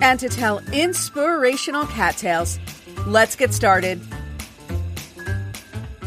and 0.00 0.18
to 0.20 0.28
tell 0.28 0.58
inspirational 0.72 1.86
cat 1.86 2.16
tales. 2.16 2.58
Let's 3.06 3.36
get 3.36 3.52
started. 3.52 4.00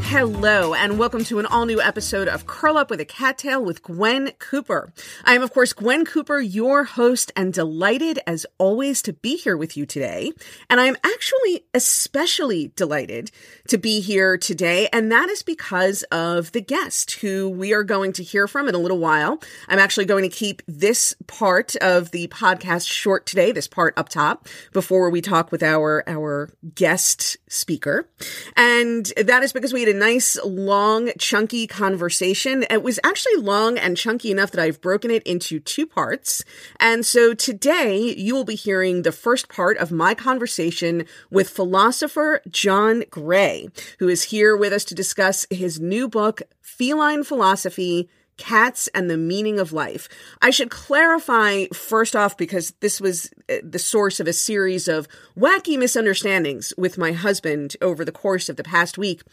Hello, 0.10 0.74
and 0.74 0.98
welcome 0.98 1.26
to 1.26 1.38
an 1.38 1.46
all 1.46 1.66
new 1.66 1.82
episode 1.82 2.30
of 2.30 2.48
Curl 2.48 2.78
Up 2.78 2.90
with 2.90 3.02
a 3.02 3.06
Cat 3.06 3.38
Tale 3.38 3.64
with 3.64 3.84
Gwen 3.84 4.32
Cooper. 4.40 4.94
I 5.26 5.34
am, 5.34 5.44
of 5.44 5.52
course, 5.52 5.74
Gwen 5.74 6.06
Cooper, 6.06 6.40
your 6.40 6.86
host, 6.86 7.34
and 7.36 7.54
delighted 7.54 8.18
as 8.26 8.46
always 8.58 9.02
to 9.02 9.12
be 9.12 9.36
here 9.36 9.58
with 9.58 9.76
you 9.76 9.86
today. 9.86 10.32
And 10.70 10.80
I 10.80 10.86
am 10.86 10.96
actually 11.04 11.66
especially 11.74 12.72
delighted 12.78 13.32
to 13.68 13.78
be 13.78 14.00
here 14.00 14.38
today, 14.38 14.88
and 14.94 15.12
that 15.12 15.28
is 15.28 15.44
because 15.44 16.04
of 16.04 16.54
the 16.54 16.62
guest 16.62 17.20
who 17.20 17.50
we 17.50 17.74
are 17.74 17.84
going 17.84 18.14
to 18.14 18.24
hear 18.24 18.48
from 18.48 18.70
in 18.70 18.76
a 18.76 18.80
little 18.80 19.00
while. 19.00 19.44
I'm 19.68 19.78
actually 19.78 20.06
going 20.06 20.24
to 20.24 20.34
keep 20.34 20.62
this 20.70 21.16
part 21.28 21.76
of 21.76 22.12
the 22.12 22.30
podcast 22.30 22.88
short 22.88 23.26
today, 23.26 23.52
this 23.52 23.68
part 23.68 23.94
up 23.98 24.08
top, 24.08 24.48
before 24.72 25.10
we 25.10 25.20
talk 25.20 25.52
with 25.52 25.62
our, 25.62 26.06
our 26.08 26.50
guest 26.76 27.36
speaker. 27.50 28.10
And 28.56 29.12
that 29.18 29.44
is 29.44 29.52
because 29.52 29.74
we 29.74 29.82
had 29.82 29.97
nice, 30.00 30.38
long, 30.44 31.12
chunky 31.18 31.68
conversation. 31.68 32.66
It 32.70 32.84
was 32.84 33.00
actually 33.04 33.38
long 33.38 33.78
and 33.78 33.98
chunky 33.98 34.32
enough 34.32 34.52
that 34.52 34.62
I've 34.62 34.82
broken 34.82 35.12
it 35.12 35.24
into 35.24 35.60
two 35.60 35.86
parts. 35.86 36.44
And 36.80 37.06
so 37.06 37.34
today 37.34 38.16
you 38.16 38.36
will 38.36 38.46
be 38.46 38.56
hearing 38.56 39.02
the 39.02 39.12
first 39.12 39.50
part 39.50 39.78
of 39.78 39.92
my 39.92 40.14
conversation 40.14 41.06
with 41.30 41.50
philosopher 41.50 42.42
John 42.50 43.04
Gray, 43.10 43.70
who 44.00 44.08
is 44.08 44.24
here 44.24 44.56
with 44.56 44.74
us 44.74 44.86
to 44.86 44.96
discuss 44.96 45.46
his 45.50 45.80
new 45.80 46.08
book, 46.08 46.42
Feline 46.62 47.24
Philosophy 47.24 48.10
cats 48.38 48.88
and 48.90 49.10
the 49.10 49.18
meaning 49.18 49.60
of 49.60 49.74
life. 49.74 50.08
I 50.42 50.52
should 50.52 50.70
clarify 50.70 51.66
first 51.74 52.16
off 52.16 52.38
because 52.38 52.74
this 52.80 53.02
was 53.02 53.32
uh, 53.50 53.56
the 53.64 53.80
source 53.80 54.20
of 54.20 54.28
a 54.28 54.34
series 54.34 54.88
of 54.88 55.08
wacky 55.38 55.78
misunderstandings 55.78 56.74
with 56.78 56.98
my 56.98 57.12
husband 57.12 57.76
over 57.82 58.06
the 58.06 58.12
course 58.12 58.48
of 58.48 58.56
the 58.56 58.64
past 58.64 58.98
week. 58.98 59.24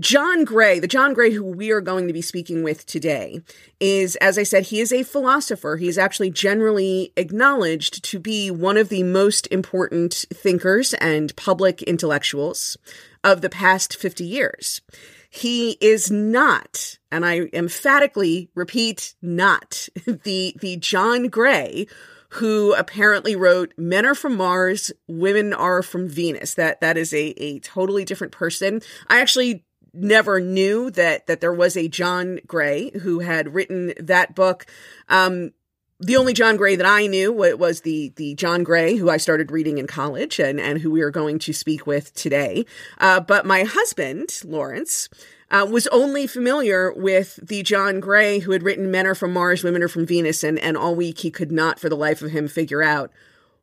John 0.00 0.44
Gray, 0.44 0.78
the 0.78 0.88
John 0.88 1.12
Gray 1.12 1.30
who 1.30 1.44
we 1.44 1.70
are 1.70 1.82
going 1.82 2.06
to 2.06 2.14
be 2.14 2.22
speaking 2.22 2.62
with 2.62 2.86
today, 2.86 3.42
is, 3.78 4.16
as 4.16 4.38
I 4.38 4.44
said, 4.44 4.64
he 4.64 4.80
is 4.80 4.92
a 4.92 5.02
philosopher. 5.02 5.76
He 5.76 5.88
is 5.88 5.98
actually 5.98 6.30
generally 6.30 7.12
acknowledged 7.18 8.02
to 8.04 8.18
be 8.18 8.50
one 8.50 8.78
of 8.78 8.88
the 8.88 9.02
most 9.02 9.46
important 9.48 10.24
thinkers 10.32 10.94
and 10.94 11.36
public 11.36 11.82
intellectuals 11.82 12.78
of 13.22 13.42
the 13.42 13.50
past 13.50 13.94
50 13.94 14.24
years. 14.24 14.80
He 15.28 15.72
is 15.82 16.10
not, 16.10 16.98
and 17.12 17.26
I 17.26 17.50
emphatically 17.52 18.48
repeat, 18.54 19.14
not 19.20 19.86
the, 20.06 20.56
the 20.58 20.78
John 20.78 21.28
Gray 21.28 21.86
who 22.34 22.74
apparently 22.74 23.34
wrote 23.34 23.74
Men 23.76 24.06
Are 24.06 24.14
From 24.14 24.36
Mars, 24.36 24.92
Women 25.08 25.52
Are 25.52 25.82
From 25.82 26.08
Venus. 26.08 26.54
That 26.54 26.80
that 26.80 26.96
is 26.96 27.12
a, 27.12 27.30
a 27.42 27.58
totally 27.58 28.04
different 28.04 28.32
person. 28.32 28.82
I 29.08 29.20
actually 29.20 29.64
never 29.92 30.40
knew 30.40 30.90
that 30.90 31.26
that 31.26 31.40
there 31.40 31.52
was 31.52 31.76
a 31.76 31.88
John 31.88 32.40
Gray 32.46 32.90
who 33.00 33.20
had 33.20 33.54
written 33.54 33.92
that 33.98 34.34
book. 34.34 34.66
Um, 35.08 35.52
the 35.98 36.16
only 36.16 36.32
John 36.32 36.56
Gray 36.56 36.76
that 36.76 36.86
I 36.86 37.06
knew 37.06 37.32
was 37.32 37.82
the 37.82 38.12
the 38.16 38.34
John 38.34 38.62
Gray 38.62 38.96
who 38.96 39.10
I 39.10 39.18
started 39.18 39.50
reading 39.50 39.78
in 39.78 39.86
college 39.86 40.38
and 40.38 40.58
and 40.60 40.78
who 40.80 40.90
we 40.90 41.02
are 41.02 41.10
going 41.10 41.38
to 41.40 41.52
speak 41.52 41.86
with 41.86 42.14
today. 42.14 42.64
Uh, 42.98 43.20
but 43.20 43.46
my 43.46 43.64
husband 43.64 44.40
Lawrence. 44.44 45.08
Uh, 45.52 45.66
was 45.68 45.88
only 45.88 46.28
familiar 46.28 46.92
with 46.92 47.40
the 47.42 47.64
John 47.64 47.98
Gray 47.98 48.38
who 48.38 48.52
had 48.52 48.62
written 48.62 48.92
Men 48.92 49.04
Are 49.04 49.16
From 49.16 49.32
Mars, 49.32 49.64
Women 49.64 49.82
Are 49.82 49.88
From 49.88 50.06
Venus, 50.06 50.44
and, 50.44 50.60
and 50.60 50.76
all 50.76 50.94
week 50.94 51.18
he 51.18 51.30
could 51.32 51.50
not 51.50 51.80
for 51.80 51.88
the 51.88 51.96
life 51.96 52.22
of 52.22 52.30
him 52.30 52.46
figure 52.46 52.84
out 52.84 53.10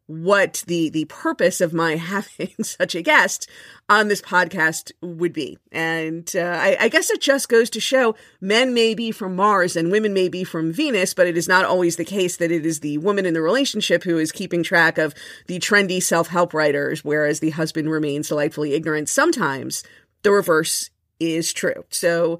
what 0.07 0.63
the 0.67 0.89
the 0.89 1.05
purpose 1.05 1.61
of 1.61 1.73
my 1.73 1.95
having 1.97 2.53
such 2.63 2.95
a 2.95 3.01
guest 3.01 3.47
on 3.89 4.07
this 4.07 4.21
podcast 4.21 4.91
would 5.01 5.33
be. 5.33 5.57
And 5.71 6.29
uh, 6.35 6.39
I, 6.39 6.77
I, 6.79 6.89
guess 6.89 7.09
it 7.09 7.21
just 7.21 7.47
goes 7.47 7.69
to 7.69 7.79
show 7.79 8.15
men 8.41 8.73
may 8.73 8.95
be 8.95 9.11
from 9.11 9.35
Mars 9.35 9.75
and 9.75 9.91
women 9.91 10.13
may 10.13 10.27
be 10.29 10.43
from 10.43 10.73
Venus, 10.73 11.13
but 11.13 11.27
it 11.27 11.37
is 11.37 11.47
not 11.47 11.65
always 11.65 11.97
the 11.97 12.05
case 12.05 12.37
that 12.37 12.51
it 12.51 12.65
is 12.65 12.79
the 12.79 12.97
woman 12.97 13.25
in 13.25 13.33
the 13.33 13.41
relationship 13.41 14.03
who 14.03 14.17
is 14.17 14.31
keeping 14.31 14.63
track 14.63 14.97
of 14.97 15.13
the 15.47 15.59
trendy 15.59 16.01
self 16.01 16.29
help 16.29 16.53
writers, 16.53 17.03
whereas 17.03 17.39
the 17.39 17.51
husband 17.51 17.91
remains 17.91 18.29
delightfully 18.29 18.73
ignorant. 18.73 19.09
Sometimes 19.09 19.83
the 20.23 20.31
reverse 20.31 20.89
is 21.19 21.53
true. 21.53 21.83
So 21.89 22.39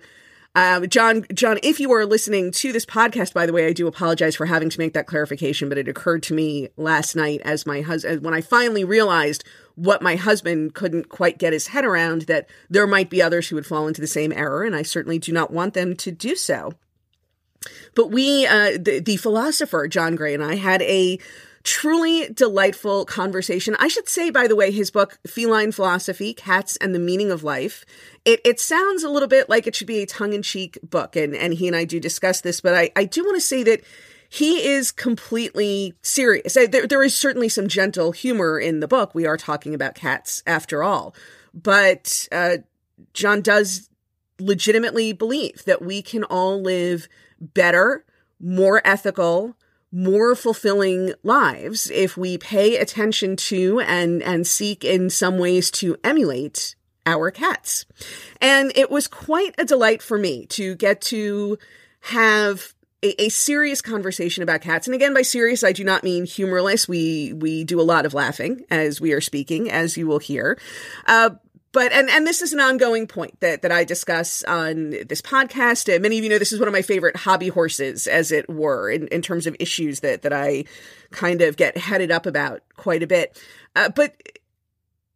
um, 0.57 0.89
John, 0.89 1.23
John, 1.35 1.59
if 1.61 1.79
you 1.79 1.91
are 1.91 2.03
listening 2.03 2.49
to 2.49 2.71
this 2.71 2.83
podcast, 2.83 3.31
by 3.31 3.45
the 3.45 3.53
way, 3.53 3.67
I 3.67 3.73
do 3.73 3.85
apologize 3.85 4.35
for 4.35 4.47
having 4.47 4.71
to 4.71 4.79
make 4.79 4.93
that 4.93 5.05
clarification, 5.05 5.69
but 5.69 5.77
it 5.77 5.87
occurred 5.87 6.23
to 6.23 6.33
me 6.33 6.69
last 6.77 7.15
night 7.15 7.41
as 7.45 7.67
my 7.67 7.81
husband, 7.81 8.23
when 8.23 8.33
I 8.33 8.41
finally 8.41 8.83
realized 8.83 9.43
what 9.75 10.01
my 10.01 10.15
husband 10.15 10.73
couldn't 10.73 11.09
quite 11.09 11.37
get 11.37 11.53
his 11.53 11.67
head 11.67 11.85
around, 11.85 12.23
that 12.23 12.49
there 12.71 12.87
might 12.87 13.11
be 13.11 13.21
others 13.21 13.47
who 13.47 13.55
would 13.55 13.67
fall 13.67 13.87
into 13.87 14.01
the 14.01 14.07
same 14.07 14.31
error, 14.31 14.63
and 14.63 14.75
I 14.75 14.81
certainly 14.81 15.19
do 15.19 15.31
not 15.31 15.51
want 15.51 15.75
them 15.75 15.95
to 15.97 16.11
do 16.11 16.35
so. 16.35 16.73
But 17.93 18.09
we, 18.09 18.47
uh, 18.47 18.79
the, 18.79 18.99
the 18.99 19.17
philosopher 19.17 19.87
John 19.87 20.15
Gray 20.15 20.33
and 20.33 20.43
I 20.43 20.55
had 20.55 20.81
a 20.81 21.19
truly 21.63 22.29
delightful 22.29 23.05
conversation. 23.05 23.75
I 23.79 23.87
should 23.87 24.07
say, 24.07 24.29
by 24.29 24.47
the 24.47 24.55
way, 24.55 24.71
his 24.71 24.91
book, 24.91 25.19
Feline 25.27 25.71
Philosophy 25.71 26.33
Cats 26.33 26.77
and 26.77 26.93
the 26.93 26.99
Meaning 26.99 27.31
of 27.31 27.43
Life, 27.43 27.85
it, 28.25 28.39
it 28.45 28.59
sounds 28.59 29.03
a 29.03 29.09
little 29.09 29.27
bit 29.27 29.49
like 29.49 29.67
it 29.67 29.75
should 29.75 29.87
be 29.87 30.01
a 30.01 30.05
tongue 30.05 30.33
in 30.33 30.41
cheek 30.41 30.77
book. 30.83 31.15
And, 31.15 31.35
and 31.35 31.53
he 31.53 31.67
and 31.67 31.75
I 31.75 31.85
do 31.85 31.99
discuss 31.99 32.41
this, 32.41 32.61
but 32.61 32.73
I, 32.73 32.91
I 32.95 33.05
do 33.05 33.23
want 33.23 33.35
to 33.35 33.41
say 33.41 33.63
that 33.63 33.81
he 34.29 34.67
is 34.67 34.91
completely 34.91 35.93
serious. 36.01 36.53
There, 36.53 36.87
there 36.87 37.03
is 37.03 37.17
certainly 37.17 37.49
some 37.49 37.67
gentle 37.67 38.11
humor 38.11 38.59
in 38.59 38.79
the 38.79 38.87
book. 38.87 39.15
We 39.15 39.25
are 39.25 39.37
talking 39.37 39.73
about 39.73 39.95
cats 39.95 40.43
after 40.45 40.83
all. 40.83 41.15
But 41.53 42.27
uh, 42.31 42.57
John 43.13 43.41
does 43.41 43.89
legitimately 44.39 45.13
believe 45.13 45.63
that 45.65 45.81
we 45.81 46.01
can 46.01 46.23
all 46.25 46.61
live 46.61 47.07
better, 47.39 48.05
more 48.39 48.81
ethical, 48.85 49.55
more 49.91 50.35
fulfilling 50.35 51.13
lives 51.23 51.89
if 51.91 52.17
we 52.17 52.37
pay 52.37 52.77
attention 52.77 53.35
to 53.35 53.79
and 53.81 54.21
and 54.21 54.45
seek 54.45 54.83
in 54.83 55.09
some 55.09 55.37
ways 55.37 55.71
to 55.71 55.95
emulate 56.03 56.75
our 57.05 57.31
cats. 57.31 57.85
And 58.41 58.71
it 58.75 58.91
was 58.91 59.07
quite 59.07 59.55
a 59.57 59.65
delight 59.65 60.01
for 60.01 60.17
me 60.17 60.45
to 60.47 60.75
get 60.75 61.01
to 61.01 61.57
have 62.01 62.73
a, 63.03 63.23
a, 63.23 63.29
serious 63.29 63.81
conversation 63.81 64.43
about 64.43 64.61
cats. 64.61 64.87
And 64.87 64.95
again, 64.95 65.13
by 65.13 65.21
serious, 65.21 65.63
I 65.63 65.71
do 65.71 65.83
not 65.83 66.03
mean 66.03 66.25
humorless. 66.25 66.87
We 66.87 67.33
we 67.33 67.63
do 67.63 67.79
a 67.79 67.83
lot 67.83 68.05
of 68.05 68.13
laughing 68.13 68.65
as 68.69 68.99
we 68.99 69.13
are 69.13 69.21
speaking, 69.21 69.71
as 69.71 69.97
you 69.97 70.07
will 70.07 70.19
hear. 70.19 70.59
Uh, 71.05 71.31
but 71.77 71.93
and 71.93 72.09
and 72.09 72.25
this 72.25 72.41
is 72.41 72.53
an 72.53 72.59
ongoing 72.59 73.05
point 73.05 73.39
that 73.41 73.61
that 73.61 73.71
I 73.71 73.83
discuss 73.83 74.41
on 74.45 74.89
this 75.07 75.21
podcast. 75.21 75.93
And 75.93 76.01
many 76.01 76.17
of 76.17 76.23
you 76.23 76.29
know 76.31 76.39
this 76.39 76.51
is 76.51 76.57
one 76.57 76.67
of 76.67 76.73
my 76.73 76.81
favorite 76.81 77.15
hobby 77.15 77.49
horses, 77.49 78.07
as 78.07 78.31
it 78.31 78.49
were, 78.49 78.89
in, 78.89 79.07
in 79.09 79.21
terms 79.21 79.45
of 79.45 79.55
issues 79.59 79.99
that 79.99 80.23
that 80.23 80.33
I 80.33 80.63
kind 81.11 81.43
of 81.43 81.55
get 81.55 81.77
headed 81.77 82.09
up 82.09 82.25
about 82.25 82.63
quite 82.77 83.03
a 83.03 83.07
bit. 83.07 83.39
Uh, 83.75 83.89
but 83.89 84.15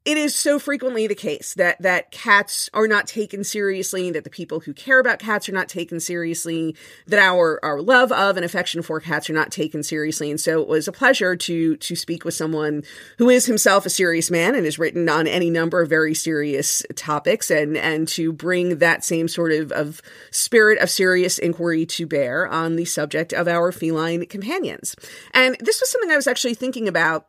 it 0.04 0.18
is 0.18 0.36
so 0.36 0.58
frequently 0.58 1.06
the 1.06 1.14
case 1.14 1.54
that 1.54 1.80
that 1.80 2.10
cats 2.10 2.70
are 2.74 2.88
not 2.88 3.06
taken 3.06 3.44
seriously 3.44 4.10
that 4.10 4.24
the 4.24 4.32
people 4.32 4.60
who 4.60 4.74
care 4.74 5.00
about 5.00 5.20
cats 5.20 5.48
are 5.48 5.52
not 5.52 5.70
taken 5.70 6.00
seriously 6.00 6.76
that 7.06 7.20
our 7.20 7.64
our 7.64 7.82
love 7.82 8.12
of 8.12 8.36
and 8.36 8.44
affection 8.44 8.82
for 8.82 9.00
cats 9.00 9.30
are 9.30 9.34
not 9.34 9.52
taken 9.52 9.84
seriously. 9.84 10.32
And 10.32 10.40
so 10.40 10.60
it 10.62 10.68
was 10.68 10.88
a 10.88 10.92
pleasure 10.92 11.36
to 11.36 11.78
to 11.78 11.96
speak 11.96 12.26
with 12.26 12.34
someone 12.34 12.84
who 13.20 13.30
is 13.30 13.46
himself 13.46 13.86
a 13.86 13.92
serious 13.92 14.32
man 14.32 14.56
and 14.56 14.66
has 14.66 14.80
written 14.80 15.08
on 15.08 15.28
any 15.28 15.52
number 15.52 15.82
of 15.82 15.90
very 15.90 16.16
serious 16.16 16.84
topics 16.96 17.52
and 17.52 17.78
and 17.78 18.08
to 18.08 18.34
bring 18.34 18.80
that 18.80 19.04
same 19.04 19.28
sort 19.28 19.52
of 19.52 19.72
of 19.72 20.02
spirit 20.32 20.80
of 20.80 20.90
serious 20.90 21.38
inquiry 21.38 21.86
to 21.86 22.08
bear 22.08 22.48
on 22.48 22.76
the 22.76 22.86
subject 22.86 23.34
of 23.34 23.48
our 23.48 23.72
feline 23.72 24.26
companions. 24.26 24.96
And 25.34 25.56
this 25.60 25.80
was 25.80 25.92
something 25.92 26.10
i 26.10 26.16
was 26.16 26.28
actually 26.28 26.56
thinking 26.56 26.88
about 26.88 27.26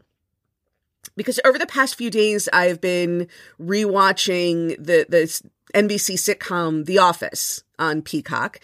because 1.17 1.41
over 1.45 1.59
the 1.59 1.67
past 1.67 1.97
few 1.97 2.11
days 2.11 2.49
I've 2.53 2.81
been 2.81 3.29
rewatching 3.61 4.77
the 4.79 5.07
the 5.09 5.43
NBC 5.75 6.15
sitcom 6.17 6.85
The 6.85 6.99
Office 6.99 7.63
on 7.79 8.03
Peacock. 8.03 8.61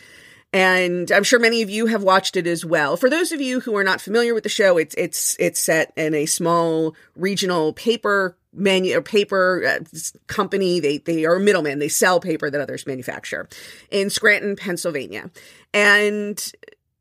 and 0.52 1.10
I'm 1.12 1.24
sure 1.24 1.38
many 1.38 1.62
of 1.62 1.70
you 1.70 1.86
have 1.86 2.02
watched 2.02 2.36
it 2.36 2.46
as 2.46 2.64
well. 2.64 2.96
For 2.96 3.10
those 3.10 3.32
of 3.32 3.40
you 3.40 3.60
who 3.60 3.76
are 3.76 3.84
not 3.84 4.00
familiar 4.00 4.34
with 4.34 4.44
the 4.44 4.48
show, 4.48 4.78
it's 4.78 4.94
it's 4.96 5.36
it's 5.38 5.60
set 5.60 5.92
in 5.96 6.14
a 6.14 6.26
small 6.26 6.94
regional 7.16 7.72
paper 7.72 8.36
manu 8.54 8.96
or 8.96 9.02
paper 9.02 9.64
uh, 9.66 9.98
company. 10.26 10.80
They 10.80 10.98
they 10.98 11.24
are 11.24 11.36
a 11.36 11.40
middleman. 11.40 11.78
They 11.78 11.88
sell 11.88 12.18
paper 12.18 12.50
that 12.50 12.60
others 12.60 12.86
manufacture 12.86 13.48
in 13.90 14.10
Scranton, 14.10 14.56
Pennsylvania, 14.56 15.30
and 15.74 16.52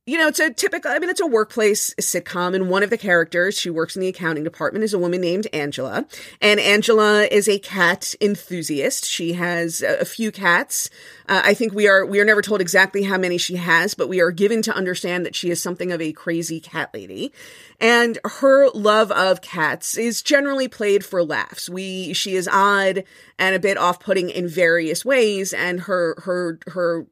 you 0.07 0.17
know, 0.17 0.29
it's 0.29 0.39
a 0.39 0.51
typical, 0.51 0.89
I 0.89 0.99
mean, 0.99 1.09
it's 1.09 1.19
a 1.19 1.27
workplace 1.27 1.93
sitcom, 1.95 2.55
and 2.55 2.69
one 2.69 2.81
of 2.81 2.89
the 2.89 2.97
characters, 2.97 3.59
she 3.59 3.69
works 3.69 3.93
in 3.97 4.01
the 4.01 4.07
accounting 4.07 4.45
department, 4.45 4.85
is 4.85 4.93
a 4.93 4.97
woman 4.97 5.19
named 5.19 5.47
Angela. 5.51 6.05
And 6.41 6.61
Angela 6.61 7.25
is 7.25 7.49
a 7.49 7.59
cat 7.59 8.15
enthusiast. 8.21 9.05
She 9.05 9.33
has 9.33 9.81
a 9.81 10.05
few 10.05 10.31
cats. 10.31 10.89
Uh, 11.27 11.41
I 11.43 11.53
think 11.53 11.73
we 11.73 11.89
are, 11.89 12.05
we 12.05 12.21
are 12.21 12.25
never 12.25 12.41
told 12.41 12.61
exactly 12.61 13.03
how 13.03 13.17
many 13.17 13.37
she 13.37 13.57
has, 13.57 13.95
but 13.95 14.07
we 14.07 14.21
are 14.21 14.31
given 14.31 14.61
to 14.61 14.73
understand 14.73 15.25
that 15.25 15.35
she 15.35 15.49
is 15.49 15.61
something 15.61 15.91
of 15.91 16.01
a 16.01 16.13
crazy 16.13 16.61
cat 16.61 16.89
lady. 16.93 17.33
And 17.81 18.17
her 18.23 18.69
love 18.69 19.11
of 19.11 19.41
cats 19.41 19.97
is 19.97 20.21
generally 20.21 20.69
played 20.69 21.03
for 21.03 21.21
laughs. 21.21 21.69
We, 21.69 22.13
she 22.13 22.35
is 22.35 22.47
odd 22.47 23.03
and 23.37 23.55
a 23.55 23.59
bit 23.59 23.77
off-putting 23.77 24.29
in 24.29 24.47
various 24.47 25.03
ways, 25.03 25.51
and 25.51 25.81
her, 25.81 26.15
her, 26.23 26.59
her 26.67 27.05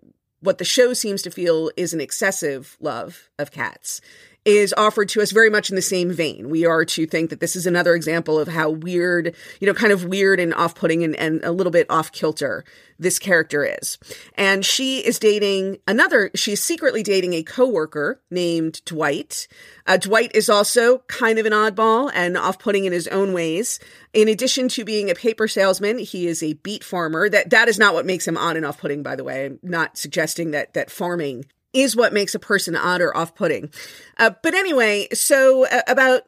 what 0.45 0.59
the 0.59 0.63
show 0.65 0.93
seems 0.93 1.21
to 1.23 1.31
feel 1.31 1.71
is 1.75 1.93
an 1.93 1.99
excessive 1.99 2.77
love 2.79 3.29
of 3.39 3.51
cats 3.51 3.99
is 4.45 4.73
offered 4.77 5.09
to 5.09 5.21
us 5.21 5.31
very 5.31 5.49
much 5.49 5.71
in 5.71 5.75
the 5.75 5.81
same 5.81 6.11
vein. 6.11 6.49
We 6.49 6.65
are 6.65 6.85
to 6.85 7.07
think 7.07 7.31
that 7.31 7.39
this 7.39 7.55
is 7.55 7.65
another 7.65 7.95
example 7.95 8.39
of 8.39 8.47
how 8.47 8.69
weird, 8.69 9.35
you 9.59 9.67
know, 9.67 9.73
kind 9.73 9.91
of 9.91 10.05
weird 10.05 10.39
and 10.39 10.53
off 10.53 10.75
putting 10.75 11.03
and, 11.03 11.15
and 11.15 11.43
a 11.43 11.51
little 11.51 11.71
bit 11.71 11.87
off 11.89 12.11
kilter 12.11 12.63
this 12.99 13.19
character 13.19 13.65
is. 13.65 13.97
And 14.35 14.63
she 14.63 14.99
is 14.99 15.19
dating 15.19 15.79
another, 15.87 16.29
she's 16.35 16.61
secretly 16.61 17.01
dating 17.03 17.33
a 17.33 17.43
coworker 17.43 18.21
named 18.29 18.85
Dwight. 18.85 19.47
Uh, 19.87 19.97
Dwight 19.97 20.31
is 20.35 20.49
also 20.49 20.99
kind 21.07 21.39
of 21.39 21.45
an 21.45 21.51
oddball 21.51 22.11
and 22.13 22.37
off 22.37 22.59
putting 22.59 22.85
in 22.85 22.93
his 22.93 23.07
own 23.07 23.33
ways. 23.33 23.79
In 24.13 24.27
addition 24.27 24.67
to 24.69 24.85
being 24.85 25.09
a 25.09 25.15
paper 25.15 25.47
salesman, 25.47 25.97
he 25.97 26.27
is 26.27 26.41
a 26.41 26.53
beet 26.53 26.83
farmer. 26.83 27.29
That, 27.29 27.49
that 27.49 27.67
is 27.67 27.79
not 27.79 27.95
what 27.95 28.05
makes 28.05 28.27
him 28.27 28.37
odd 28.37 28.57
and 28.57 28.65
off 28.65 28.77
putting, 28.77 29.03
by 29.03 29.15
the 29.15 29.23
way. 29.23 29.47
I'm 29.47 29.59
not 29.63 29.97
suggesting 29.97 30.51
that, 30.51 30.73
that 30.75 30.91
farming 30.91 31.45
is 31.75 31.95
what 31.95 32.13
makes 32.13 32.33
a 32.33 32.39
person 32.39 32.75
odd 32.75 33.01
or 33.01 33.15
off-putting. 33.15 33.69
Uh, 34.17 34.31
but 34.41 34.55
anyway, 34.55 35.07
so 35.13 35.67
uh, 35.67 35.81
about 35.87 36.21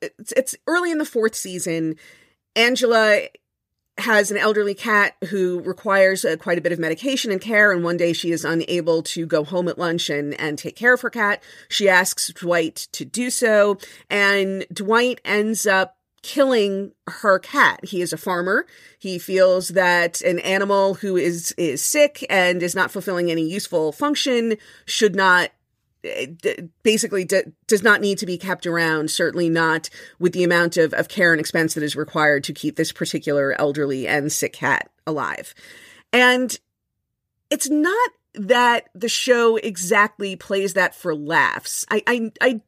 it's, 0.00 0.32
it's 0.36 0.54
early 0.66 0.92
in 0.92 0.98
the 0.98 1.04
fourth 1.04 1.34
season. 1.34 1.96
Angela 2.54 3.22
has 3.98 4.30
an 4.30 4.36
elderly 4.36 4.74
cat 4.74 5.14
who 5.28 5.60
requires 5.60 6.24
uh, 6.24 6.36
quite 6.36 6.56
a 6.56 6.60
bit 6.60 6.72
of 6.72 6.78
medication 6.78 7.30
and 7.30 7.40
care. 7.40 7.70
And 7.70 7.84
one 7.84 7.96
day 7.96 8.12
she 8.12 8.30
is 8.30 8.44
unable 8.44 9.02
to 9.02 9.26
go 9.26 9.44
home 9.44 9.68
at 9.68 9.78
lunch 9.78 10.08
and, 10.08 10.38
and 10.40 10.56
take 10.56 10.76
care 10.76 10.94
of 10.94 11.02
her 11.02 11.10
cat. 11.10 11.42
She 11.68 11.88
asks 11.88 12.28
Dwight 12.28 12.88
to 12.92 13.04
do 13.04 13.30
so. 13.30 13.78
And 14.08 14.64
Dwight 14.72 15.20
ends 15.24 15.66
up 15.66 15.96
killing 16.22 16.92
her 17.06 17.38
cat. 17.38 17.80
He 17.84 18.02
is 18.02 18.12
a 18.12 18.18
farmer. 18.18 18.66
He 18.98 19.18
feels 19.18 19.68
that 19.68 20.20
an 20.20 20.38
animal 20.40 20.94
who 20.94 21.16
is 21.16 21.52
is 21.52 21.82
sick 21.82 22.24
and 22.28 22.62
is 22.62 22.74
not 22.74 22.90
fulfilling 22.90 23.30
any 23.30 23.48
useful 23.48 23.92
function 23.92 24.56
should 24.84 25.14
not 25.14 25.50
eh, 26.04 26.26
basically 26.82 27.26
does 27.66 27.82
not 27.82 28.00
need 28.00 28.18
to 28.18 28.26
be 28.26 28.36
kept 28.36 28.66
around 28.66 29.10
certainly 29.10 29.48
not 29.48 29.88
with 30.18 30.32
the 30.32 30.44
amount 30.44 30.76
of, 30.76 30.92
of 30.92 31.08
care 31.08 31.32
and 31.32 31.40
expense 31.40 31.74
that 31.74 31.82
is 31.82 31.96
required 31.96 32.44
to 32.44 32.52
keep 32.52 32.76
this 32.76 32.92
particular 32.92 33.58
elderly 33.58 34.06
and 34.06 34.30
sick 34.30 34.52
cat 34.52 34.90
alive 35.06 35.54
and 36.12 36.58
it's 37.50 37.70
not 37.70 38.10
that 38.34 38.88
the 38.94 39.08
show 39.08 39.56
exactly 39.56 40.36
plays 40.36 40.74
that 40.74 40.94
for 40.94 41.14
laughs 41.14 41.84
i 41.90 42.02
i, 42.06 42.30
I 42.40 42.60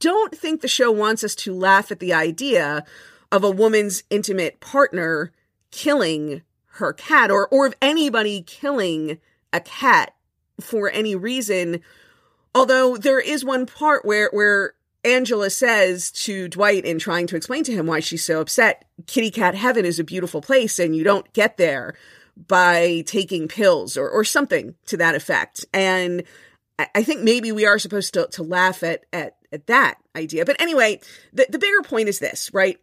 don't 0.00 0.36
think 0.36 0.60
the 0.60 0.68
show 0.68 0.90
wants 0.90 1.22
us 1.22 1.34
to 1.36 1.54
laugh 1.54 1.90
at 1.90 2.00
the 2.00 2.12
idea 2.12 2.84
of 3.30 3.44
a 3.44 3.50
woman's 3.50 4.02
intimate 4.10 4.60
partner 4.60 5.32
killing 5.70 6.42
her 6.74 6.92
cat 6.92 7.30
or 7.30 7.46
or 7.48 7.66
of 7.66 7.74
anybody 7.80 8.42
killing 8.42 9.18
a 9.52 9.60
cat 9.60 10.14
for 10.60 10.90
any 10.90 11.14
reason. 11.14 11.80
Although 12.54 12.96
there 12.96 13.20
is 13.20 13.44
one 13.44 13.66
part 13.66 14.04
where 14.04 14.30
where 14.32 14.74
Angela 15.04 15.50
says 15.50 16.10
to 16.10 16.48
Dwight 16.48 16.84
in 16.84 16.98
trying 16.98 17.26
to 17.28 17.36
explain 17.36 17.64
to 17.64 17.72
him 17.72 17.86
why 17.86 18.00
she's 18.00 18.24
so 18.24 18.40
upset 18.40 18.84
kitty 19.06 19.30
cat 19.30 19.54
heaven 19.54 19.84
is 19.84 19.98
a 19.98 20.04
beautiful 20.04 20.40
place 20.40 20.78
and 20.78 20.96
you 20.96 21.04
don't 21.04 21.32
get 21.32 21.56
there 21.56 21.94
by 22.48 23.02
taking 23.06 23.48
pills 23.48 23.96
or 23.96 24.08
or 24.08 24.24
something 24.24 24.74
to 24.86 24.96
that 24.96 25.14
effect. 25.14 25.64
And 25.72 26.24
I 26.94 27.02
think 27.02 27.22
maybe 27.22 27.52
we 27.52 27.66
are 27.66 27.78
supposed 27.78 28.14
to, 28.14 28.26
to 28.32 28.42
laugh 28.42 28.82
at, 28.82 29.04
at, 29.12 29.36
at 29.52 29.66
that 29.66 29.98
idea. 30.16 30.44
But 30.44 30.60
anyway, 30.60 31.00
the, 31.32 31.46
the 31.48 31.58
bigger 31.58 31.82
point 31.82 32.08
is 32.08 32.18
this, 32.18 32.50
right? 32.52 32.78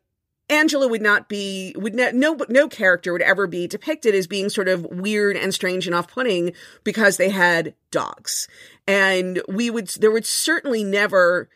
Angela 0.49 0.87
would 0.87 1.01
not 1.01 1.27
be 1.27 1.75
would 1.77 1.93
ne- 1.93 2.13
no 2.13 2.37
no 2.47 2.69
character 2.69 3.11
would 3.11 3.21
ever 3.21 3.47
be 3.47 3.67
depicted 3.67 4.15
as 4.15 4.27
being 4.27 4.47
sort 4.49 4.69
of 4.69 4.85
weird 4.85 5.35
and 5.35 5.53
strange 5.53 5.87
and 5.87 5.95
off-putting 5.95 6.53
because 6.85 7.17
they 7.17 7.29
had 7.29 7.73
dogs. 7.91 8.47
And 8.87 9.41
we 9.49 9.69
would 9.69 9.89
there 9.89 10.11
would 10.11 10.25
certainly 10.25 10.85
never 10.85 11.49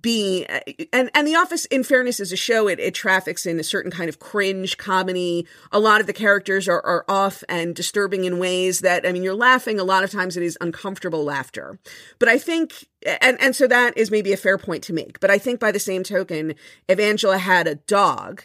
be 0.00 0.46
uh, 0.48 0.60
and 0.92 1.10
and 1.14 1.26
the 1.26 1.34
office 1.34 1.66
in 1.66 1.84
fairness 1.84 2.18
is 2.18 2.32
a 2.32 2.36
show. 2.36 2.68
It, 2.68 2.80
it 2.80 2.94
traffics 2.94 3.46
in 3.46 3.60
a 3.60 3.64
certain 3.64 3.90
kind 3.90 4.08
of 4.08 4.18
cringe 4.18 4.78
comedy. 4.78 5.46
A 5.72 5.78
lot 5.78 6.00
of 6.00 6.06
the 6.06 6.12
characters 6.12 6.68
are, 6.68 6.80
are 6.80 7.04
off 7.08 7.44
and 7.48 7.74
disturbing 7.74 8.24
in 8.24 8.38
ways 8.38 8.80
that 8.80 9.06
i 9.06 9.12
mean 9.12 9.22
you're 9.22 9.34
laughing. 9.34 9.78
A 9.78 9.84
lot 9.84 10.04
of 10.04 10.10
times 10.10 10.36
it 10.36 10.42
is 10.42 10.58
uncomfortable 10.60 11.24
laughter. 11.24 11.78
But 12.18 12.28
i 12.28 12.38
think 12.38 12.88
and 13.20 13.40
and 13.40 13.54
so 13.54 13.66
that 13.66 13.96
is 13.96 14.10
maybe 14.10 14.32
a 14.32 14.38
fair 14.38 14.58
point 14.58 14.82
to 14.84 14.92
make. 14.92 15.20
But 15.20 15.30
i 15.30 15.38
think 15.38 15.60
by 15.60 15.70
the 15.70 15.78
same 15.78 16.02
token 16.02 16.54
if 16.88 16.98
angela 16.98 17.38
had 17.38 17.66
a 17.66 17.74
dog 17.74 18.42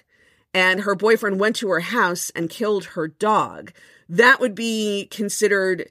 and 0.54 0.82
her 0.82 0.96
boyfriend 0.96 1.40
went 1.40 1.56
to 1.58 1.70
her 1.70 1.80
house 1.80 2.32
and 2.32 2.50
killed 2.50 2.86
her 2.86 3.08
dog 3.08 3.72
that 4.10 4.40
would 4.40 4.56
be 4.56 5.08
considered 5.12 5.90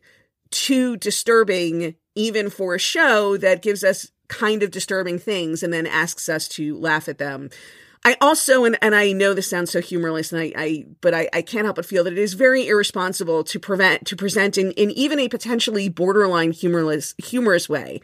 too 0.50 0.96
disturbing 0.96 1.94
even 2.14 2.50
for 2.50 2.74
a 2.74 2.78
show 2.78 3.36
that 3.36 3.62
gives 3.62 3.84
us 3.84 4.10
kind 4.28 4.62
of 4.62 4.70
disturbing 4.70 5.18
things 5.18 5.62
and 5.62 5.72
then 5.72 5.86
asks 5.86 6.28
us 6.28 6.48
to 6.48 6.76
laugh 6.78 7.08
at 7.08 7.18
them. 7.18 7.50
I 8.04 8.16
also, 8.20 8.64
and, 8.64 8.78
and 8.80 8.94
I 8.94 9.12
know 9.12 9.34
this 9.34 9.50
sounds 9.50 9.72
so 9.72 9.80
humorless, 9.80 10.32
and 10.32 10.40
I, 10.40 10.52
I 10.56 10.86
but 11.00 11.14
I, 11.14 11.28
I 11.32 11.42
can't 11.42 11.64
help 11.64 11.76
but 11.76 11.86
feel 11.86 12.04
that 12.04 12.12
it 12.12 12.18
is 12.18 12.34
very 12.34 12.68
irresponsible 12.68 13.42
to 13.44 13.58
prevent 13.58 14.06
to 14.06 14.16
present 14.16 14.56
in, 14.56 14.70
in 14.72 14.90
even 14.92 15.18
a 15.18 15.28
potentially 15.28 15.88
borderline 15.88 16.52
humorless 16.52 17.14
humorous 17.18 17.68
way, 17.68 18.00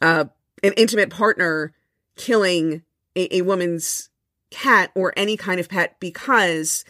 uh, 0.00 0.26
an 0.62 0.72
intimate 0.76 1.10
partner 1.10 1.72
killing 2.16 2.82
a, 3.16 3.38
a 3.38 3.42
woman's 3.42 4.08
cat 4.50 4.90
or 4.94 5.12
any 5.16 5.36
kind 5.36 5.60
of 5.60 5.68
pet 5.68 5.96
because 6.00 6.84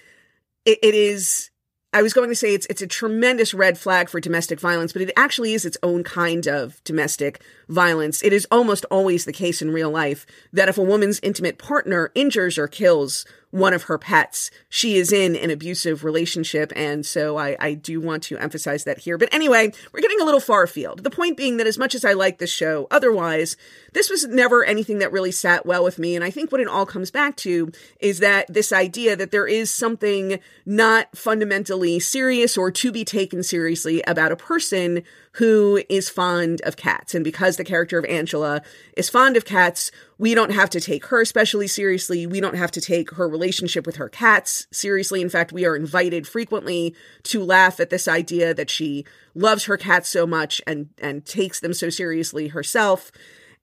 it, 0.65 0.79
it 0.83 0.95
is 0.95 1.51
I 1.95 2.03
was 2.03 2.13
going 2.13 2.29
to 2.29 2.35
say 2.35 2.53
it's 2.53 2.67
it's 2.67 2.83
a 2.83 2.87
tremendous 2.87 3.55
red 3.55 3.79
flag 3.79 4.11
for 4.11 4.21
domestic 4.21 4.61
violence, 4.61 4.93
but 4.93 5.01
it 5.01 5.11
actually 5.17 5.55
is 5.55 5.65
its 5.65 5.79
own 5.83 6.05
kind 6.05 6.47
of 6.47 6.85
domestic 6.85 7.43
violence. 7.69 8.23
It 8.23 8.35
is 8.35 8.47
almost 8.51 8.85
always 8.91 9.25
the 9.25 9.33
case 9.33 9.63
in 9.63 9.71
real 9.71 9.91
life 9.91 10.27
that 10.53 10.69
if 10.69 10.77
a 10.77 10.83
woman's 10.83 11.19
intimate 11.23 11.57
partner 11.57 12.11
injures 12.15 12.59
or 12.59 12.69
kills 12.69 13.25
one 13.51 13.73
of 13.73 13.85
her 13.85 13.99
pets. 13.99 14.51
She 14.69 14.97
is 14.97 15.13
in 15.13 15.35
an 15.37 15.51
abusive 15.51 16.05
relationship. 16.05 16.73
And 16.77 17.05
so 17.05 17.39
I, 17.39 17.57
I 17.59 17.75
do 17.75 18.01
want 18.01 18.23
to 18.25 18.39
emphasize 18.39 18.85
that 18.85 18.99
here. 18.99 19.17
But 19.17 19.33
anyway, 19.33 19.73
we're 19.93 20.01
getting 20.01 20.21
a 20.21 20.25
little 20.25 20.41
far 20.41 20.63
afield. 20.63 21.03
The 21.03 21.11
point 21.11 21.37
being 21.37 21.57
that 21.57 21.67
as 21.67 21.79
much 21.79 21.95
as 21.95 22.05
I 22.05 22.13
like 22.13 22.39
this 22.39 22.53
show, 22.53 22.87
otherwise, 22.91 23.57
this 23.93 24.11
was 24.11 24.27
never 24.27 24.65
anything 24.65 24.99
that 24.99 25.13
really 25.13 25.33
sat 25.33 25.65
well 25.65 25.83
with 25.83 25.99
me. 25.99 26.15
And 26.15 26.25
I 26.25 26.31
think 26.31 26.53
what 26.53 26.61
it 26.61 26.69
all 26.69 26.87
comes 26.87 27.11
back 27.11 27.37
to 27.39 27.73
is 28.01 28.19
that 28.19 28.53
this 28.53 28.73
idea 28.73 29.17
that 29.17 29.31
there 29.31 29.47
is 29.47 29.71
something 29.71 30.41
not 30.67 31.17
fundamentally 31.17 31.99
serious 32.01 32.59
or 32.59 32.71
to 32.71 32.93
be 32.93 33.05
taken 33.05 33.43
seriously 33.43 34.03
about 34.03 34.33
a 34.33 34.37
person 34.37 35.03
who 35.39 35.81
is 35.89 36.09
fond 36.09 36.61
of 36.63 36.77
cats. 36.77 37.15
And 37.15 37.23
because 37.23 37.57
the 37.57 37.65
character 37.65 37.97
of 37.97 38.05
Angela 38.07 38.61
is 38.97 39.09
fond 39.09 39.37
of 39.37 39.45
cats, 39.45 39.93
we 40.19 40.35
don't 40.35 40.51
have 40.51 40.69
to 40.71 40.81
take 40.81 41.07
her 41.07 41.21
especially 41.21 41.69
seriously. 41.69 42.27
We 42.27 42.41
don't 42.41 42.57
have 42.57 42.73
to 42.73 42.81
take 42.81 43.13
her 43.13 43.29
relationship 43.29 43.87
with 43.87 43.97
her 43.97 44.09
cats 44.09 44.67
seriously. 44.73 45.23
In 45.23 45.29
fact, 45.29 45.53
we 45.53 45.65
are 45.65 45.77
invited 45.77 46.27
frequently 46.27 46.93
to 47.23 47.45
laugh 47.45 47.79
at 47.79 47.91
this 47.91 48.09
idea 48.09 48.53
that 48.53 48.69
she 48.69 49.05
loves 49.37 49.67
her 49.67 49.77
cats 49.77 50.09
so 50.09 50.27
much 50.27 50.61
and, 50.67 50.89
and 50.99 51.25
takes 51.25 51.61
them 51.61 51.73
so 51.73 51.89
seriously 51.89 52.49
herself. 52.49 53.13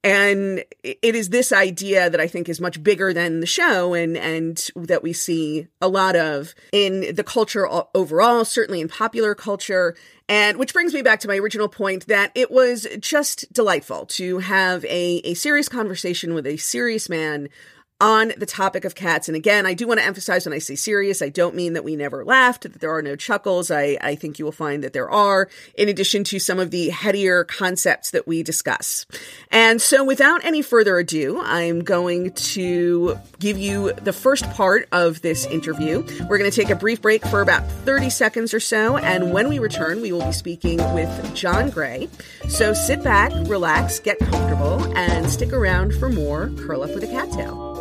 And 0.06 0.64
it 0.84 1.16
is 1.16 1.30
this 1.30 1.52
idea 1.52 2.12
that 2.12 2.22
I 2.22 2.28
think 2.28 2.48
is 2.48 2.62
much 2.62 2.84
bigger 2.84 3.12
than 3.12 3.40
the 3.40 3.48
show 3.48 3.96
and, 3.96 4.16
and 4.16 4.70
that 4.76 5.02
we 5.02 5.14
see 5.14 5.66
a 5.82 5.88
lot 5.88 6.16
of 6.16 6.54
in 6.72 7.16
the 7.16 7.24
culture 7.24 7.68
overall, 7.96 8.46
certainly 8.46 8.82
in 8.82 8.88
popular 8.88 9.34
culture. 9.34 9.96
And 10.30 10.58
which 10.58 10.74
brings 10.74 10.94
me 10.94 11.02
back 11.02 11.22
to 11.22 11.28
my 11.28 11.38
original 11.38 11.68
point 11.68 12.06
that 12.06 12.32
it 12.36 12.52
was 12.52 12.86
just 13.00 13.52
delightful 13.52 14.06
to 14.06 14.38
have 14.38 14.86
a, 14.86 15.22
a 15.24 15.34
serious 15.34 15.68
conversation 15.68 16.36
with 16.36 16.46
a 16.46 16.58
serious 16.58 17.10
man 17.10 17.50
on 18.02 18.34
the 18.38 18.46
topic 18.46 18.84
of 18.84 18.94
cats. 18.94 19.30
And 19.30 19.38
again, 19.38 19.66
I 19.66 19.74
do 19.74 19.88
want 19.88 20.02
to 20.02 20.06
emphasize 20.06 20.46
when 20.46 20.54
I 20.54 20.60
say 20.60 20.76
serious, 20.76 21.22
I 21.22 21.30
don't 21.30 21.56
mean 21.56 21.74
that 21.74 21.84
we 21.86 21.96
never 21.96 22.26
laughed, 22.26 22.64
that 22.64 22.82
there 22.82 22.94
are 22.94 23.02
no 23.02 23.16
chuckles. 23.16 23.72
I, 23.72 23.98
I 24.02 24.16
think 24.16 24.38
you 24.38 24.44
will 24.44 24.52
find 24.52 24.84
that 24.84 24.92
there 24.92 25.10
are, 25.10 25.48
in 25.76 25.88
addition 25.88 26.26
to 26.26 26.40
some 26.40 26.60
of 26.60 26.72
the 26.72 26.90
headier 26.90 27.46
concepts 27.46 28.12
that 28.12 28.28
we 28.28 28.44
discuss. 28.44 29.06
And 29.50 29.82
so 29.82 30.04
without 30.04 30.44
any 30.44 30.62
further 30.62 30.98
ado, 30.98 31.40
I'm 31.42 31.84
going 31.84 32.32
to 32.32 33.18
give 33.40 33.58
you 33.58 33.94
the 33.94 34.14
first 34.14 34.44
part 34.52 34.90
of 34.92 35.22
this 35.22 35.46
interview. 35.46 36.06
We're 36.30 36.38
going 36.38 36.52
to 36.52 36.56
take 36.56 36.70
a 36.70 36.76
brief 36.76 37.02
break 37.02 37.26
for 37.26 37.40
about 37.40 37.66
30 37.86 38.10
seconds 38.10 38.54
or 38.54 38.60
so. 38.60 38.98
And 38.98 39.32
when 39.32 39.48
we 39.48 39.58
return, 39.58 40.02
we 40.02 40.12
will 40.12 40.26
be 40.26 40.34
speaking 40.34 40.78
with 40.94 41.34
John 41.34 41.70
Gray. 41.70 42.10
So 42.50 42.74
sit 42.74 43.04
back, 43.04 43.32
relax, 43.48 44.00
get 44.00 44.20
comfortable, 44.20 44.84
and 44.98 45.30
stick 45.30 45.54
around 45.54 45.94
for 45.96 46.10
more 46.10 46.50
Curl 46.58 46.84
Up 46.84 46.94
with 46.94 47.04
a 47.04 47.08
Cat 47.08 47.32
Tale. 47.32 47.75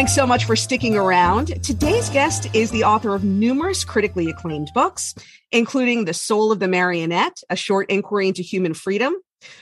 Thanks 0.00 0.14
so 0.14 0.26
much 0.26 0.46
for 0.46 0.56
sticking 0.56 0.96
around. 0.96 1.62
Today's 1.62 2.08
guest 2.08 2.48
is 2.54 2.70
the 2.70 2.84
author 2.84 3.14
of 3.14 3.22
numerous 3.22 3.84
critically 3.84 4.30
acclaimed 4.30 4.70
books, 4.72 5.14
including 5.52 6.06
The 6.06 6.14
Soul 6.14 6.50
of 6.50 6.58
the 6.58 6.68
Marionette, 6.68 7.42
a 7.50 7.54
short 7.54 7.90
inquiry 7.90 8.28
into 8.28 8.40
human 8.40 8.72
freedom, 8.72 9.14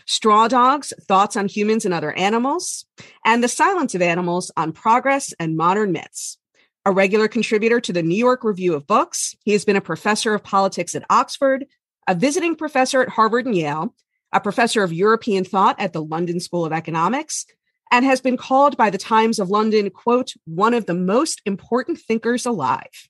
Straw 0.07 0.47
Dogs, 0.47 0.93
Thoughts 1.09 1.37
on 1.37 1.49
Humans 1.49 1.87
and 1.87 1.93
Other 1.93 2.13
Animals, 2.13 2.87
and 3.25 3.43
The 3.43 3.49
Silence 3.49 3.97
of 3.97 4.01
Animals 4.01 4.53
on 4.57 4.71
Progress 4.71 5.35
and 5.41 5.57
Modern 5.57 5.91
Myths. 5.91 6.39
A 6.87 6.93
regular 6.93 7.27
contributor 7.27 7.81
to 7.81 7.93
the 7.93 8.05
New 8.05 8.15
York 8.15 8.45
Review 8.45 8.75
of 8.75 8.87
Books, 8.87 9.35
he 9.43 9.51
has 9.51 9.65
been 9.65 9.75
a 9.75 9.81
professor 9.81 10.35
of 10.35 10.45
politics 10.45 10.95
at 10.95 11.05
Oxford, 11.11 11.67
a 12.07 12.15
visiting 12.15 12.55
professor 12.55 13.03
at 13.03 13.09
Harvard 13.09 13.47
and 13.47 13.57
Yale, 13.57 13.93
a 14.33 14.41
professor 14.41 14.85
of 14.85 14.93
European 14.93 15.43
thought 15.43 15.81
at 15.81 15.93
the 15.93 16.05
London 16.05 16.39
School 16.39 16.65
of 16.65 16.73
Economics, 16.73 17.45
and 17.91 18.05
has 18.05 18.21
been 18.21 18.37
called 18.37 18.77
by 18.77 18.91
the 18.91 18.99
Times 18.99 19.39
of 19.39 19.51
London, 19.51 19.91
quote, 19.91 20.33
one 20.45 20.75
of 20.75 20.87
the 20.87 20.95
most 20.95 21.41
important 21.45 21.99
thinkers 21.99 22.47
alive. 22.47 23.09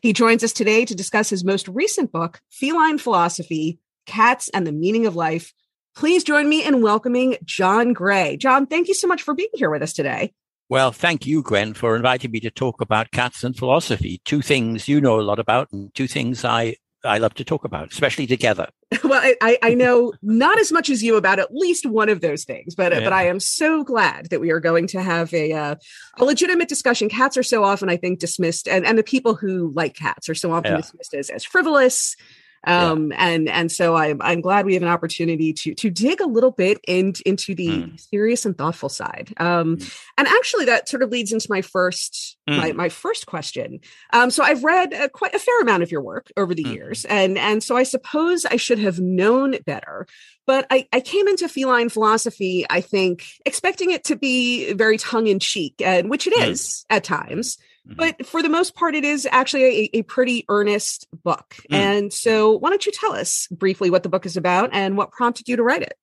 He 0.00 0.12
joins 0.12 0.44
us 0.44 0.52
today 0.52 0.84
to 0.84 0.94
discuss 0.94 1.30
his 1.30 1.44
most 1.44 1.68
recent 1.68 2.12
book, 2.12 2.40
Feline 2.50 2.98
Philosophy 2.98 3.78
Cats 4.06 4.48
and 4.50 4.66
the 4.66 4.72
Meaning 4.72 5.06
of 5.06 5.16
Life. 5.16 5.52
Please 5.94 6.24
join 6.24 6.48
me 6.48 6.64
in 6.64 6.82
welcoming 6.82 7.36
John 7.44 7.92
Gray. 7.92 8.36
John, 8.36 8.66
thank 8.66 8.88
you 8.88 8.94
so 8.94 9.06
much 9.06 9.22
for 9.22 9.34
being 9.34 9.50
here 9.54 9.70
with 9.70 9.82
us 9.82 9.92
today. 9.92 10.32
Well, 10.68 10.90
thank 10.90 11.26
you, 11.26 11.42
Gwen, 11.42 11.74
for 11.74 11.94
inviting 11.94 12.30
me 12.30 12.40
to 12.40 12.50
talk 12.50 12.80
about 12.80 13.10
cats 13.10 13.44
and 13.44 13.56
philosophy. 13.56 14.22
Two 14.24 14.40
things 14.40 14.88
you 14.88 15.00
know 15.00 15.20
a 15.20 15.22
lot 15.22 15.38
about, 15.38 15.70
and 15.70 15.94
two 15.94 16.06
things 16.08 16.44
I 16.44 16.76
I 17.04 17.18
love 17.18 17.34
to 17.34 17.44
talk 17.44 17.64
about, 17.64 17.92
especially 17.92 18.26
together. 18.26 18.68
well, 19.04 19.34
I, 19.40 19.58
I 19.62 19.74
know 19.74 20.12
not 20.22 20.58
as 20.58 20.72
much 20.72 20.90
as 20.90 21.02
you 21.02 21.16
about 21.16 21.38
at 21.38 21.54
least 21.54 21.86
one 21.86 22.08
of 22.08 22.20
those 22.20 22.44
things, 22.44 22.74
but 22.74 22.92
yeah. 22.92 23.00
but 23.00 23.12
I 23.12 23.26
am 23.26 23.40
so 23.40 23.84
glad 23.84 24.30
that 24.30 24.40
we 24.40 24.50
are 24.50 24.60
going 24.60 24.86
to 24.88 25.02
have 25.02 25.32
a 25.32 25.52
uh, 25.52 25.74
a 26.18 26.24
legitimate 26.24 26.68
discussion. 26.68 27.08
Cats 27.08 27.36
are 27.36 27.42
so 27.42 27.64
often, 27.64 27.88
I 27.88 27.96
think, 27.96 28.18
dismissed, 28.18 28.68
and, 28.68 28.84
and 28.84 28.98
the 28.98 29.02
people 29.02 29.34
who 29.34 29.72
like 29.74 29.94
cats 29.94 30.28
are 30.28 30.34
so 30.34 30.52
often 30.52 30.72
yeah. 30.72 30.76
dismissed 30.78 31.14
as, 31.14 31.30
as 31.30 31.44
frivolous 31.44 32.16
um, 32.64 33.10
yeah. 33.10 33.26
and 33.26 33.48
and 33.48 33.72
so 33.72 33.96
I'm 33.96 34.20
I'm 34.22 34.40
glad 34.40 34.66
we 34.66 34.74
have 34.74 34.82
an 34.82 34.88
opportunity 34.88 35.52
to 35.52 35.74
to 35.74 35.90
dig 35.90 36.20
a 36.20 36.26
little 36.26 36.50
bit 36.50 36.78
in, 36.86 37.14
into 37.26 37.54
the 37.54 37.68
mm. 37.68 38.00
serious 38.00 38.44
and 38.44 38.56
thoughtful 38.56 38.88
side. 38.88 39.32
Um, 39.38 39.76
mm. 39.76 39.98
and 40.18 40.28
actually 40.28 40.66
that 40.66 40.88
sort 40.88 41.02
of 41.02 41.10
leads 41.10 41.32
into 41.32 41.46
my 41.50 41.62
first 41.62 42.36
mm. 42.48 42.56
my 42.56 42.72
my 42.72 42.88
first 42.88 43.26
question. 43.26 43.80
Um, 44.12 44.30
so 44.30 44.44
I've 44.44 44.64
read 44.64 44.94
uh, 44.94 45.08
quite 45.08 45.34
a 45.34 45.38
fair 45.38 45.60
amount 45.60 45.82
of 45.82 45.90
your 45.90 46.02
work 46.02 46.30
over 46.36 46.54
the 46.54 46.64
mm. 46.64 46.74
years, 46.74 47.04
and 47.06 47.36
and 47.36 47.62
so 47.62 47.76
I 47.76 47.82
suppose 47.82 48.44
I 48.44 48.56
should 48.56 48.78
have 48.78 49.00
known 49.00 49.56
better. 49.66 50.06
But 50.46 50.66
I, 50.70 50.88
I 50.92 51.00
came 51.00 51.28
into 51.28 51.48
feline 51.48 51.88
philosophy, 51.88 52.66
I 52.68 52.80
think, 52.80 53.24
expecting 53.46 53.92
it 53.92 54.04
to 54.04 54.16
be 54.16 54.72
very 54.72 54.98
tongue 54.98 55.28
in 55.28 55.38
cheek, 55.38 55.80
and 55.84 56.10
which 56.10 56.26
it 56.26 56.36
is 56.36 56.84
mm. 56.90 56.96
at 56.96 57.04
times. 57.04 57.58
Mm-hmm. 57.88 57.96
But 57.98 58.26
for 58.26 58.42
the 58.42 58.48
most 58.48 58.74
part, 58.76 58.94
it 58.94 59.04
is 59.04 59.26
actually 59.30 59.64
a, 59.64 59.90
a 59.98 60.02
pretty 60.02 60.44
earnest 60.48 61.08
book. 61.24 61.56
Mm. 61.70 61.76
And 61.76 62.12
so, 62.12 62.52
why 62.52 62.70
don't 62.70 62.86
you 62.86 62.92
tell 62.92 63.12
us 63.12 63.48
briefly 63.50 63.90
what 63.90 64.04
the 64.04 64.08
book 64.08 64.24
is 64.24 64.36
about 64.36 64.70
and 64.72 64.96
what 64.96 65.10
prompted 65.10 65.48
you 65.48 65.56
to 65.56 65.62
write 65.64 65.82
it? 65.82 65.94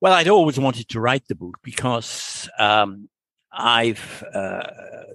Well, 0.00 0.12
I'd 0.12 0.28
always 0.28 0.58
wanted 0.58 0.88
to 0.90 1.00
write 1.00 1.26
the 1.28 1.34
book 1.34 1.58
because 1.62 2.48
um, 2.58 3.08
I've 3.52 4.24
uh, 4.34 4.66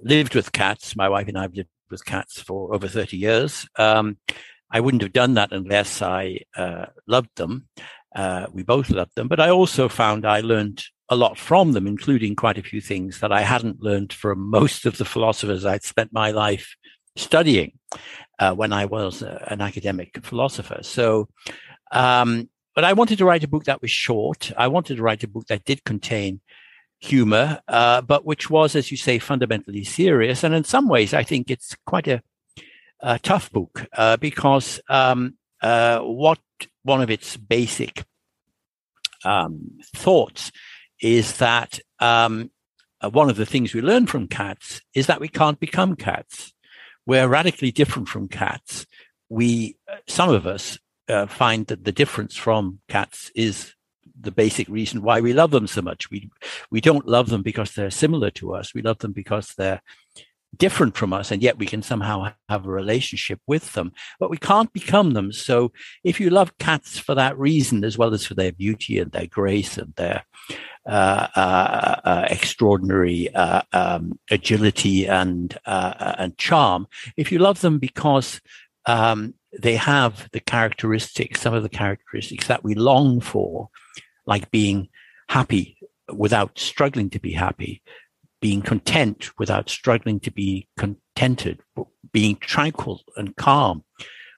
lived 0.02 0.34
with 0.34 0.52
cats. 0.52 0.96
My 0.96 1.08
wife 1.08 1.28
and 1.28 1.38
I 1.38 1.42
have 1.42 1.54
lived 1.54 1.68
with 1.90 2.04
cats 2.04 2.40
for 2.40 2.74
over 2.74 2.88
30 2.88 3.16
years. 3.16 3.68
Um, 3.76 4.18
I 4.70 4.80
wouldn't 4.80 5.02
have 5.02 5.12
done 5.12 5.34
that 5.34 5.52
unless 5.52 6.02
I 6.02 6.40
uh, 6.56 6.86
loved 7.06 7.36
them. 7.36 7.68
Uh, 8.14 8.46
we 8.52 8.62
both 8.62 8.90
loved 8.90 9.14
them, 9.14 9.28
but 9.28 9.40
I 9.40 9.50
also 9.50 9.88
found 9.88 10.26
I 10.26 10.40
learned 10.40 10.84
a 11.08 11.16
lot 11.16 11.38
from 11.38 11.72
them, 11.72 11.86
including 11.86 12.34
quite 12.34 12.58
a 12.58 12.62
few 12.62 12.80
things 12.80 13.20
that 13.20 13.32
I 13.32 13.42
hadn't 13.42 13.82
learned 13.82 14.12
from 14.12 14.40
most 14.40 14.86
of 14.86 14.98
the 14.98 15.04
philosophers 15.04 15.64
I'd 15.64 15.84
spent 15.84 16.12
my 16.12 16.30
life 16.32 16.76
studying 17.16 17.78
uh, 18.38 18.52
when 18.54 18.72
I 18.72 18.86
was 18.86 19.22
uh, 19.22 19.44
an 19.48 19.60
academic 19.60 20.24
philosopher. 20.24 20.80
So, 20.82 21.28
um, 21.92 22.48
but 22.74 22.84
I 22.84 22.92
wanted 22.92 23.18
to 23.18 23.24
write 23.24 23.44
a 23.44 23.48
book 23.48 23.64
that 23.64 23.80
was 23.80 23.90
short. 23.90 24.52
I 24.56 24.68
wanted 24.68 24.96
to 24.96 25.02
write 25.02 25.22
a 25.22 25.28
book 25.28 25.46
that 25.46 25.64
did 25.64 25.84
contain 25.84 26.40
humor, 26.98 27.60
uh, 27.68 28.02
but 28.02 28.26
which 28.26 28.50
was, 28.50 28.74
as 28.74 28.90
you 28.90 28.96
say, 28.96 29.18
fundamentally 29.18 29.84
serious. 29.84 30.42
And 30.42 30.54
in 30.54 30.64
some 30.64 30.88
ways, 30.88 31.14
I 31.14 31.22
think 31.22 31.50
it's 31.50 31.76
quite 31.86 32.08
a, 32.08 32.22
a 33.00 33.18
tough 33.18 33.50
book 33.52 33.86
uh, 33.96 34.16
because 34.16 34.80
um, 34.88 35.36
uh, 35.62 36.00
what 36.00 36.38
one 36.82 37.00
of 37.00 37.10
its 37.10 37.36
basic 37.36 38.04
um, 39.24 39.78
thoughts 39.94 40.52
is 41.00 41.38
that 41.38 41.80
um, 42.00 42.50
uh, 43.00 43.10
one 43.10 43.30
of 43.30 43.36
the 43.36 43.46
things 43.46 43.74
we 43.74 43.80
learn 43.80 44.06
from 44.06 44.28
cats 44.28 44.80
is 44.94 45.06
that 45.06 45.20
we 45.20 45.28
can't 45.28 45.60
become 45.60 45.96
cats. 45.96 46.52
We're 47.06 47.28
radically 47.28 47.70
different 47.70 48.08
from 48.08 48.28
cats. 48.28 48.86
We, 49.28 49.76
uh, 49.90 49.96
some 50.06 50.30
of 50.30 50.46
us, 50.46 50.78
uh, 51.08 51.26
find 51.26 51.66
that 51.68 51.84
the 51.84 51.92
difference 51.92 52.36
from 52.36 52.80
cats 52.88 53.30
is 53.34 53.74
the 54.18 54.30
basic 54.30 54.68
reason 54.68 55.02
why 55.02 55.20
we 55.20 55.32
love 55.32 55.50
them 55.50 55.66
so 55.66 55.82
much. 55.82 56.10
We 56.10 56.30
we 56.70 56.80
don't 56.80 57.06
love 57.06 57.28
them 57.28 57.42
because 57.42 57.74
they're 57.74 57.90
similar 57.90 58.30
to 58.32 58.54
us. 58.54 58.74
We 58.74 58.82
love 58.82 58.98
them 58.98 59.12
because 59.12 59.54
they're 59.56 59.82
different 60.58 60.96
from 60.96 61.12
us, 61.12 61.30
and 61.30 61.42
yet 61.42 61.58
we 61.58 61.66
can 61.66 61.82
somehow 61.82 62.32
have 62.48 62.66
a 62.66 62.70
relationship 62.70 63.40
with 63.46 63.72
them, 63.74 63.92
but 64.18 64.30
we 64.30 64.38
can't 64.38 64.72
become 64.72 65.12
them. 65.12 65.32
So 65.32 65.72
if 66.04 66.20
you 66.20 66.30
love 66.30 66.58
cats 66.58 66.98
for 66.98 67.14
that 67.14 67.38
reason, 67.38 67.84
as 67.84 67.98
well 67.98 68.14
as 68.14 68.26
for 68.26 68.34
their 68.34 68.52
beauty 68.52 68.98
and 68.98 69.12
their 69.12 69.26
grace 69.26 69.78
and 69.78 69.94
their 69.96 70.24
uh, 70.86 71.26
uh, 71.34 72.00
uh, 72.04 72.26
extraordinary 72.30 73.34
uh, 73.34 73.62
um, 73.72 74.18
agility 74.30 75.06
and 75.06 75.58
uh, 75.66 76.14
and 76.18 76.38
charm, 76.38 76.86
if 77.16 77.32
you 77.32 77.38
love 77.38 77.60
them 77.60 77.78
because 77.78 78.40
um, 78.86 79.34
they 79.58 79.76
have 79.76 80.28
the 80.32 80.40
characteristics, 80.40 81.40
some 81.40 81.54
of 81.54 81.62
the 81.62 81.68
characteristics 81.68 82.46
that 82.46 82.62
we 82.62 82.74
long 82.74 83.20
for, 83.20 83.68
like 84.26 84.50
being 84.50 84.88
happy 85.28 85.76
without 86.12 86.58
struggling 86.58 87.10
to 87.10 87.18
be 87.18 87.32
happy, 87.32 87.82
being 88.40 88.62
content 88.62 89.30
without 89.38 89.68
struggling 89.70 90.20
to 90.20 90.30
be 90.30 90.68
contented, 90.76 91.60
being 92.12 92.36
tranquil 92.36 93.02
and 93.16 93.34
calm 93.36 93.84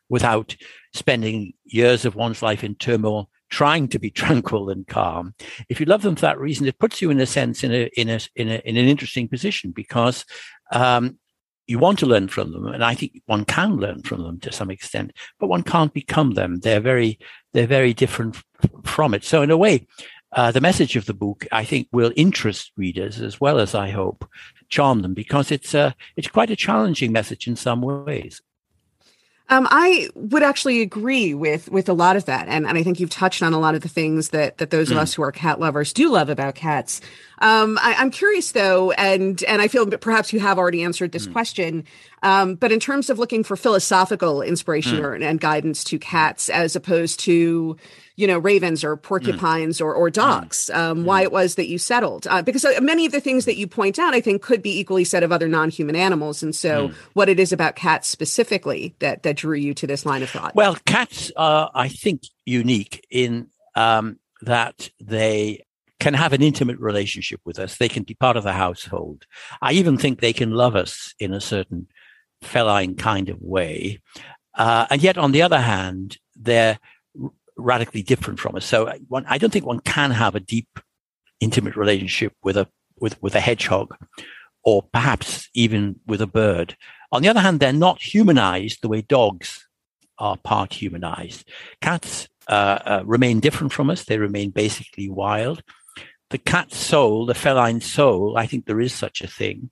without 0.08 0.56
spending 0.94 1.52
years 1.64 2.04
of 2.04 2.14
one's 2.14 2.42
life 2.42 2.64
in 2.64 2.74
turmoil 2.74 3.28
trying 3.50 3.88
to 3.88 3.98
be 3.98 4.10
tranquil 4.22 4.70
and 4.70 4.86
calm. 4.86 5.34
If 5.68 5.80
you 5.80 5.86
love 5.86 6.02
them 6.02 6.16
for 6.16 6.22
that 6.22 6.38
reason, 6.38 6.66
it 6.66 6.78
puts 6.78 7.00
you 7.02 7.10
in 7.10 7.20
a 7.20 7.26
sense 7.26 7.64
in 7.64 7.72
a 7.72 7.90
in 7.96 8.08
a 8.08 8.20
in, 8.36 8.48
a, 8.48 8.56
in 8.64 8.76
an 8.76 8.88
interesting 8.88 9.28
position 9.28 9.72
because 9.72 10.24
um, 10.72 11.18
you 11.66 11.78
want 11.78 11.98
to 11.98 12.06
learn 12.06 12.28
from 12.28 12.52
them, 12.52 12.66
and 12.66 12.82
I 12.82 12.94
think 12.94 13.20
one 13.26 13.44
can 13.44 13.76
learn 13.76 14.02
from 14.02 14.22
them 14.22 14.40
to 14.40 14.52
some 14.52 14.70
extent, 14.70 15.12
but 15.38 15.48
one 15.48 15.62
can't 15.62 15.92
become 15.92 16.32
them. 16.32 16.60
They're 16.60 16.80
very 16.80 17.18
they're 17.52 17.66
very 17.66 17.92
different 17.92 18.36
from 18.84 19.14
it. 19.14 19.24
So 19.24 19.42
in 19.42 19.50
a 19.50 19.56
way, 19.56 19.86
uh, 20.32 20.50
the 20.50 20.60
message 20.60 20.96
of 20.96 21.06
the 21.06 21.14
book, 21.14 21.46
I 21.50 21.64
think, 21.64 21.88
will 21.92 22.12
interest 22.16 22.72
readers 22.76 23.20
as 23.20 23.40
well 23.40 23.58
as 23.58 23.74
I 23.74 23.90
hope 23.90 24.28
charm 24.68 25.00
them 25.00 25.14
because 25.14 25.50
it's 25.50 25.74
a, 25.74 25.94
it's 26.16 26.28
quite 26.28 26.50
a 26.50 26.56
challenging 26.56 27.12
message 27.12 27.46
in 27.46 27.56
some 27.56 27.80
ways. 27.80 28.42
Um, 29.50 29.66
I 29.70 30.10
would 30.14 30.42
actually 30.42 30.82
agree 30.82 31.32
with 31.32 31.70
with 31.70 31.88
a 31.88 31.94
lot 31.94 32.16
of 32.16 32.26
that, 32.26 32.48
and 32.48 32.66
and 32.66 32.76
I 32.76 32.82
think 32.82 33.00
you've 33.00 33.08
touched 33.08 33.42
on 33.42 33.54
a 33.54 33.58
lot 33.58 33.74
of 33.74 33.80
the 33.80 33.88
things 33.88 34.28
that 34.30 34.58
that 34.58 34.70
those 34.70 34.88
mm. 34.88 34.92
of 34.92 34.98
us 34.98 35.14
who 35.14 35.22
are 35.22 35.32
cat 35.32 35.58
lovers 35.58 35.94
do 35.94 36.10
love 36.10 36.28
about 36.28 36.54
cats. 36.54 37.00
Um, 37.38 37.78
I, 37.80 37.94
am 37.94 38.10
curious 38.10 38.52
though, 38.52 38.90
and 38.92 39.42
and 39.44 39.62
I 39.62 39.68
feel 39.68 39.86
perhaps 39.86 40.34
you 40.34 40.40
have 40.40 40.58
already 40.58 40.82
answered 40.82 41.12
this 41.12 41.26
mm. 41.26 41.32
question. 41.32 41.84
Um, 42.22 42.54
but 42.54 42.72
in 42.72 42.80
terms 42.80 43.10
of 43.10 43.18
looking 43.18 43.44
for 43.44 43.56
philosophical 43.56 44.42
inspiration 44.42 44.98
mm. 44.98 45.02
or, 45.02 45.14
and 45.14 45.40
guidance 45.40 45.84
to 45.84 45.98
cats, 45.98 46.48
as 46.48 46.76
opposed 46.76 47.20
to 47.20 47.76
you 48.16 48.26
know 48.26 48.38
ravens 48.38 48.82
or 48.82 48.96
porcupines 48.96 49.78
mm. 49.78 49.84
or 49.84 49.94
or 49.94 50.10
dogs, 50.10 50.70
um, 50.70 51.04
why 51.04 51.22
it 51.22 51.32
was 51.32 51.54
that 51.54 51.68
you 51.68 51.78
settled? 51.78 52.26
Uh, 52.28 52.42
because 52.42 52.64
uh, 52.64 52.80
many 52.80 53.06
of 53.06 53.12
the 53.12 53.20
things 53.20 53.44
that 53.44 53.56
you 53.56 53.66
point 53.66 53.98
out, 53.98 54.14
I 54.14 54.20
think, 54.20 54.42
could 54.42 54.62
be 54.62 54.78
equally 54.78 55.04
said 55.04 55.22
of 55.22 55.32
other 55.32 55.48
non-human 55.48 55.96
animals. 55.96 56.42
And 56.42 56.54
so, 56.54 56.90
what 57.12 57.28
it 57.28 57.38
is 57.38 57.52
about 57.52 57.76
cats 57.76 58.08
specifically 58.08 58.94
that 58.98 59.22
that 59.22 59.36
drew 59.36 59.56
you 59.56 59.74
to 59.74 59.86
this 59.86 60.04
line 60.04 60.22
of 60.22 60.30
thought? 60.30 60.54
Well, 60.54 60.76
cats 60.86 61.30
are, 61.36 61.70
I 61.74 61.88
think, 61.88 62.22
unique 62.44 63.06
in 63.10 63.48
um, 63.74 64.18
that 64.42 64.90
they 65.00 65.64
can 66.00 66.14
have 66.14 66.32
an 66.32 66.42
intimate 66.42 66.78
relationship 66.78 67.40
with 67.44 67.58
us. 67.58 67.76
They 67.76 67.88
can 67.88 68.04
be 68.04 68.14
part 68.14 68.36
of 68.36 68.44
the 68.44 68.52
household. 68.52 69.26
I 69.60 69.72
even 69.72 69.98
think 69.98 70.20
they 70.20 70.32
can 70.32 70.52
love 70.52 70.76
us 70.76 71.14
in 71.18 71.32
a 71.32 71.40
certain 71.40 71.88
feline 72.42 72.94
kind 72.94 73.28
of 73.28 73.40
way. 73.40 74.00
Uh, 74.54 74.86
and 74.90 75.02
yet, 75.02 75.18
on 75.18 75.32
the 75.32 75.42
other 75.42 75.60
hand, 75.60 76.18
they're 76.36 76.78
radically 77.56 78.02
different 78.02 78.38
from 78.40 78.56
us. 78.56 78.64
So 78.64 78.92
one, 79.08 79.24
I 79.28 79.38
don't 79.38 79.52
think 79.52 79.66
one 79.66 79.80
can 79.80 80.10
have 80.10 80.34
a 80.34 80.40
deep, 80.40 80.80
intimate 81.40 81.76
relationship 81.76 82.32
with 82.42 82.56
a 82.56 82.68
with 83.00 83.20
with 83.22 83.34
a 83.34 83.40
hedgehog, 83.40 83.94
or 84.64 84.82
perhaps 84.92 85.48
even 85.54 86.00
with 86.06 86.20
a 86.20 86.26
bird. 86.26 86.76
On 87.12 87.22
the 87.22 87.28
other 87.28 87.40
hand, 87.40 87.60
they're 87.60 87.72
not 87.72 88.02
humanized 88.02 88.82
the 88.82 88.88
way 88.88 89.02
dogs 89.02 89.66
are 90.18 90.36
part 90.36 90.72
humanized. 90.72 91.48
Cats 91.80 92.28
uh, 92.48 92.78
uh, 92.84 93.02
remain 93.04 93.40
different 93.40 93.72
from 93.72 93.90
us. 93.90 94.04
They 94.04 94.18
remain 94.18 94.50
basically 94.50 95.08
wild 95.08 95.62
the 96.30 96.38
cat 96.38 96.72
soul, 96.72 97.26
the 97.26 97.34
feline 97.34 97.80
soul, 97.80 98.36
I 98.36 98.46
think 98.46 98.66
there 98.66 98.80
is 98.80 98.92
such 98.92 99.22
a 99.22 99.26
thing, 99.26 99.70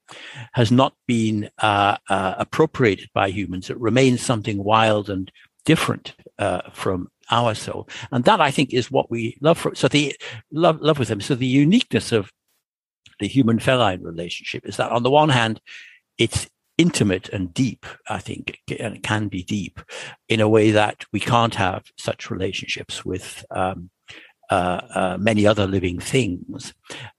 has 0.52 0.72
not 0.72 0.94
been 1.06 1.50
uh, 1.58 1.98
uh, 2.08 2.34
appropriated 2.38 3.10
by 3.12 3.28
humans. 3.28 3.68
It 3.68 3.78
remains 3.78 4.22
something 4.22 4.62
wild 4.64 5.10
and 5.10 5.30
different 5.64 6.14
uh, 6.38 6.62
from 6.72 7.10
our 7.30 7.54
soul, 7.54 7.88
and 8.10 8.24
that 8.24 8.40
I 8.40 8.50
think 8.50 8.72
is 8.72 8.90
what 8.90 9.10
we 9.10 9.36
love. 9.40 9.58
For, 9.58 9.74
so 9.74 9.88
the 9.88 10.14
love 10.50 10.80
love 10.80 10.98
with 10.98 11.08
them. 11.08 11.20
So 11.20 11.34
the 11.34 11.46
uniqueness 11.46 12.12
of 12.12 12.32
the 13.20 13.26
human 13.28 13.58
feline 13.58 14.02
relationship 14.02 14.66
is 14.66 14.76
that 14.76 14.92
on 14.92 15.02
the 15.02 15.10
one 15.10 15.30
hand, 15.30 15.60
it's 16.18 16.48
intimate 16.78 17.28
and 17.30 17.52
deep. 17.52 17.84
I 18.08 18.18
think, 18.18 18.58
and 18.78 18.96
it 18.96 19.02
can 19.02 19.28
be 19.28 19.42
deep 19.42 19.80
in 20.28 20.40
a 20.40 20.48
way 20.48 20.70
that 20.70 21.04
we 21.12 21.20
can't 21.20 21.54
have 21.56 21.84
such 21.98 22.30
relationships 22.30 23.04
with. 23.04 23.44
Um, 23.50 23.90
many 25.18 25.46
other 25.46 25.66
living 25.66 26.00
things. 26.00 26.74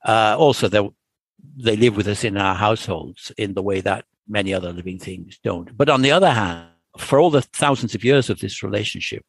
Uh, 0.05 0.35
also, 0.37 0.67
they 0.67 1.75
live 1.75 1.95
with 1.95 2.07
us 2.07 2.23
in 2.23 2.37
our 2.37 2.55
households 2.55 3.31
in 3.37 3.53
the 3.53 3.63
way 3.63 3.81
that 3.81 4.05
many 4.27 4.53
other 4.53 4.73
living 4.73 4.99
things 4.99 5.39
don't. 5.43 5.75
But 5.77 5.89
on 5.89 6.01
the 6.01 6.11
other 6.11 6.31
hand, 6.31 6.69
for 6.97 7.19
all 7.19 7.29
the 7.29 7.41
thousands 7.41 7.95
of 7.95 8.03
years 8.03 8.29
of 8.29 8.39
this 8.39 8.63
relationship, 8.63 9.25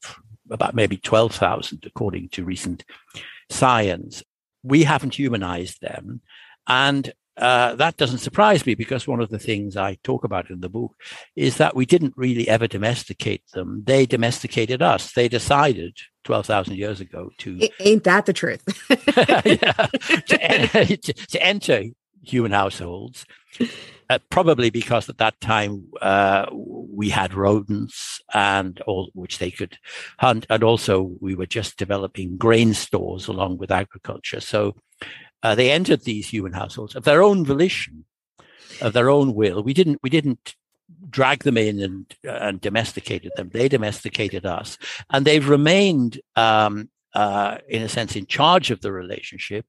about 0.51 0.75
maybe 0.75 0.97
12,000 0.97 1.85
according 1.87 2.29
to 2.31 2.45
recent 2.45 2.85
science, 3.51 4.23
we 4.63 4.85
haven't 4.85 5.15
humanized 5.15 5.81
them. 5.81 6.21
And 6.67 7.13
uh, 7.39 7.77
that 7.77 7.97
doesn't 7.97 8.19
surprise 8.19 8.67
me 8.67 8.75
because 8.75 9.07
one 9.07 9.21
of 9.21 9.31
the 9.31 9.39
things 9.39 9.77
I 9.77 9.99
talk 10.03 10.25
about 10.25 10.51
in 10.51 10.61
the 10.61 10.69
book 10.69 10.95
is 11.37 11.57
that 11.59 11.77
we 11.77 11.87
didn't 11.87 12.15
really 12.17 12.49
ever 12.49 12.67
domesticate 12.67 13.43
them. 13.53 13.85
They 13.87 14.07
domesticated 14.07 14.83
us. 14.83 15.13
They 15.13 15.29
decided 15.29 15.97
12,000 16.25 16.77
years 16.77 17.01
ago 17.01 17.31
to. 17.39 17.69
Ain't 17.81 18.05
that 18.05 18.27
the 18.27 18.33
truth? 18.33 18.63
yeah, 18.91 19.87
to, 20.27 20.97
to, 20.97 21.13
to, 21.13 21.43
enter 21.43 21.85
human 22.23 22.53
households. 22.53 23.25
Uh, 24.11 24.19
probably 24.31 24.71
because 24.71 25.09
at 25.09 25.19
that 25.19 25.39
time 25.41 25.85
uh, 26.01 26.47
we 26.53 27.11
had 27.11 27.35
rodents 27.35 28.21
and 28.33 28.81
all 28.87 29.11
which 29.15 29.39
they 29.39 29.51
could 29.51 29.77
hunt, 30.19 30.47
and 30.51 30.65
also 30.65 31.15
we 31.21 31.35
were 31.35 31.47
just 31.47 31.77
developing 31.77 32.37
grain 32.37 32.75
stores 32.75 33.29
along 33.29 33.59
with 33.59 33.71
agriculture. 33.71 34.41
So 34.41 34.75
uh, 35.43 35.55
they 35.55 35.71
entered 35.71 36.03
these 36.03 36.29
human 36.29 36.53
households 36.53 36.95
of 36.97 37.05
their 37.05 37.23
own 37.23 37.45
volition, 37.45 38.05
of 38.81 38.93
their 38.93 39.11
own 39.11 39.35
will. 39.35 39.63
We 39.63 39.75
didn't 39.75 40.01
we 40.03 40.11
didn't 40.11 40.55
drag 41.09 41.45
them 41.45 41.57
in 41.57 41.81
and 41.81 42.17
and 42.25 42.61
domesticated 42.61 43.33
them. 43.37 43.51
They 43.53 43.69
domesticated 43.69 44.47
us, 44.47 44.79
and 45.11 45.25
they've 45.25 45.49
remained, 45.49 46.21
um, 46.37 46.91
uh, 47.15 47.59
in 47.69 47.83
a 47.83 47.89
sense, 47.89 48.17
in 48.17 48.27
charge 48.27 48.71
of 48.71 48.81
the 48.81 48.93
relationship 48.93 49.67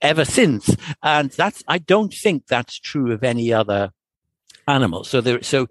ever 0.00 0.24
since. 0.24 0.74
And 1.02 1.30
that's 1.30 1.62
I 1.68 1.78
don't 1.78 2.12
think 2.12 2.46
that's 2.46 2.78
true 2.78 3.12
of 3.12 3.24
any 3.24 3.52
other 3.52 3.90
animal. 4.66 5.04
So 5.04 5.20
there, 5.20 5.42
so 5.42 5.68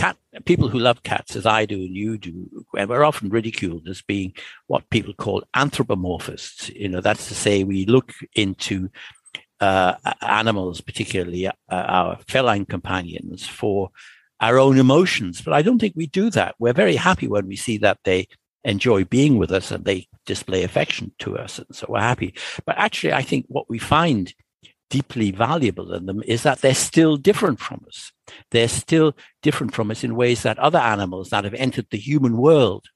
cat 0.00 0.16
people 0.44 0.68
who 0.68 0.78
love 0.78 1.02
cats 1.02 1.36
as 1.36 1.46
I 1.46 1.66
do 1.66 1.76
and 1.76 1.94
you 1.94 2.16
do, 2.16 2.64
and 2.76 2.88
we're 2.88 3.04
often 3.04 3.28
ridiculed 3.28 3.88
as 3.88 4.02
being 4.02 4.32
what 4.66 4.88
people 4.90 5.12
call 5.12 5.42
anthropomorphists. 5.54 6.70
You 6.70 6.88
know, 6.88 7.00
that's 7.00 7.28
to 7.28 7.34
say 7.34 7.64
we 7.64 7.84
look 7.86 8.14
into 8.34 8.88
uh, 9.60 9.94
animals, 10.22 10.80
particularly 10.80 11.46
uh, 11.46 11.52
our 11.68 12.18
feline 12.26 12.64
companions, 12.64 13.46
for 13.46 13.90
our 14.40 14.58
own 14.58 14.78
emotions. 14.78 15.42
But 15.42 15.54
I 15.54 15.62
don't 15.62 15.78
think 15.78 15.94
we 15.96 16.06
do 16.06 16.30
that. 16.30 16.54
We're 16.58 16.72
very 16.72 16.96
happy 16.96 17.28
when 17.28 17.46
we 17.46 17.56
see 17.56 17.76
that 17.78 17.98
they 18.04 18.28
enjoy 18.64 19.04
being 19.04 19.38
with 19.38 19.52
us 19.52 19.70
and 19.70 19.84
they 19.84 20.06
display 20.26 20.62
affection 20.62 21.12
to 21.18 21.38
us. 21.38 21.58
And 21.58 21.74
so 21.74 21.86
we're 21.88 22.00
happy. 22.00 22.34
But 22.64 22.78
actually, 22.78 23.12
I 23.12 23.22
think 23.22 23.46
what 23.48 23.68
we 23.68 23.78
find 23.78 24.32
deeply 24.90 25.30
valuable 25.30 25.92
in 25.94 26.06
them 26.06 26.22
is 26.26 26.42
that 26.42 26.60
they're 26.60 26.74
still 26.74 27.16
different 27.16 27.60
from 27.60 27.84
us. 27.86 28.12
They're 28.50 28.68
still 28.68 29.16
different 29.42 29.74
from 29.74 29.90
us 29.90 30.04
in 30.04 30.16
ways 30.16 30.42
that 30.42 30.58
other 30.58 30.78
animals 30.78 31.30
that 31.30 31.44
have 31.44 31.54
entered 31.54 31.86
the 31.90 31.98
human 31.98 32.36
world 32.36 32.86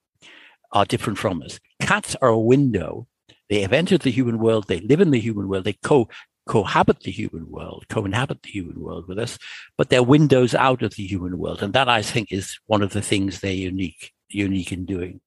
are 0.73 0.85
different 0.85 1.19
from 1.19 1.41
us. 1.43 1.59
Cats 1.81 2.17
are 2.21 2.29
a 2.29 2.39
window. 2.39 3.07
They 3.49 3.63
have 3.63 3.73
entered 3.73 4.03
the 4.03 4.11
human 4.11 4.39
world. 4.39 4.67
They 4.67 4.81
live 4.81 5.01
in 5.01 5.13
the 5.13 5.21
human 5.21 5.49
world. 5.49 5.65
They 5.65 5.75
co 5.75 6.09
cohabit 6.47 7.01
the 7.01 7.11
human 7.11 7.51
world, 7.51 7.87
co-inhabit 7.89 8.43
the 8.43 8.51
human 8.51 8.79
world 8.81 9.09
with 9.09 9.19
us, 9.19 9.39
but 9.79 9.89
they're 9.89 10.03
windows 10.03 10.55
out 10.55 10.83
of 10.83 10.95
the 10.95 11.07
human 11.07 11.39
world. 11.39 11.63
And 11.63 11.73
that 11.73 11.89
I 11.89 12.03
think 12.03 12.31
is 12.31 12.59
one 12.67 12.83
of 12.83 12.93
the 12.93 13.01
things 13.01 13.41
they're 13.41 13.53
unique, 13.53 14.13
unique 14.29 14.73
in 14.73 14.85
doing. 14.85 15.21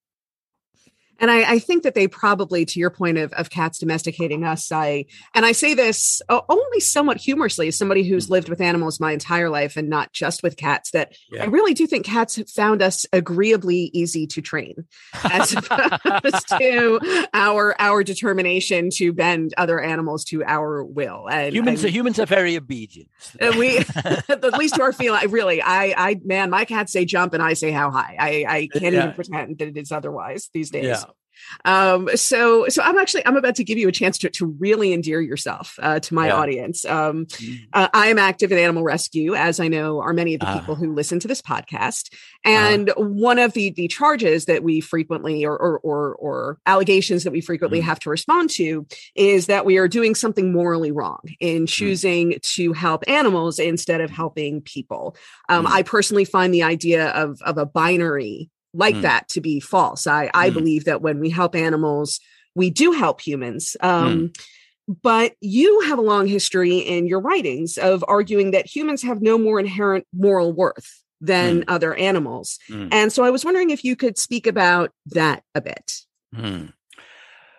And 1.19 1.31
I, 1.31 1.53
I, 1.53 1.59
think 1.59 1.83
that 1.83 1.95
they 1.95 2.07
probably, 2.07 2.65
to 2.65 2.79
your 2.79 2.89
point 2.89 3.17
of, 3.17 3.33
of 3.33 3.49
cats 3.49 3.79
domesticating 3.79 4.43
us, 4.43 4.71
I 4.71 5.05
and 5.33 5.45
I 5.45 5.51
say 5.51 5.73
this 5.73 6.21
uh, 6.29 6.41
only 6.49 6.79
somewhat 6.79 7.17
humorously, 7.17 7.67
as 7.67 7.77
somebody 7.77 8.03
who's 8.03 8.27
mm. 8.27 8.31
lived 8.31 8.49
with 8.49 8.61
animals 8.61 8.99
my 8.99 9.11
entire 9.11 9.49
life 9.49 9.77
and 9.77 9.89
not 9.89 10.13
just 10.13 10.43
with 10.43 10.57
cats, 10.57 10.91
that 10.91 11.15
yeah. 11.31 11.43
I 11.43 11.45
really 11.47 11.73
do 11.73 11.87
think 11.87 12.05
cats 12.05 12.35
have 12.35 12.49
found 12.49 12.81
us 12.81 13.05
agreeably 13.13 13.89
easy 13.93 14.27
to 14.27 14.41
train, 14.41 14.85
as 15.23 15.53
opposed 15.69 16.47
to 16.49 17.27
our 17.33 17.75
our 17.79 18.03
determination 18.03 18.89
to 18.91 19.13
bend 19.13 19.53
other 19.57 19.79
animals 19.79 20.23
to 20.25 20.43
our 20.43 20.83
will. 20.83 21.27
And 21.29 21.53
humans, 21.53 21.83
I, 21.83 21.89
humans 21.89 22.19
are 22.19 22.25
very 22.25 22.55
obedient. 22.55 23.09
we, 23.39 23.77
at 24.29 24.57
least 24.57 24.75
to 24.75 24.83
our 24.83 24.93
feeling, 24.93 25.29
really, 25.29 25.61
I, 25.61 25.93
I, 25.97 26.21
man, 26.23 26.49
my 26.49 26.65
cats 26.65 26.91
say 26.91 27.05
jump 27.05 27.33
and 27.33 27.41
I 27.41 27.53
say 27.53 27.71
how 27.71 27.91
high. 27.91 28.15
I, 28.19 28.45
I 28.47 28.67
can't 28.67 28.93
yeah. 28.93 29.03
even 29.03 29.13
pretend 29.13 29.57
that 29.59 29.67
it 29.69 29.77
is 29.77 29.91
otherwise 29.91 30.49
these 30.53 30.69
days. 30.69 30.85
Yeah. 30.85 31.03
Um, 31.65 32.09
so, 32.15 32.67
so 32.69 32.81
I'm 32.81 32.97
actually 32.97 33.25
I'm 33.25 33.37
about 33.37 33.55
to 33.55 33.63
give 33.63 33.77
you 33.77 33.87
a 33.87 33.91
chance 33.91 34.17
to 34.19 34.29
to 34.29 34.45
really 34.45 34.93
endear 34.93 35.21
yourself 35.21 35.77
uh, 35.81 35.99
to 35.99 36.13
my 36.13 36.27
yeah. 36.27 36.35
audience. 36.35 36.85
Um, 36.85 37.25
mm. 37.25 37.59
uh, 37.73 37.87
I 37.93 38.07
am 38.07 38.19
active 38.19 38.51
in 38.51 38.57
animal 38.57 38.83
rescue, 38.83 39.35
as 39.35 39.59
I 39.59 39.67
know 39.67 40.01
are 40.01 40.13
many 40.13 40.33
of 40.33 40.41
the 40.41 40.49
uh, 40.49 40.59
people 40.59 40.75
who 40.75 40.93
listen 40.93 41.19
to 41.19 41.27
this 41.27 41.41
podcast. 41.41 42.13
Uh-huh. 42.45 42.55
And 42.55 42.91
one 42.97 43.39
of 43.39 43.53
the 43.53 43.71
the 43.71 43.87
charges 43.87 44.45
that 44.45 44.63
we 44.63 44.81
frequently 44.81 45.45
or 45.45 45.57
or 45.57 45.79
or, 45.79 46.15
or 46.15 46.59
allegations 46.65 47.23
that 47.23 47.31
we 47.31 47.41
frequently 47.41 47.79
mm. 47.79 47.83
have 47.83 47.99
to 47.99 48.09
respond 48.09 48.49
to 48.51 48.85
is 49.15 49.47
that 49.47 49.65
we 49.65 49.77
are 49.77 49.87
doing 49.87 50.15
something 50.15 50.51
morally 50.51 50.91
wrong 50.91 51.19
in 51.39 51.63
mm. 51.63 51.69
choosing 51.69 52.31
mm. 52.31 52.41
to 52.41 52.73
help 52.73 53.03
animals 53.07 53.59
instead 53.59 54.01
of 54.01 54.09
helping 54.09 54.61
people. 54.61 55.15
Um, 55.49 55.65
mm. 55.65 55.69
I 55.69 55.83
personally 55.83 56.25
find 56.25 56.53
the 56.53 56.63
idea 56.63 57.09
of 57.09 57.41
of 57.41 57.57
a 57.57 57.65
binary 57.65 58.49
like 58.73 58.95
mm. 58.95 59.01
that 59.01 59.27
to 59.29 59.41
be 59.41 59.59
false. 59.59 60.07
I, 60.07 60.29
I 60.33 60.49
mm. 60.49 60.53
believe 60.53 60.85
that 60.85 61.01
when 61.01 61.19
we 61.19 61.29
help 61.29 61.55
animals, 61.55 62.19
we 62.55 62.69
do 62.69 62.91
help 62.91 63.21
humans. 63.21 63.77
Um, 63.81 64.17
mm. 64.17 64.39
But 65.01 65.33
you 65.41 65.81
have 65.81 65.99
a 65.99 66.01
long 66.03 66.27
history 66.27 66.77
in 66.77 67.07
your 67.07 67.19
writings 67.19 67.77
of 67.77 68.05
arguing 68.07 68.51
that 68.51 68.65
humans 68.65 69.01
have 69.03 69.21
no 69.21 69.37
more 69.37 69.59
inherent 69.59 70.07
moral 70.13 70.53
worth 70.53 71.03
than 71.19 71.61
mm. 71.61 71.63
other 71.67 71.93
animals. 71.95 72.59
Mm. 72.69 72.89
And 72.91 73.11
so 73.11 73.23
I 73.23 73.29
was 73.29 73.43
wondering 73.43 73.69
if 73.69 73.83
you 73.83 73.95
could 73.95 74.17
speak 74.17 74.47
about 74.47 74.91
that 75.07 75.43
a 75.55 75.61
bit. 75.61 75.93
Mm. 76.33 76.71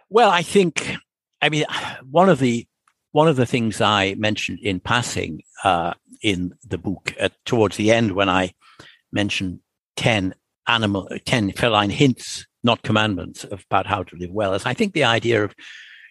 Well, 0.08 0.30
I 0.30 0.42
think, 0.42 0.96
I 1.42 1.48
mean, 1.48 1.64
one 2.10 2.28
of 2.28 2.38
the 2.38 2.66
one 3.12 3.28
of 3.28 3.36
the 3.36 3.46
things 3.46 3.80
I 3.80 4.14
mentioned 4.14 4.58
in 4.62 4.80
passing 4.80 5.42
uh, 5.64 5.94
in 6.22 6.54
the 6.66 6.78
book 6.78 7.14
towards 7.44 7.76
the 7.76 7.90
end 7.90 8.12
when 8.12 8.28
I 8.28 8.52
mentioned 9.10 9.60
10 9.96 10.34
animal, 10.68 11.08
10 11.24 11.52
feline 11.52 11.90
hints, 11.90 12.46
not 12.62 12.82
commandments, 12.82 13.44
about 13.50 13.86
how 13.86 14.02
to 14.02 14.16
live 14.16 14.30
well. 14.30 14.54
As 14.54 14.66
I 14.66 14.74
think 14.74 14.92
the 14.92 15.04
idea 15.04 15.42
of 15.44 15.54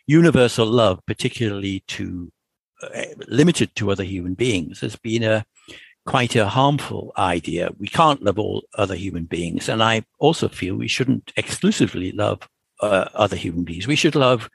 universal 0.07 0.65
love, 0.65 0.99
particularly 1.05 1.83
to 1.87 2.31
uh, 2.81 3.03
limited 3.27 3.75
to 3.75 3.91
other 3.91 4.03
human 4.03 4.33
beings, 4.33 4.81
has 4.81 4.95
been 4.95 5.23
a 5.23 5.45
quite 6.05 6.35
a 6.35 6.47
harmful 6.47 7.11
idea. 7.17 7.69
We 7.77 7.87
can't 7.87 8.23
love 8.23 8.39
all 8.39 8.63
other 8.75 8.95
human 8.95 9.25
beings, 9.25 9.67
and 9.69 9.83
I 9.83 10.03
also 10.19 10.47
feel 10.47 10.75
we 10.75 10.87
shouldn't 10.87 11.33
exclusively 11.35 12.11
love 12.11 12.47
uh, 12.81 13.09
other 13.13 13.35
human 13.35 13.63
beings. 13.63 13.87
We 13.87 13.95
should 13.95 14.15
love 14.15 14.49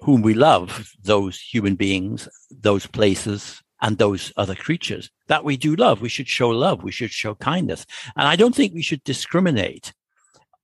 whom 0.00 0.22
we 0.22 0.34
love, 0.34 0.92
those 1.02 1.40
human 1.40 1.74
beings, 1.74 2.28
those 2.50 2.86
places, 2.86 3.62
and 3.80 3.98
those 3.98 4.32
other 4.36 4.54
creatures 4.54 5.10
that 5.28 5.44
we 5.44 5.56
do 5.56 5.76
love. 5.76 6.00
We 6.00 6.08
should 6.08 6.28
show 6.28 6.50
love. 6.50 6.82
We 6.82 6.92
should 6.92 7.10
show 7.10 7.34
kindness. 7.34 7.86
And 8.16 8.26
I 8.26 8.36
don't 8.36 8.54
think 8.54 8.74
we 8.74 8.82
should 8.82 9.04
discriminate 9.04 9.92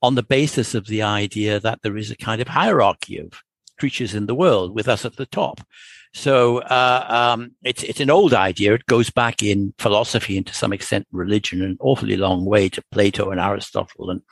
on 0.02 0.14
the 0.14 0.22
basis 0.22 0.74
of 0.74 0.86
the 0.86 1.02
idea 1.02 1.60
that 1.60 1.80
there 1.82 1.96
is 1.96 2.10
a 2.10 2.16
kind 2.16 2.42
of 2.42 2.48
hierarchy 2.48 3.18
of 3.18 3.32
creatures 3.78 4.14
in 4.14 4.26
the 4.26 4.34
world 4.34 4.74
with 4.74 4.88
us 4.88 5.04
at 5.04 5.16
the 5.16 5.26
top. 5.26 5.60
So 6.12 6.58
uh, 6.58 7.06
um, 7.08 7.52
it's 7.64 7.82
it's 7.82 8.00
an 8.00 8.08
old 8.08 8.34
idea. 8.34 8.74
It 8.74 8.86
goes 8.86 9.10
back 9.10 9.42
in 9.42 9.74
philosophy 9.78 10.36
and 10.36 10.46
to 10.46 10.54
some 10.54 10.72
extent 10.72 11.08
religion, 11.10 11.60
an 11.60 11.76
awfully 11.80 12.16
long 12.16 12.44
way 12.44 12.68
to 12.68 12.82
Plato 12.92 13.30
and 13.30 13.40
Aristotle 13.40 14.10
and 14.10 14.22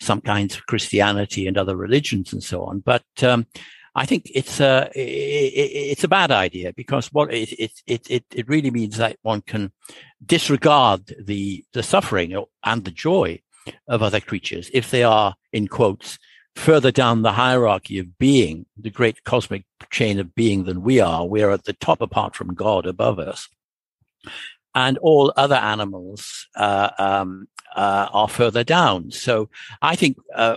some 0.00 0.20
kinds 0.20 0.56
of 0.56 0.66
Christianity 0.66 1.46
and 1.46 1.56
other 1.56 1.76
religions 1.76 2.32
and 2.32 2.42
so 2.42 2.64
on. 2.64 2.80
But 2.80 3.04
um, 3.22 3.46
I 3.94 4.06
think 4.06 4.30
it's 4.32 4.60
a 4.60 4.90
it's 4.94 6.04
a 6.04 6.08
bad 6.08 6.30
idea 6.30 6.72
because 6.72 7.08
what 7.12 7.32
it 7.32 7.80
it 7.86 8.10
it 8.10 8.24
it 8.30 8.48
really 8.48 8.70
means 8.70 8.96
that 8.96 9.16
one 9.22 9.42
can 9.42 9.72
disregard 10.24 11.14
the 11.18 11.64
the 11.72 11.82
suffering 11.82 12.44
and 12.64 12.84
the 12.84 12.90
joy 12.90 13.40
of 13.88 14.02
other 14.02 14.20
creatures 14.20 14.70
if 14.72 14.90
they 14.90 15.02
are 15.02 15.34
in 15.52 15.68
quotes 15.68 16.18
further 16.56 16.90
down 16.90 17.22
the 17.22 17.32
hierarchy 17.32 17.98
of 17.98 18.18
being, 18.18 18.66
the 18.76 18.90
great 18.90 19.24
cosmic 19.24 19.64
chain 19.90 20.18
of 20.18 20.34
being 20.34 20.64
than 20.64 20.82
we 20.82 21.00
are. 21.00 21.26
We 21.26 21.42
are 21.42 21.50
at 21.50 21.64
the 21.64 21.72
top 21.74 22.00
apart 22.00 22.34
from 22.34 22.54
God 22.54 22.86
above 22.86 23.18
us. 23.18 23.48
And 24.74 24.98
all 24.98 25.32
other 25.36 25.56
animals 25.56 26.48
uh, 26.54 26.90
um, 26.98 27.48
uh, 27.74 28.08
are 28.12 28.28
further 28.28 28.62
down. 28.62 29.10
So 29.10 29.48
I 29.82 29.96
think 29.96 30.18
uh, 30.34 30.56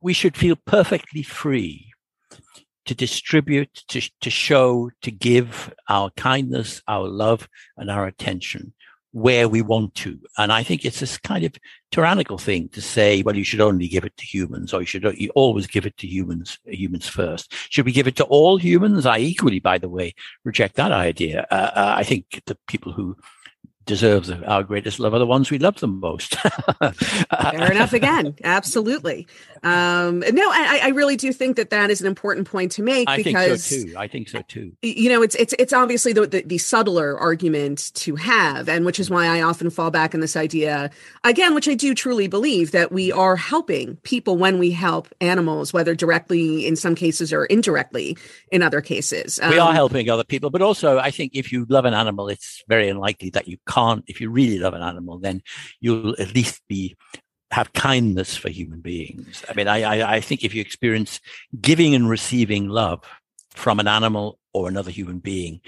we 0.00 0.12
should 0.12 0.36
feel 0.36 0.56
perfectly 0.56 1.22
free 1.22 1.92
to 2.86 2.94
distribute, 2.94 3.84
to, 3.88 4.00
to 4.20 4.30
show, 4.30 4.90
to 5.02 5.10
give 5.10 5.74
our 5.88 6.10
kindness, 6.16 6.82
our 6.88 7.06
love, 7.06 7.48
and 7.76 7.90
our 7.90 8.06
attention 8.06 8.72
where 9.12 9.48
we 9.48 9.62
want 9.62 9.94
to. 9.94 10.18
And 10.36 10.52
I 10.52 10.62
think 10.62 10.84
it's 10.84 11.00
this 11.00 11.18
kind 11.18 11.44
of 11.44 11.52
tyrannical 11.90 12.38
thing 12.38 12.68
to 12.70 12.80
say, 12.80 13.22
well, 13.22 13.36
you 13.36 13.44
should 13.44 13.60
only 13.60 13.88
give 13.88 14.04
it 14.04 14.16
to 14.18 14.24
humans 14.24 14.72
or 14.74 14.80
you 14.80 14.86
should 14.86 15.04
you 15.18 15.30
always 15.34 15.66
give 15.66 15.86
it 15.86 15.96
to 15.98 16.06
humans, 16.06 16.58
humans 16.64 17.08
first. 17.08 17.52
Should 17.70 17.86
we 17.86 17.92
give 17.92 18.06
it 18.06 18.16
to 18.16 18.24
all 18.24 18.58
humans? 18.58 19.06
I 19.06 19.18
equally, 19.18 19.60
by 19.60 19.78
the 19.78 19.88
way, 19.88 20.14
reject 20.44 20.76
that 20.76 20.92
idea. 20.92 21.46
Uh, 21.50 21.70
uh, 21.74 21.94
I 21.96 22.04
think 22.04 22.42
the 22.46 22.56
people 22.68 22.92
who 22.92 23.16
deserve 23.88 24.30
our 24.46 24.62
greatest 24.62 25.00
love 25.00 25.14
are 25.14 25.18
the 25.18 25.26
ones 25.26 25.50
we 25.50 25.58
love 25.58 25.80
the 25.80 25.88
most. 25.88 26.36
Fair 26.40 27.72
enough. 27.72 27.92
Again, 27.92 28.36
absolutely. 28.44 29.26
Um, 29.62 30.20
no, 30.20 30.50
I, 30.50 30.80
I, 30.84 30.88
really 30.90 31.16
do 31.16 31.32
think 31.32 31.56
that 31.56 31.70
that 31.70 31.90
is 31.90 32.00
an 32.00 32.06
important 32.06 32.48
point 32.48 32.70
to 32.72 32.82
make. 32.82 33.08
I 33.08 33.16
because, 33.16 33.66
think 33.66 33.88
so 33.88 33.92
too. 33.92 33.98
I 33.98 34.06
think 34.06 34.28
so 34.28 34.42
too. 34.42 34.72
You 34.82 35.08
know, 35.08 35.22
it's 35.22 35.34
it's 35.34 35.52
it's 35.58 35.72
obviously 35.72 36.12
the, 36.12 36.26
the, 36.28 36.42
the 36.42 36.58
subtler 36.58 37.18
argument 37.18 37.92
to 37.94 38.14
have, 38.14 38.68
and 38.68 38.84
which 38.84 39.00
is 39.00 39.10
why 39.10 39.26
I 39.26 39.42
often 39.42 39.70
fall 39.70 39.90
back 39.90 40.14
on 40.14 40.20
this 40.20 40.36
idea 40.36 40.90
again, 41.24 41.54
which 41.54 41.66
I 41.66 41.74
do 41.74 41.94
truly 41.94 42.28
believe 42.28 42.70
that 42.70 42.92
we 42.92 43.10
are 43.10 43.34
helping 43.34 43.96
people 43.96 44.36
when 44.36 44.58
we 44.58 44.70
help 44.70 45.08
animals, 45.20 45.72
whether 45.72 45.94
directly 45.94 46.66
in 46.66 46.76
some 46.76 46.94
cases 46.94 47.32
or 47.32 47.46
indirectly 47.46 48.16
in 48.52 48.62
other 48.62 48.80
cases. 48.80 49.40
Um, 49.42 49.50
we 49.50 49.58
are 49.58 49.70
um, 49.70 49.74
helping 49.74 50.08
other 50.08 50.24
people, 50.24 50.50
but 50.50 50.62
also 50.62 50.98
I 50.98 51.10
think 51.10 51.32
if 51.34 51.50
you 51.50 51.66
love 51.68 51.84
an 51.84 51.94
animal, 51.94 52.28
it's 52.28 52.62
very 52.68 52.88
unlikely 52.88 53.30
that 53.30 53.48
you 53.48 53.56
can't. 53.66 53.77
If 54.06 54.20
you 54.20 54.30
really 54.30 54.58
love 54.58 54.74
an 54.74 54.82
animal, 54.82 55.18
then 55.18 55.42
you'll 55.80 56.14
at 56.20 56.34
least 56.34 56.62
be 56.68 56.96
have 57.50 57.72
kindness 57.72 58.36
for 58.36 58.50
human 58.50 58.80
beings. 58.80 59.42
I 59.48 59.54
mean, 59.54 59.68
I, 59.68 59.82
I, 59.82 60.16
I, 60.16 60.20
think 60.20 60.44
if 60.44 60.54
you 60.54 60.60
experience 60.60 61.18
giving 61.62 61.94
and 61.94 62.10
receiving 62.10 62.68
love 62.68 63.02
from 63.54 63.80
an 63.80 63.88
animal 63.88 64.38
or 64.52 64.68
another 64.68 64.90
human 64.90 65.18
being, 65.18 65.62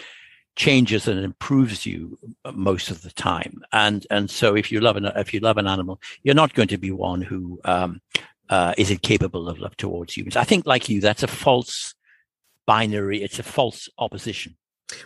changes 0.57 1.09
and 1.09 1.19
improves 1.21 1.87
you 1.87 2.19
most 2.53 2.91
of 2.91 3.01
the 3.03 3.11
time. 3.11 3.63
And 3.73 4.07
and 4.11 4.31
so 4.31 4.55
if 4.55 4.71
you 4.71 4.81
love 4.81 4.97
an 4.97 5.07
if 5.17 5.33
you 5.33 5.41
love 5.41 5.57
an 5.57 5.67
animal, 5.67 6.01
you're 6.23 6.35
not 6.35 6.55
going 6.55 6.69
to 6.69 6.79
be 6.79 6.91
one 6.91 7.23
who 7.23 7.61
um, 7.65 8.01
uh, 8.51 8.75
is 8.77 8.91
incapable 8.91 9.49
of 9.49 9.59
love 9.59 9.77
towards 9.77 10.17
humans. 10.17 10.37
I 10.37 10.45
think, 10.45 10.67
like 10.67 10.89
you, 10.89 11.01
that's 11.01 11.23
a 11.23 11.29
false 11.29 11.95
binary. 12.67 13.23
It's 13.23 13.39
a 13.39 13.43
false 13.43 13.89
opposition. 13.97 14.57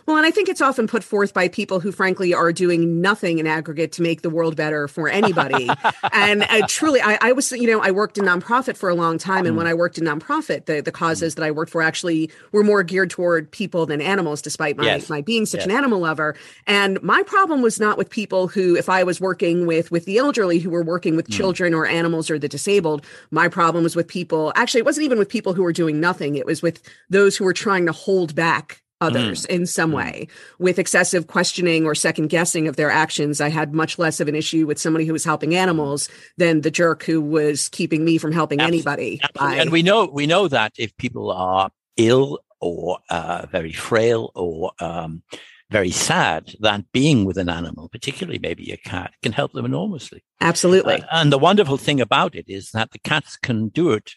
Well, 0.05 0.17
and 0.17 0.25
I 0.25 0.31
think 0.31 0.49
it's 0.49 0.61
often 0.61 0.87
put 0.87 1.03
forth 1.03 1.33
by 1.33 1.47
people 1.47 1.79
who, 1.79 1.91
frankly, 1.91 2.33
are 2.33 2.51
doing 2.51 3.01
nothing 3.01 3.39
in 3.39 3.47
aggregate 3.47 3.91
to 3.93 4.01
make 4.01 4.21
the 4.21 4.29
world 4.29 4.55
better 4.55 4.87
for 4.87 5.09
anybody. 5.09 5.69
and 6.13 6.43
uh, 6.43 6.65
truly, 6.67 7.01
I, 7.01 7.17
I, 7.21 7.31
was, 7.31 7.51
you 7.51 7.67
know, 7.67 7.81
I 7.81 7.91
worked 7.91 8.17
in 8.17 8.25
nonprofit 8.25 8.77
for 8.77 8.89
a 8.89 8.95
long 8.95 9.17
time. 9.17 9.45
And 9.45 9.55
when 9.57 9.65
mm. 9.65 9.69
I 9.69 9.73
worked 9.73 9.97
in 9.97 10.05
nonprofit, 10.05 10.65
the, 10.65 10.81
the 10.81 10.91
causes 10.91 11.33
mm. 11.33 11.37
that 11.37 11.45
I 11.45 11.51
worked 11.51 11.71
for 11.71 11.81
actually 11.81 12.31
were 12.51 12.63
more 12.63 12.83
geared 12.83 13.09
toward 13.09 13.49
people 13.51 13.85
than 13.85 14.01
animals, 14.01 14.41
despite 14.41 14.77
my, 14.77 14.85
yes. 14.85 15.09
my 15.09 15.21
being 15.21 15.45
such 15.45 15.59
yes. 15.59 15.65
an 15.65 15.71
animal 15.71 15.99
lover. 15.99 16.35
And 16.67 17.01
my 17.01 17.23
problem 17.23 17.61
was 17.61 17.79
not 17.79 17.97
with 17.97 18.09
people 18.09 18.47
who, 18.47 18.75
if 18.75 18.89
I 18.89 19.03
was 19.03 19.19
working 19.19 19.65
with, 19.65 19.91
with 19.91 20.05
the 20.05 20.17
elderly 20.17 20.59
who 20.59 20.69
were 20.69 20.83
working 20.83 21.15
with 21.15 21.27
mm. 21.27 21.33
children 21.33 21.73
or 21.73 21.85
animals 21.85 22.29
or 22.29 22.39
the 22.39 22.49
disabled, 22.49 23.05
my 23.31 23.47
problem 23.47 23.83
was 23.83 23.95
with 23.95 24.07
people, 24.07 24.53
actually, 24.55 24.79
it 24.79 24.85
wasn't 24.85 25.05
even 25.05 25.17
with 25.19 25.29
people 25.29 25.53
who 25.53 25.63
were 25.63 25.73
doing 25.73 25.99
nothing. 25.99 26.35
It 26.35 26.45
was 26.45 26.61
with 26.61 26.81
those 27.09 27.35
who 27.35 27.43
were 27.43 27.53
trying 27.53 27.85
to 27.85 27.91
hold 27.91 28.35
back 28.35 28.81
others 29.01 29.45
mm. 29.45 29.49
in 29.49 29.65
some 29.65 29.91
mm. 29.91 29.95
way 29.95 30.27
with 30.59 30.79
excessive 30.79 31.27
questioning 31.27 31.85
or 31.85 31.93
second 31.93 32.27
guessing 32.27 32.67
of 32.67 32.75
their 32.75 32.89
actions 32.89 33.41
i 33.41 33.49
had 33.49 33.73
much 33.73 33.99
less 33.99 34.19
of 34.19 34.27
an 34.27 34.35
issue 34.35 34.65
with 34.65 34.79
somebody 34.79 35.05
who 35.05 35.13
was 35.13 35.25
helping 35.25 35.55
animals 35.55 36.07
than 36.37 36.61
the 36.61 36.71
jerk 36.71 37.03
who 37.03 37.21
was 37.21 37.67
keeping 37.69 38.05
me 38.05 38.17
from 38.17 38.31
helping 38.31 38.59
Absolutely. 38.59 38.77
anybody 38.77 39.21
Absolutely. 39.23 39.59
and 39.59 39.71
we 39.71 39.83
know 39.83 40.05
we 40.05 40.25
know 40.25 40.47
that 40.47 40.73
if 40.77 40.95
people 40.97 41.31
are 41.31 41.69
ill 41.97 42.39
or 42.61 42.99
uh, 43.09 43.45
very 43.51 43.71
frail 43.71 44.31
or 44.33 44.71
um, 44.79 45.21
very 45.69 45.91
sad 45.91 46.53
that 46.59 46.91
being 46.91 47.25
with 47.25 47.37
an 47.37 47.49
animal, 47.49 47.89
particularly 47.89 48.39
maybe 48.39 48.71
a 48.71 48.77
cat, 48.77 49.13
can 49.21 49.31
help 49.31 49.53
them 49.53 49.65
enormously. 49.65 50.23
Absolutely. 50.41 51.01
Uh, 51.01 51.07
and 51.11 51.31
the 51.31 51.39
wonderful 51.39 51.77
thing 51.77 51.99
about 51.99 52.35
it 52.35 52.45
is 52.47 52.71
that 52.71 52.91
the 52.91 52.99
cats 52.99 53.37
can 53.37 53.69
do 53.69 53.91
it 53.91 54.13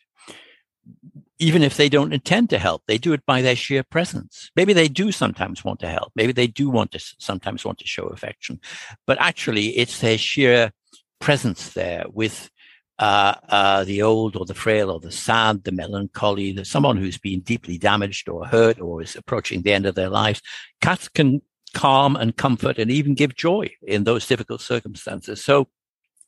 even 1.38 1.62
if 1.62 1.77
they 1.77 1.88
don't 1.88 2.12
intend 2.12 2.51
to 2.51 2.59
help, 2.59 2.83
they 2.87 2.98
do 2.98 3.12
it 3.12 3.24
by 3.24 3.42
their 3.42 3.57
sheer 3.57 3.83
presence. 3.83 4.51
Maybe 4.57 4.72
they 4.72 4.88
do 4.88 5.12
sometimes 5.12 5.64
want 5.64 5.81
to 5.81 5.88
help. 5.88 6.12
Maybe 6.16 6.33
they 6.33 6.48
do 6.48 6.68
want 6.68 6.92
to 6.92 7.14
sometimes 7.18 7.64
want 7.64 7.79
to 7.79 7.87
show 7.87 8.05
affection, 8.07 8.61
but 9.07 9.18
actually 9.20 9.68
it's 9.79 10.01
their 10.01 10.18
sheer 10.18 10.72
presence 11.20 11.72
there 11.74 12.05
with 12.12 12.51
uh, 12.98 13.35
uh, 13.48 13.85
the 13.85 14.03
old 14.03 14.35
or 14.35 14.44
the 14.44 14.55
frail 14.55 14.90
or 14.90 14.98
the 14.98 15.12
sad, 15.12 15.62
the 15.62 15.70
melancholy, 15.70 16.53
the, 16.53 16.64
someone 16.64 16.96
who's 16.96 17.18
been 17.18 17.40
deeply 17.40 17.79
damaged 17.79 18.29
or 18.29 18.44
hurt 18.44 18.81
or 18.81 19.03
is 19.03 19.14
approaching 19.14 19.62
the 19.62 19.72
end 19.72 19.87
of 19.87 19.94
their 19.94 20.09
lives. 20.09 20.42
Cats 20.81 21.09
can 21.09 21.40
calm 21.74 22.16
and 22.16 22.37
comfort 22.37 22.79
and 22.79 22.90
even 22.90 23.14
give 23.14 23.37
joy 23.37 23.70
in 23.83 24.03
those 24.03 24.27
difficult 24.27 24.61
circumstances. 24.61 25.44
So 25.44 25.68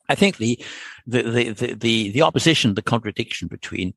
I 0.07 0.15
think 0.15 0.37
the, 0.37 0.63
the, 1.05 1.23
the, 1.23 1.73
the, 1.73 2.11
the 2.11 2.21
opposition, 2.21 2.75
the 2.75 2.81
contradiction 2.81 3.49
between 3.49 3.93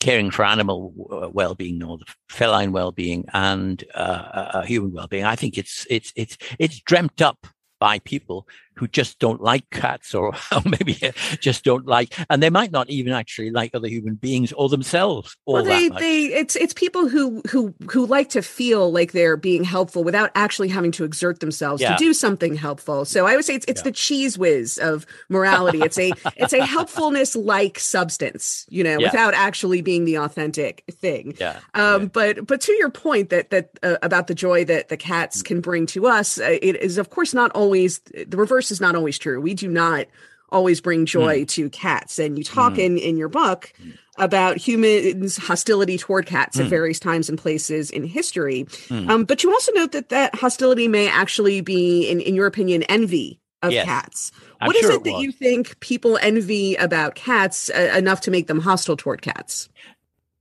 caring 0.00 0.30
for 0.30 0.44
animal 0.44 0.92
uh, 1.10 1.28
well-being 1.30 1.82
or 1.82 1.98
the 1.98 2.04
feline 2.28 2.72
well-being 2.72 3.24
and 3.32 3.84
uh, 3.94 3.98
uh, 3.98 4.50
uh, 4.54 4.62
human 4.62 4.92
well-being. 4.92 5.24
I 5.24 5.36
think 5.36 5.56
it's 5.58 5.86
it's 5.88 6.12
it's 6.16 6.36
it's 6.58 6.80
dreamt 6.80 7.22
up 7.22 7.46
by 7.78 7.98
people 8.00 8.46
who 8.76 8.86
just 8.86 9.18
don't 9.18 9.40
like 9.40 9.68
cats 9.70 10.14
or, 10.14 10.28
or, 10.52 10.62
maybe 10.64 10.98
just 11.40 11.64
don't 11.64 11.86
like 11.86 12.14
and 12.30 12.42
they 12.42 12.50
might 12.50 12.70
not 12.70 12.88
even 12.90 13.12
actually 13.12 13.50
like 13.50 13.74
other 13.74 13.88
human 13.88 14.14
beings 14.14 14.52
or 14.52 14.68
themselves 14.68 15.36
well, 15.46 15.64
they, 15.64 15.88
they 15.88 16.24
it's 16.26 16.56
it's 16.56 16.74
people 16.74 17.08
who 17.08 17.40
who 17.48 17.74
who 17.90 18.06
like 18.06 18.28
to 18.28 18.42
feel 18.42 18.92
like 18.92 19.12
they're 19.12 19.36
being 19.36 19.64
helpful 19.64 20.04
without 20.04 20.30
actually 20.34 20.68
having 20.68 20.92
to 20.92 21.04
exert 21.04 21.40
themselves 21.40 21.80
yeah. 21.80 21.94
to 21.94 21.98
do 21.98 22.12
something 22.12 22.54
helpful 22.54 23.04
so 23.04 23.26
i 23.26 23.34
would 23.34 23.44
say 23.44 23.54
it's 23.54 23.64
it's 23.68 23.80
yeah. 23.80 23.84
the 23.84 23.92
cheese 23.92 24.36
whiz 24.36 24.78
of 24.78 25.06
morality 25.28 25.80
it's 25.80 25.98
a 25.98 26.12
it's 26.36 26.52
a 26.52 26.64
helpfulness 26.64 27.34
like 27.36 27.78
substance 27.78 28.66
you 28.68 28.84
know 28.84 28.98
yeah. 28.98 29.06
without 29.06 29.34
actually 29.34 29.80
being 29.80 30.04
the 30.04 30.16
authentic 30.16 30.84
thing 30.90 31.34
yeah 31.38 31.60
um 31.74 32.08
but 32.08 32.46
but 32.46 32.60
to 32.60 32.72
your 32.72 32.90
point 32.90 33.30
that 33.30 33.50
that 33.50 33.70
uh, 33.82 33.96
about 34.02 34.26
the 34.26 34.34
joy 34.34 34.64
that 34.64 34.88
the 34.88 34.96
cats 34.96 35.42
mm. 35.42 35.46
can 35.46 35.60
bring 35.60 35.86
to 35.86 36.06
us 36.06 36.38
uh, 36.38 36.58
it 36.60 36.76
is 36.76 36.98
of 36.98 37.10
course 37.10 37.32
not 37.32 37.50
always 37.52 38.00
the 38.26 38.36
reverse 38.36 38.65
reverse 38.66 38.70
is 38.70 38.80
not 38.80 38.96
always 38.96 39.18
true. 39.18 39.40
We 39.40 39.54
do 39.54 39.68
not 39.68 40.06
always 40.50 40.80
bring 40.80 41.06
joy 41.06 41.42
mm. 41.42 41.48
to 41.48 41.70
cats. 41.70 42.18
And 42.18 42.38
you 42.38 42.44
talk 42.44 42.74
mm. 42.74 42.78
in 42.78 42.98
in 42.98 43.16
your 43.16 43.28
book 43.28 43.72
about 44.18 44.56
humans' 44.56 45.36
hostility 45.36 45.98
toward 45.98 46.26
cats 46.26 46.56
mm. 46.56 46.64
at 46.64 46.70
various 46.70 46.98
times 46.98 47.28
and 47.28 47.38
places 47.38 47.90
in 47.90 48.04
history. 48.04 48.64
Mm. 48.88 49.10
Um, 49.10 49.24
but 49.24 49.42
you 49.42 49.52
also 49.52 49.72
note 49.72 49.92
that 49.92 50.08
that 50.10 50.34
hostility 50.34 50.88
may 50.88 51.08
actually 51.08 51.60
be, 51.60 52.08
in, 52.08 52.20
in 52.20 52.34
your 52.34 52.46
opinion, 52.46 52.82
envy 52.84 53.40
of 53.62 53.72
yes. 53.72 53.84
cats 53.86 54.32
I'm 54.60 54.68
what 54.68 54.76
sure 54.76 54.90
is 54.90 54.96
it, 54.96 55.00
it 55.00 55.04
that 55.04 55.20
you 55.20 55.32
think 55.32 55.80
people 55.80 56.18
envy 56.20 56.76
about 56.76 57.14
cats 57.14 57.70
uh, 57.70 57.94
enough 57.96 58.20
to 58.22 58.30
make 58.30 58.46
them 58.46 58.60
hostile 58.60 58.96
toward 58.96 59.22
cats? 59.22 59.68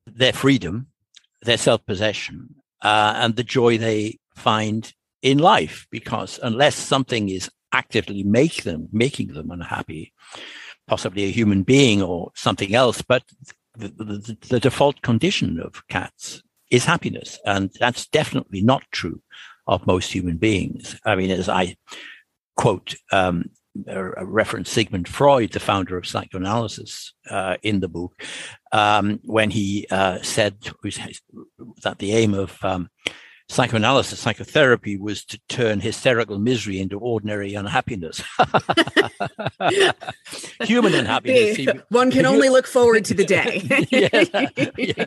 Their 0.05 0.33
freedom, 0.33 0.88
their 1.41 1.57
self 1.57 1.85
possession, 1.85 2.55
uh, 2.81 3.13
and 3.15 3.35
the 3.35 3.43
joy 3.43 3.77
they 3.77 4.19
find 4.35 4.93
in 5.21 5.39
life. 5.39 5.88
Because 5.89 6.39
unless 6.43 6.75
something 6.75 7.29
is 7.29 7.49
actively 7.81 8.23
make 8.23 8.63
them 8.63 8.81
making 8.91 9.29
them 9.33 9.51
unhappy, 9.51 10.13
possibly 10.88 11.23
a 11.25 11.35
human 11.39 11.63
being 11.63 12.01
or 12.01 12.31
something 12.35 12.73
else, 12.73 13.01
but 13.01 13.23
the, 13.77 13.89
the, 13.89 14.38
the 14.49 14.59
default 14.59 15.01
condition 15.01 15.59
of 15.59 15.85
cats 15.88 16.41
is 16.71 16.85
happiness, 16.85 17.39
and 17.45 17.69
that's 17.79 18.07
definitely 18.07 18.61
not 18.61 18.83
true 18.91 19.21
of 19.67 19.88
most 19.88 20.13
human 20.13 20.38
beings. 20.38 20.99
I 21.05 21.15
mean, 21.15 21.31
as 21.31 21.49
I 21.49 21.75
quote 22.55 22.95
um, 23.11 23.49
reference 24.39 24.69
Sigmund 24.71 25.07
Freud, 25.07 25.51
the 25.51 25.59
founder 25.59 25.97
of 25.97 26.07
psychoanalysis, 26.07 27.13
uh, 27.29 27.57
in 27.61 27.79
the 27.81 27.89
book, 27.89 28.13
um, 28.71 29.19
when 29.23 29.49
he 29.51 29.88
uh, 29.91 30.21
said 30.21 30.55
that 31.83 31.97
the 31.99 32.13
aim 32.13 32.33
of 32.33 32.57
um, 32.63 32.89
psychoanalysis, 33.49 34.19
psychotherapy 34.19 34.97
was 34.97 35.23
to 35.25 35.39
turn 35.49 35.79
hysterical 35.79 36.39
misery 36.39 36.79
into 36.79 36.99
ordinary 36.99 37.53
unhappiness. 37.53 38.23
Human 40.62 40.95
unhappiness. 40.95 41.67
One 41.89 42.12
can 42.12 42.25
only 42.25 42.49
look 42.49 42.65
forward 42.65 43.05
to 43.05 43.13
the 43.13 43.25
day. 43.36 43.62
yeah, 43.91 44.69
yeah. 44.77 45.05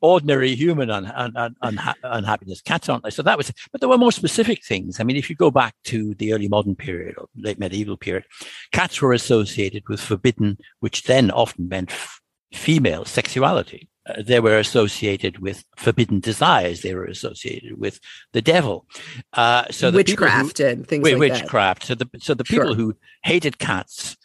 Ordinary 0.00 0.54
human 0.54 0.90
un, 0.90 1.06
un, 1.06 1.54
un, 1.62 1.80
unhappiness. 2.02 2.60
Cats 2.60 2.88
aren't 2.88 3.04
they? 3.04 3.10
So 3.10 3.22
that 3.22 3.38
was, 3.38 3.52
but 3.70 3.80
there 3.80 3.88
were 3.88 3.98
more 3.98 4.12
specific 4.12 4.64
things. 4.64 5.00
I 5.00 5.04
mean, 5.04 5.16
if 5.16 5.30
you 5.30 5.36
go 5.36 5.50
back 5.50 5.74
to 5.84 6.14
the 6.14 6.32
early 6.32 6.48
modern 6.48 6.74
period 6.74 7.16
or 7.18 7.28
late 7.36 7.58
medieval 7.58 7.96
period, 7.96 8.24
cats 8.72 9.00
were 9.00 9.12
associated 9.12 9.88
with 9.88 10.00
forbidden, 10.00 10.58
which 10.80 11.04
then 11.04 11.30
often 11.30 11.68
meant 11.68 11.90
f- 11.90 12.20
female 12.52 13.04
sexuality. 13.04 13.88
Uh, 14.06 14.22
they 14.22 14.40
were 14.40 14.58
associated 14.58 15.38
with 15.38 15.64
forbidden 15.76 16.20
desires. 16.20 16.82
They 16.82 16.94
were 16.94 17.04
associated 17.04 17.78
with 17.78 18.00
the 18.32 18.42
devil. 18.42 18.86
Uh, 19.32 19.64
so 19.70 19.90
the 19.90 19.96
witchcraft 19.96 20.58
who, 20.58 20.66
and 20.66 20.86
things 20.86 21.04
like 21.04 21.18
witchcraft. 21.18 21.82
That. 21.82 21.86
So 21.86 21.94
the 21.94 22.20
so 22.20 22.34
the 22.34 22.44
people 22.44 22.68
sure. 22.68 22.74
who 22.74 22.96
hated 23.24 23.58
cats, 23.58 24.16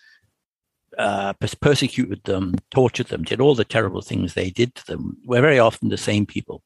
uh, 0.98 1.34
persecuted 1.62 2.24
them, 2.26 2.56
tortured 2.70 3.08
them, 3.08 3.24
did 3.24 3.42
all 3.42 3.56
the 3.56 3.66
terrible 3.66 4.02
things 4.02 4.34
they 4.34 4.50
did 4.50 4.76
to 4.76 4.86
them, 4.86 5.18
were 5.26 5.42
very 5.42 5.60
often 5.60 5.90
the 5.90 5.98
same 5.98 6.26
people 6.26 6.64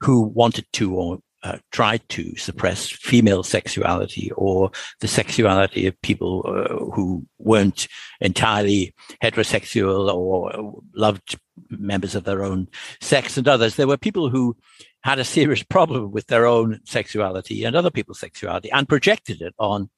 who 0.00 0.22
wanted 0.22 0.66
to 0.72 0.94
or 0.94 1.18
uh, 1.42 1.58
tried 1.70 2.06
to 2.08 2.34
suppress 2.36 2.88
female 2.88 3.42
sexuality 3.42 4.30
or 4.36 4.70
the 5.00 5.08
sexuality 5.08 5.86
of 5.86 6.00
people 6.02 6.44
uh, 6.46 6.92
who 6.92 7.24
weren't 7.38 7.86
entirely 8.20 8.94
heterosexual 9.22 10.12
or 10.12 10.80
loved 10.94 11.38
members 11.70 12.14
of 12.14 12.24
their 12.24 12.42
own 12.42 12.66
sex 13.00 13.36
and 13.36 13.46
others. 13.46 13.76
There 13.76 13.86
were 13.86 13.96
people 13.96 14.30
who 14.30 14.56
had 15.02 15.18
a 15.18 15.24
serious 15.24 15.62
problem 15.62 16.10
with 16.10 16.26
their 16.26 16.46
own 16.46 16.80
sexuality 16.84 17.64
and 17.64 17.76
other 17.76 17.90
people's 17.90 18.20
sexuality 18.20 18.70
and 18.72 18.88
projected 18.88 19.40
it 19.40 19.54
on 19.58 19.88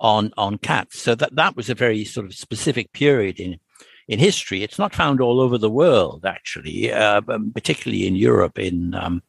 on 0.00 0.32
on 0.36 0.58
cats. 0.58 1.00
So 1.00 1.14
that 1.14 1.34
that 1.36 1.56
was 1.56 1.70
a 1.70 1.74
very 1.74 2.04
sort 2.04 2.26
of 2.26 2.34
specific 2.34 2.92
period 2.92 3.40
in 3.40 3.58
in 4.06 4.18
history. 4.18 4.62
It's 4.62 4.78
not 4.78 4.94
found 4.94 5.20
all 5.20 5.40
over 5.40 5.58
the 5.58 5.70
world, 5.70 6.24
actually, 6.26 6.92
uh, 6.92 7.22
particularly 7.54 8.06
in 8.06 8.16
Europe 8.16 8.58
in 8.58 8.94
um, 8.94 9.22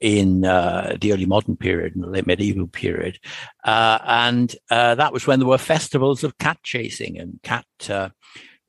in 0.00 0.44
uh, 0.44 0.96
the 1.00 1.12
early 1.12 1.26
modern 1.26 1.56
period 1.56 1.94
and 1.94 2.02
the 2.02 2.08
late 2.08 2.26
medieval 2.26 2.66
period. 2.66 3.18
Uh, 3.64 3.98
and 4.04 4.56
uh, 4.70 4.94
that 4.94 5.12
was 5.12 5.26
when 5.26 5.38
there 5.38 5.48
were 5.48 5.58
festivals 5.58 6.24
of 6.24 6.38
cat 6.38 6.58
chasing 6.62 7.18
and 7.18 7.38
cat 7.42 7.66
uh, 7.88 8.08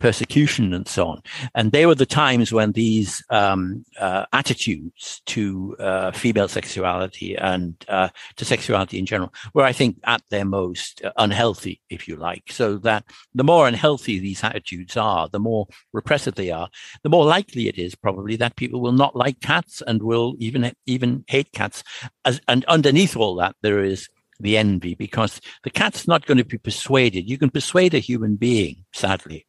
persecution 0.01 0.73
and 0.73 0.87
so 0.87 1.07
on. 1.07 1.21
And 1.55 1.71
they 1.71 1.85
were 1.85 1.95
the 1.95 2.05
times 2.05 2.51
when 2.51 2.71
these 2.71 3.23
um, 3.29 3.85
uh, 3.99 4.25
attitudes 4.33 5.21
to 5.27 5.75
uh, 5.79 6.11
female 6.11 6.47
sexuality 6.47 7.35
and 7.35 7.75
uh, 7.87 8.09
to 8.37 8.43
sexuality 8.43 8.97
in 8.97 9.05
general 9.05 9.33
were, 9.53 9.63
I 9.63 9.71
think, 9.71 9.97
at 10.03 10.23
their 10.29 10.43
most 10.43 11.03
uh, 11.05 11.11
unhealthy, 11.17 11.81
if 11.89 12.07
you 12.07 12.15
like. 12.15 12.51
So 12.51 12.77
that 12.79 13.05
the 13.35 13.43
more 13.43 13.67
unhealthy 13.67 14.19
these 14.19 14.43
attitudes 14.43 14.97
are, 14.97 15.29
the 15.29 15.39
more 15.39 15.67
repressive 15.93 16.35
they 16.35 16.51
are, 16.51 16.69
the 17.03 17.09
more 17.09 17.25
likely 17.25 17.67
it 17.67 17.77
is 17.77 17.95
probably 17.95 18.35
that 18.37 18.55
people 18.55 18.81
will 18.81 18.91
not 18.91 19.15
like 19.15 19.39
cats 19.39 19.81
and 19.85 20.01
will 20.01 20.35
even 20.39 20.73
even 20.85 21.23
hate 21.27 21.51
cats. 21.53 21.83
As, 22.25 22.41
and 22.47 22.65
underneath 22.65 23.15
all 23.15 23.35
that, 23.35 23.55
there 23.61 23.83
is 23.83 24.09
the 24.39 24.57
envy 24.57 24.95
because 24.95 25.39
the 25.63 25.69
cat's 25.69 26.07
not 26.07 26.25
going 26.25 26.39
to 26.39 26.43
be 26.43 26.57
persuaded. 26.57 27.29
You 27.29 27.37
can 27.37 27.51
persuade 27.51 27.93
a 27.93 27.99
human 27.99 28.35
being, 28.35 28.83
sadly, 28.91 29.45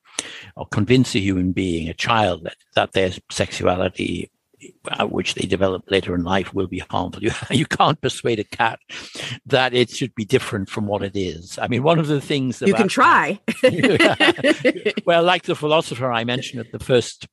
or 0.57 0.67
convince 0.67 1.15
a 1.15 1.21
human 1.21 1.53
being, 1.53 1.89
a 1.89 1.95
child, 1.95 2.45
that, 2.45 2.57
that 2.75 2.93
their 2.93 3.13
sexuality 3.31 4.31
uh, 4.89 5.07
which 5.07 5.35
they 5.35 5.47
develop 5.47 5.91
later 5.91 6.15
in 6.15 6.23
life 6.25 6.55
will 6.55 6.67
be 6.67 6.79
harmful. 6.79 7.23
You, 7.23 7.31
you 7.51 7.67
can't 7.67 8.01
persuade 8.01 8.39
a 8.39 8.45
cat 8.45 8.81
that 9.47 9.75
it 9.75 9.91
should 9.91 10.15
be 10.15 10.25
different 10.25 10.69
from 10.69 10.87
what 10.87 11.03
it 11.03 11.17
is. 11.17 11.59
I 11.61 11.69
mean, 11.69 11.83
one 11.83 11.99
of 11.99 12.07
the 12.07 12.21
things 12.21 12.59
that 12.59 12.69
you 12.69 12.75
can 12.75 12.89
try. 12.89 13.41
well, 15.05 15.23
like 15.23 15.45
the 15.45 15.55
philosopher 15.55 16.11
I 16.11 16.25
mentioned 16.25 16.61
at 16.61 16.73
the 16.73 16.79
first 16.79 17.27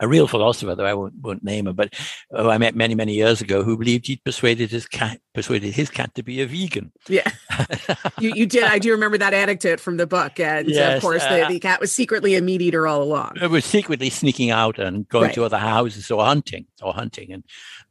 a 0.00 0.08
real 0.08 0.28
philosopher, 0.28 0.74
though 0.74 0.84
I 0.84 0.94
won't, 0.94 1.14
won't 1.20 1.42
name 1.42 1.66
him, 1.66 1.74
but 1.74 1.94
who 2.30 2.48
I 2.48 2.58
met 2.58 2.74
many, 2.74 2.94
many 2.94 3.14
years 3.14 3.40
ago, 3.40 3.62
who 3.62 3.76
believed 3.76 4.06
he'd 4.06 4.22
persuaded 4.24 4.70
his 4.70 4.86
cat, 4.86 5.20
persuaded 5.34 5.74
his 5.74 5.90
cat 5.90 6.14
to 6.14 6.22
be 6.22 6.40
a 6.40 6.46
vegan. 6.46 6.92
Yeah, 7.08 7.30
you, 8.20 8.32
you 8.34 8.46
did. 8.46 8.64
I 8.64 8.78
do 8.78 8.92
remember 8.92 9.18
that 9.18 9.34
anecdote 9.34 9.80
from 9.80 9.96
the 9.96 10.06
book, 10.06 10.38
and 10.38 10.68
yes, 10.68 10.96
of 10.96 11.02
course, 11.02 11.22
uh, 11.22 11.48
the, 11.48 11.54
the, 11.54 11.60
cat 11.60 11.80
was 11.80 11.92
secretly 11.92 12.36
a 12.36 12.42
meat 12.42 12.62
eater 12.62 12.86
all 12.86 13.02
along. 13.02 13.32
It 13.40 13.50
was 13.50 13.64
secretly 13.64 14.10
sneaking 14.10 14.50
out 14.50 14.78
and 14.78 15.08
going 15.08 15.26
right. 15.26 15.34
to 15.34 15.44
other 15.44 15.58
houses 15.58 16.10
or 16.10 16.24
hunting, 16.24 16.66
or 16.82 16.92
hunting, 16.92 17.32
and 17.32 17.44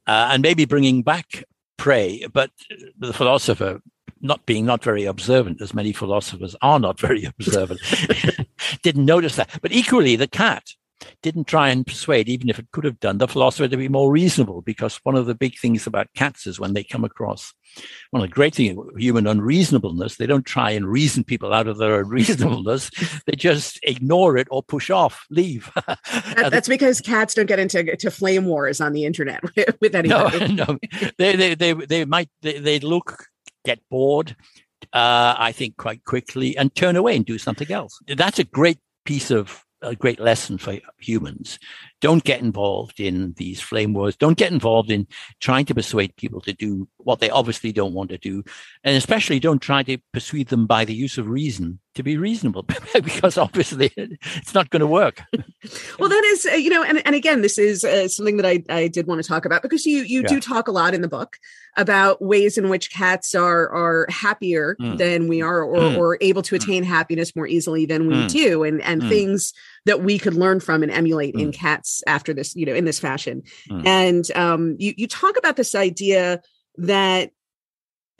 uh, 0.07 0.29
and 0.31 0.41
maybe 0.41 0.65
bringing 0.65 1.03
back 1.03 1.43
prey. 1.77 2.25
But 2.31 2.51
the 2.97 3.13
philosopher 3.13 3.81
not 4.21 4.45
being 4.45 4.65
not 4.65 4.83
very 4.83 5.05
observant, 5.05 5.61
as 5.61 5.73
many 5.73 5.93
philosophers 5.93 6.55
are 6.61 6.79
not 6.79 6.99
very 6.99 7.25
observant, 7.39 7.79
didn't 8.81 9.05
notice 9.05 9.35
that. 9.35 9.49
But 9.61 9.71
equally, 9.71 10.15
the 10.15 10.27
cat 10.27 10.63
didn't 11.21 11.47
try 11.47 11.69
and 11.69 11.85
persuade, 11.85 12.29
even 12.29 12.49
if 12.49 12.59
it 12.59 12.71
could 12.71 12.83
have 12.83 12.99
done, 12.99 13.17
the 13.17 13.27
philosopher 13.27 13.67
to 13.67 13.77
be 13.77 13.89
more 13.89 14.11
reasonable. 14.11 14.61
Because 14.61 14.97
one 15.03 15.15
of 15.15 15.25
the 15.25 15.35
big 15.35 15.57
things 15.57 15.87
about 15.87 16.13
cats 16.15 16.47
is 16.47 16.59
when 16.59 16.73
they 16.73 16.83
come 16.83 17.03
across 17.03 17.53
one 18.11 18.23
of 18.23 18.29
the 18.29 18.33
great 18.33 18.55
things, 18.55 18.77
human 18.97 19.27
unreasonableness, 19.27 20.15
they 20.15 20.25
don't 20.25 20.45
try 20.45 20.71
and 20.71 20.87
reason 20.87 21.23
people 21.23 21.53
out 21.53 21.67
of 21.67 21.77
their 21.77 22.01
unreasonableness. 22.01 22.89
they 23.25 23.35
just 23.35 23.79
ignore 23.83 24.37
it 24.37 24.47
or 24.49 24.63
push 24.63 24.89
off, 24.89 25.25
leave. 25.29 25.71
that, 25.85 26.49
that's 26.51 26.67
because 26.67 27.01
cats 27.01 27.33
don't 27.33 27.45
get 27.45 27.59
into 27.59 27.95
to 27.95 28.11
flame 28.11 28.45
wars 28.45 28.81
on 28.81 28.93
the 28.93 29.05
internet 29.05 29.43
with 29.81 29.95
anybody. 29.95 30.53
No, 30.53 30.65
no. 30.67 30.79
They, 31.17 31.35
they, 31.35 31.55
they, 31.55 31.73
they 31.73 32.05
might, 32.05 32.29
they, 32.41 32.59
they 32.59 32.79
look, 32.79 33.25
get 33.65 33.79
bored, 33.89 34.35
uh, 34.93 35.35
I 35.37 35.51
think 35.51 35.77
quite 35.77 36.03
quickly 36.05 36.57
and 36.57 36.73
turn 36.73 36.95
away 36.95 37.15
and 37.15 37.25
do 37.25 37.37
something 37.37 37.71
else. 37.71 37.99
That's 38.07 38.39
a 38.39 38.43
great 38.43 38.79
piece 39.05 39.31
of 39.31 39.63
a 39.81 39.95
great 39.95 40.19
lesson 40.19 40.57
for 40.57 40.79
humans. 40.97 41.59
Don't 41.99 42.23
get 42.23 42.41
involved 42.41 42.99
in 42.99 43.33
these 43.37 43.59
flame 43.59 43.93
wars. 43.93 44.15
Don't 44.15 44.37
get 44.37 44.51
involved 44.51 44.91
in 44.91 45.07
trying 45.39 45.65
to 45.65 45.75
persuade 45.75 46.15
people 46.15 46.41
to 46.41 46.53
do 46.53 46.87
what 46.97 47.19
they 47.19 47.29
obviously 47.29 47.71
don't 47.71 47.93
want 47.93 48.09
to 48.11 48.17
do. 48.17 48.43
And 48.83 48.95
especially 48.95 49.39
don't 49.39 49.61
try 49.61 49.83
to 49.83 49.97
persuade 50.13 50.49
them 50.49 50.67
by 50.67 50.85
the 50.85 50.93
use 50.93 51.17
of 51.17 51.27
reason 51.27 51.79
to 51.95 52.03
be 52.03 52.17
reasonable 52.17 52.63
because 52.93 53.37
obviously 53.37 53.91
it's 53.97 54.53
not 54.53 54.69
going 54.69 54.81
to 54.81 54.87
work. 54.87 55.23
well, 55.99 56.09
that 56.09 56.23
is, 56.25 56.45
uh, 56.45 56.55
you 56.55 56.69
know, 56.69 56.83
and, 56.83 57.01
and 57.05 57.15
again, 57.15 57.41
this 57.41 57.57
is 57.57 57.83
uh, 57.83 58.07
something 58.07 58.37
that 58.37 58.45
I, 58.45 58.63
I 58.69 58.87
did 58.87 59.07
want 59.07 59.21
to 59.21 59.27
talk 59.27 59.45
about 59.45 59.63
because 59.63 59.85
you, 59.85 60.03
you 60.03 60.21
yeah. 60.21 60.27
do 60.27 60.39
talk 60.39 60.67
a 60.67 60.71
lot 60.71 60.93
in 60.93 61.01
the 61.01 61.07
book 61.07 61.37
about 61.77 62.21
ways 62.21 62.57
in 62.57 62.69
which 62.69 62.91
cats 62.91 63.35
are 63.35 63.69
are 63.69 64.07
happier 64.09 64.75
mm. 64.81 64.97
than 64.97 65.27
we 65.27 65.41
are 65.41 65.63
or, 65.63 65.77
mm. 65.77 65.97
or 65.97 66.17
able 66.21 66.41
to 66.41 66.55
mm. 66.55 66.61
attain 66.61 66.83
mm. 66.83 66.87
happiness 66.87 67.35
more 67.35 67.47
easily 67.47 67.85
than 67.85 68.07
we 68.07 68.15
mm. 68.15 68.31
do 68.31 68.63
and 68.63 68.81
and 68.81 69.03
mm. 69.03 69.09
things 69.09 69.53
that 69.87 70.03
we 70.03 70.19
could 70.19 70.35
learn 70.35 70.59
from 70.59 70.83
and 70.83 70.91
emulate 70.91 71.33
in 71.35 71.51
cats 71.51 72.03
after 72.07 72.33
this 72.33 72.55
you 72.55 72.65
know 72.65 72.73
in 72.73 72.85
this 72.85 72.99
fashion 72.99 73.41
and 73.85 74.31
um 74.35 74.75
you 74.77 74.93
you 74.97 75.07
talk 75.07 75.37
about 75.37 75.55
this 75.55 75.73
idea 75.73 76.41
that 76.77 77.31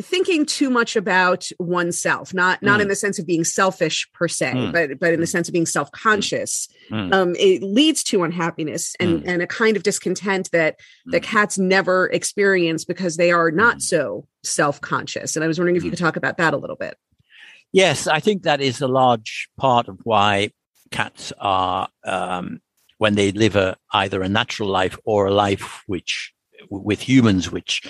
thinking 0.02 0.46
too 0.46 0.70
much 0.70 0.96
about 0.96 1.50
oneself 1.60 2.34
not 2.34 2.62
not 2.62 2.80
mm. 2.80 2.84
in 2.84 2.88
the 2.88 2.96
sense 2.96 3.18
of 3.18 3.26
being 3.26 3.44
selfish 3.44 4.08
per 4.14 4.28
se 4.28 4.54
mm. 4.54 4.72
but 4.72 5.00
but 5.00 5.12
in 5.12 5.20
the 5.20 5.26
mm. 5.26 5.30
sense 5.30 5.50
of 5.50 5.54
being 5.54 5.66
self-conscious 5.66 6.68
mm. 6.92 7.14
um 7.14 7.36
it 7.36 7.64
leads 7.64 8.04
to 8.04 8.24
unhappiness 8.24 8.96
and 9.00 9.24
mm. 9.24 9.28
and 9.28 9.42
a 9.42 9.48
kind 9.48 9.76
of 9.76 9.84
discontent 9.84 10.52
that 10.52 10.80
the 11.08 11.20
mm. 11.20 11.24
cats 11.24 11.58
never 11.58 12.08
experience 12.08 12.86
because 12.86 13.18
they 13.18 13.32
are 13.32 13.50
not 13.50 13.82
so 13.82 14.28
self-conscious 14.44 15.36
and 15.36 15.44
i 15.44 15.48
was 15.48 15.58
wondering 15.58 15.76
if 15.76 15.84
you 15.84 15.90
could 15.90 16.00
talk 16.00 16.16
about 16.16 16.38
that 16.38 16.54
a 16.54 16.58
little 16.58 16.76
bit 16.76 16.96
yes 17.72 18.06
i 18.06 18.20
think 18.20 18.44
that 18.44 18.62
is 18.62 18.82
a 18.82 18.88
large 18.88 19.50
part 19.58 19.88
of 19.88 20.00
why 20.04 20.52
cats 20.92 21.34
are 21.40 21.90
um 22.04 22.62
when 22.98 23.16
they 23.16 23.32
live 23.32 23.56
a 23.56 23.78
either 23.94 24.22
a 24.22 24.30
natural 24.30 24.70
life 24.70 24.98
or 25.06 25.28
a 25.28 25.34
life 25.34 25.84
which 25.88 26.34
with 26.70 27.02
humans 27.02 27.52
which 27.52 27.84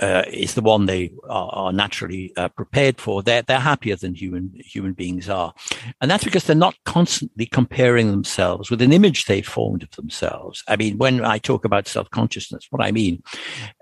uh, 0.00 0.24
is 0.28 0.54
the 0.54 0.60
one 0.60 0.86
they 0.86 1.12
are, 1.28 1.50
are 1.52 1.72
naturally 1.72 2.32
uh, 2.36 2.48
prepared 2.48 3.00
for. 3.00 3.22
They're 3.22 3.42
they're 3.42 3.60
happier 3.60 3.96
than 3.96 4.14
human 4.14 4.52
human 4.56 4.92
beings 4.92 5.28
are, 5.28 5.54
and 6.00 6.10
that's 6.10 6.24
because 6.24 6.44
they're 6.44 6.56
not 6.56 6.76
constantly 6.84 7.46
comparing 7.46 8.10
themselves 8.10 8.70
with 8.70 8.82
an 8.82 8.92
image 8.92 9.24
they've 9.24 9.46
formed 9.46 9.82
of 9.82 9.90
themselves. 9.92 10.64
I 10.66 10.76
mean, 10.76 10.98
when 10.98 11.24
I 11.24 11.38
talk 11.38 11.64
about 11.64 11.86
self 11.86 12.10
consciousness, 12.10 12.66
what 12.70 12.84
I 12.84 12.90
mean 12.90 13.22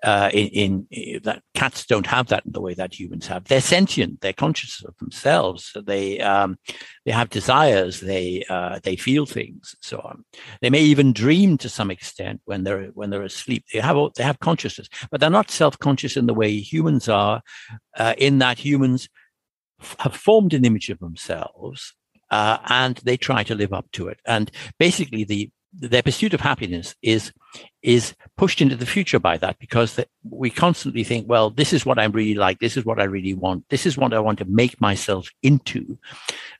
uh, 0.03 0.31
in, 0.33 0.87
in, 0.91 1.21
that 1.23 1.43
cats 1.55 1.87
don't 1.87 2.07
have 2.07 2.27
that 2.29 2.45
in 2.45 2.53
the 2.53 2.61
way 2.61 2.75
that 2.75 2.99
humans 2.99 3.27
have. 3.27 3.45
They're 3.45 3.61
sentient. 3.61 4.21
They're 4.21 4.33
conscious 4.33 4.83
of 4.85 4.97
themselves. 4.99 5.77
They 5.87 6.21
um, 6.21 6.59
they 7.05 7.12
have 7.12 7.31
desires. 7.31 8.01
They 8.01 8.45
uh, 8.49 8.81
they 8.83 8.97
feel 8.97 9.27
things, 9.27 9.77
so 9.81 9.99
on. 10.01 10.25
They 10.61 10.71
may 10.71 10.81
even 10.81 11.12
dream 11.12 11.59
to 11.59 11.69
some 11.69 11.91
extent 11.91 12.41
when 12.45 12.65
they're 12.65 12.87
when 12.95 13.11
they're 13.11 13.23
asleep. 13.23 13.65
They 13.73 13.81
have 13.81 13.97
they 14.17 14.25
have 14.25 14.41
consciousness, 14.41 14.88
but 15.11 15.21
they're 15.21 15.31
not 15.31 15.51
self 15.51 15.79
conscious 15.79 16.17
in 16.17 16.27
the 16.27 16.35
way 16.35 16.57
humans 16.57 17.09
are, 17.09 17.43
uh, 17.97 18.15
in 18.19 18.38
that 18.38 18.59
humans 18.59 19.09
have 19.99 20.15
formed 20.15 20.55
an 20.55 20.65
image 20.65 20.91
of 20.91 20.99
themselves 21.01 21.95
uh, 22.33 22.59
and 22.69 22.97
they 23.05 23.17
try 23.17 23.45
to 23.45 23.55
live 23.55 23.73
up 23.73 23.87
to 23.93 24.09
it. 24.09 24.19
And 24.27 24.51
basically, 24.79 25.23
the 25.23 25.51
their 25.73 26.03
pursuit 26.03 26.35
of 26.35 26.41
happiness 26.41 26.95
is 27.03 27.33
is 27.83 28.15
pushed 28.37 28.61
into 28.61 28.77
the 28.77 28.87
future 28.87 29.19
by 29.19 29.37
that 29.37 29.59
because 29.59 29.95
the, 29.97 30.07
we 30.23 30.51
constantly 30.51 31.05
think, 31.05 31.29
well, 31.29 31.51
this 31.51 31.73
is 31.73 31.85
what 31.85 31.99
I'm 31.99 32.13
really 32.13 32.35
like. 32.35 32.61
This 32.61 32.77
is 32.77 32.85
what 32.85 33.01
I 33.01 33.05
really 33.05 33.35
want. 33.35 33.69
This 33.69 33.87
is 33.87 33.99
what 33.99 34.15
I 34.15 34.21
want 34.21 34.39
to 34.39 34.45
make 34.45 34.81
myself 34.81 35.29
into. 35.43 35.99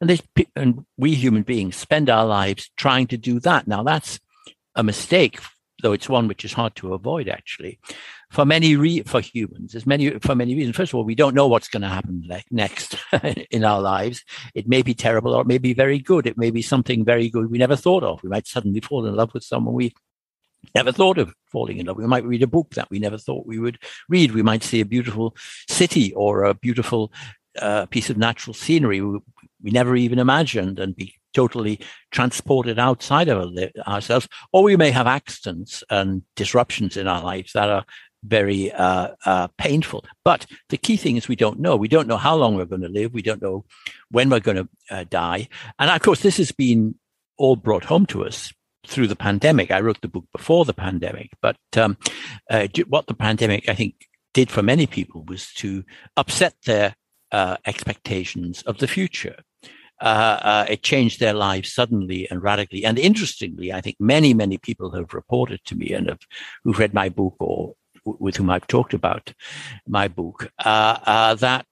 And, 0.01 0.11
this, 0.11 0.22
and 0.57 0.85
we 0.98 1.14
human 1.14 1.42
beings 1.42 1.77
spend 1.77 2.11
our 2.11 2.27
lives 2.27 2.70
trying 2.77 3.07
to 3.09 3.16
do 3.16 3.40
that. 3.40 3.66
Now, 3.66 3.83
that's 3.83 4.20
a 4.75 4.83
mistake 4.83 5.38
though 5.82 5.92
it's 5.92 6.08
one 6.08 6.28
which 6.28 6.44
is 6.44 6.52
hard 6.52 6.74
to 6.76 6.94
avoid 6.94 7.28
actually 7.28 7.78
for 8.30 8.44
many 8.44 8.76
re- 8.76 9.02
for 9.02 9.20
humans 9.20 9.72
there's 9.72 9.86
many 9.86 10.10
for 10.20 10.34
many 10.34 10.54
reasons. 10.54 10.76
First 10.76 10.92
of 10.92 10.96
all 10.96 11.04
we 11.04 11.14
don't 11.14 11.34
know 11.34 11.46
what's 11.46 11.68
going 11.68 11.82
to 11.82 11.88
happen 11.88 12.28
next 12.50 12.96
in 13.50 13.64
our 13.64 13.80
lives. 13.80 14.24
It 14.54 14.68
may 14.68 14.82
be 14.82 14.94
terrible 14.94 15.34
or 15.34 15.42
it 15.42 15.46
may 15.46 15.58
be 15.58 15.74
very 15.74 15.98
good. 15.98 16.26
It 16.26 16.38
may 16.38 16.50
be 16.50 16.62
something 16.62 17.04
very 17.04 17.28
good 17.28 17.50
we 17.50 17.58
never 17.58 17.76
thought 17.76 18.02
of. 18.02 18.22
We 18.22 18.30
might 18.30 18.46
suddenly 18.46 18.80
fall 18.80 19.06
in 19.06 19.14
love 19.14 19.34
with 19.34 19.44
someone 19.44 19.74
we 19.74 19.92
never 20.74 20.92
thought 20.92 21.18
of 21.18 21.34
falling 21.50 21.78
in 21.78 21.86
love. 21.86 21.96
We 21.96 22.06
might 22.06 22.24
read 22.24 22.42
a 22.42 22.46
book 22.46 22.74
that 22.74 22.90
we 22.90 22.98
never 22.98 23.18
thought 23.18 23.46
we 23.46 23.58
would 23.58 23.78
read. 24.08 24.32
We 24.32 24.42
might 24.42 24.62
see 24.62 24.80
a 24.80 24.86
beautiful 24.86 25.36
city 25.68 26.12
or 26.14 26.44
a 26.44 26.54
beautiful 26.54 27.12
uh, 27.60 27.86
piece 27.86 28.10
of 28.10 28.16
natural 28.16 28.54
scenery 28.54 29.00
we, 29.00 29.18
we 29.62 29.70
never 29.70 29.94
even 29.96 30.18
imagined 30.18 30.78
and 30.78 30.96
be 30.96 31.14
totally 31.32 31.80
transported 32.10 32.78
outside 32.78 33.28
of 33.28 33.56
ourselves, 33.86 34.28
or 34.52 34.62
we 34.62 34.76
may 34.76 34.90
have 34.90 35.06
accidents 35.06 35.82
and 35.90 36.22
disruptions 36.36 36.96
in 36.96 37.08
our 37.08 37.22
lives 37.22 37.52
that 37.52 37.68
are 37.68 37.84
very 38.24 38.70
uh, 38.72 39.08
uh, 39.26 39.48
painful. 39.58 40.04
But 40.24 40.46
the 40.68 40.76
key 40.76 40.96
thing 40.96 41.16
is 41.16 41.28
we 41.28 41.36
don't 41.36 41.60
know. 41.60 41.76
We 41.76 41.88
don't 41.88 42.08
know 42.08 42.16
how 42.16 42.36
long 42.36 42.54
we're 42.54 42.64
going 42.66 42.82
to 42.82 42.88
live. 42.88 43.12
We 43.12 43.22
don't 43.22 43.42
know 43.42 43.64
when 44.10 44.30
we're 44.30 44.40
going 44.40 44.56
to 44.58 44.68
uh, 44.90 45.04
die. 45.08 45.48
And 45.78 45.90
of 45.90 46.00
course, 46.02 46.20
this 46.20 46.36
has 46.36 46.52
been 46.52 46.94
all 47.36 47.56
brought 47.56 47.84
home 47.84 48.06
to 48.06 48.24
us 48.24 48.52
through 48.86 49.08
the 49.08 49.16
pandemic. 49.16 49.70
I 49.70 49.80
wrote 49.80 50.00
the 50.00 50.08
book 50.08 50.26
before 50.32 50.64
the 50.64 50.74
pandemic, 50.74 51.30
but 51.40 51.56
um, 51.76 51.96
uh, 52.50 52.68
what 52.88 53.06
the 53.06 53.14
pandemic, 53.14 53.68
I 53.68 53.74
think, 53.74 53.94
did 54.34 54.50
for 54.50 54.62
many 54.62 54.86
people 54.86 55.24
was 55.24 55.52
to 55.54 55.84
upset 56.16 56.54
their 56.64 56.94
uh, 57.32 57.56
expectations 57.66 58.62
of 58.62 58.78
the 58.78 58.88
future 58.88 59.36
uh, 60.00 60.38
uh, 60.42 60.66
it 60.68 60.83
changed 60.83 61.20
their 61.20 61.35
lives 61.35 61.72
suddenly 61.72 62.28
and 62.31 62.42
radically. 62.42 62.85
And 62.85 62.98
interestingly, 62.98 63.72
I 63.72 63.81
think 63.81 63.96
many, 64.00 64.35
many 64.35 64.59
people 64.59 64.90
have 64.92 65.14
reported 65.14 65.64
to 65.66 65.76
me 65.76 65.92
and 65.92 66.09
have, 66.09 66.20
who've 66.64 66.78
read 66.78 66.94
my 66.94 67.09
book 67.09 67.37
or 67.38 67.74
with 68.05 68.37
whom 68.37 68.50
I've 68.50 68.66
talked 68.66 68.94
about 68.94 69.33
my 69.87 70.09
book, 70.09 70.50
uh, 70.64 70.98
uh 71.07 71.35
that 71.37 71.66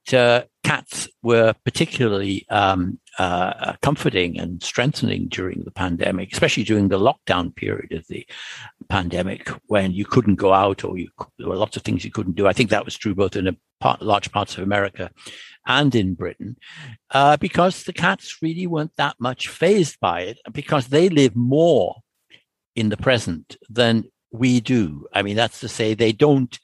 cats 0.62 1.08
were 1.22 1.54
particularly 1.64 2.46
um, 2.50 3.00
uh, 3.18 3.74
comforting 3.82 4.38
and 4.38 4.62
strengthening 4.62 5.26
during 5.28 5.62
the 5.64 5.70
pandemic, 5.70 6.32
especially 6.32 6.64
during 6.64 6.88
the 6.88 6.98
lockdown 6.98 7.54
period 7.54 7.92
of 7.92 8.06
the 8.08 8.26
pandemic 8.88 9.48
when 9.66 9.92
you 9.92 10.04
couldn't 10.04 10.36
go 10.36 10.52
out 10.52 10.84
or 10.84 10.96
you, 10.98 11.08
there 11.38 11.48
were 11.48 11.56
lots 11.56 11.76
of 11.76 11.82
things 11.82 12.04
you 12.04 12.10
couldn't 12.10 12.36
do. 12.36 12.46
I 12.46 12.52
think 12.52 12.70
that 12.70 12.84
was 12.84 12.96
true 12.96 13.14
both 13.14 13.36
in 13.36 13.56
part, 13.80 14.02
large 14.02 14.30
parts 14.30 14.56
of 14.56 14.62
America 14.62 15.10
and 15.66 15.94
in 15.94 16.14
Britain, 16.14 16.56
uh, 17.10 17.36
because 17.36 17.84
the 17.84 17.92
cats 17.92 18.42
really 18.42 18.66
weren't 18.66 18.96
that 18.96 19.16
much 19.18 19.48
phased 19.48 19.98
by 20.00 20.22
it, 20.22 20.38
because 20.52 20.88
they 20.88 21.08
live 21.08 21.36
more 21.36 21.96
in 22.74 22.88
the 22.88 22.96
present 22.96 23.56
than 23.68 24.04
we 24.32 24.60
do. 24.60 25.06
I 25.12 25.22
mean, 25.22 25.36
that's 25.36 25.60
to 25.60 25.68
say, 25.68 25.94
they 25.94 26.12
don't, 26.12 26.58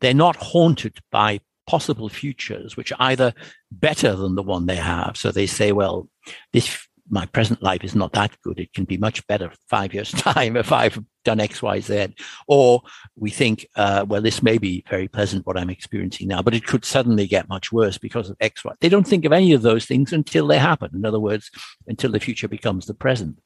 they're 0.00 0.14
not 0.14 0.36
haunted 0.36 0.98
by 1.10 1.40
possible 1.66 2.08
futures, 2.08 2.76
which 2.76 2.90
are 2.92 2.98
either 3.00 3.32
better 3.70 4.16
than 4.16 4.34
the 4.34 4.42
one 4.42 4.66
they 4.66 4.76
have. 4.76 5.16
So 5.16 5.30
they 5.30 5.46
say, 5.46 5.72
well, 5.72 6.08
this 6.52 6.88
my 7.10 7.26
present 7.26 7.62
life 7.62 7.84
is 7.84 7.94
not 7.94 8.12
that 8.12 8.30
good. 8.42 8.58
It 8.58 8.72
can 8.72 8.84
be 8.84 8.96
much 8.96 9.26
better 9.26 9.52
five 9.68 9.92
years' 9.92 10.12
time 10.12 10.56
if 10.56 10.72
I've 10.72 11.02
done 11.24 11.40
X, 11.40 11.60
Y, 11.60 11.80
Z. 11.80 12.14
Or 12.46 12.82
we 13.16 13.30
think, 13.30 13.66
uh, 13.76 14.06
well, 14.08 14.22
this 14.22 14.42
may 14.42 14.58
be 14.58 14.84
very 14.88 15.08
pleasant 15.08 15.46
what 15.46 15.58
I'm 15.58 15.70
experiencing 15.70 16.28
now, 16.28 16.42
but 16.42 16.54
it 16.54 16.66
could 16.66 16.84
suddenly 16.84 17.26
get 17.26 17.48
much 17.48 17.72
worse 17.72 17.98
because 17.98 18.30
of 18.30 18.36
X, 18.40 18.64
Y. 18.64 18.72
They 18.80 18.88
don't 18.88 19.06
think 19.06 19.24
of 19.24 19.32
any 19.32 19.52
of 19.52 19.62
those 19.62 19.86
things 19.86 20.12
until 20.12 20.46
they 20.46 20.58
happen. 20.58 20.90
In 20.94 21.04
other 21.04 21.20
words, 21.20 21.50
until 21.86 22.12
the 22.12 22.20
future 22.20 22.48
becomes 22.48 22.86
the 22.86 22.94
present. 22.94 23.38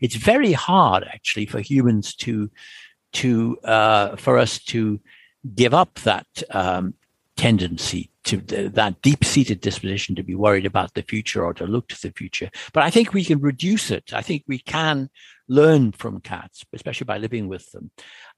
It's 0.00 0.16
very 0.16 0.52
hard, 0.52 1.04
actually, 1.04 1.46
for 1.46 1.60
humans 1.60 2.14
to, 2.16 2.50
to, 3.14 3.58
uh, 3.64 4.16
for 4.16 4.38
us 4.38 4.58
to 4.64 5.00
give 5.54 5.72
up 5.72 5.94
that 6.00 6.26
um, 6.50 6.94
tendency 7.40 8.10
to 8.22 8.36
that 8.36 9.00
deep 9.00 9.24
seated 9.24 9.62
disposition 9.62 10.14
to 10.14 10.22
be 10.22 10.34
worried 10.34 10.66
about 10.66 10.92
the 10.92 11.00
future 11.00 11.42
or 11.42 11.54
to 11.54 11.64
look 11.64 11.88
to 11.88 11.98
the 12.02 12.12
future. 12.12 12.50
But 12.74 12.82
I 12.82 12.90
think 12.90 13.14
we 13.14 13.24
can 13.24 13.40
reduce 13.40 13.90
it. 13.90 14.12
I 14.12 14.20
think 14.20 14.44
we 14.46 14.58
can 14.58 15.08
learn 15.48 15.92
from 15.92 16.20
cats, 16.20 16.66
especially 16.74 17.06
by 17.06 17.16
living 17.16 17.48
with 17.48 17.64
them, 17.72 17.92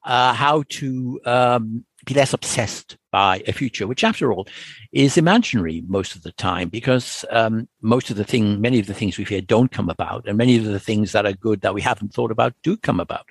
uh, 0.05 0.35
how 0.35 0.63
to 0.69 1.21
um, 1.27 1.85
be 2.07 2.15
less 2.15 2.33
obsessed 2.33 2.97
by 3.11 3.43
a 3.49 3.53
future, 3.53 3.89
which 3.89 4.05
after 4.05 4.33
all 4.33 4.47
is 4.93 5.19
imaginary 5.19 5.83
most 5.89 6.15
of 6.15 6.23
the 6.23 6.33
time 6.33 6.69
because 6.69 7.25
um, 7.31 7.69
most 7.81 8.09
of 8.09 8.17
the 8.17 8.25
thing, 8.25 8.61
many 8.61 8.79
of 8.79 8.87
the 8.87 8.95
things 8.95 9.19
we 9.19 9.25
fear 9.25 9.41
don't 9.41 9.73
come 9.73 9.91
about 9.91 10.29
and 10.29 10.39
many 10.39 10.57
of 10.57 10.65
the 10.65 10.79
things 10.79 11.11
that 11.11 11.27
are 11.27 11.33
good 11.33 11.63
that 11.63 11.75
we 11.75 11.83
haven't 11.83 12.15
thought 12.15 12.31
about 12.31 12.55
do 12.63 12.77
come 12.77 13.01
about. 13.01 13.27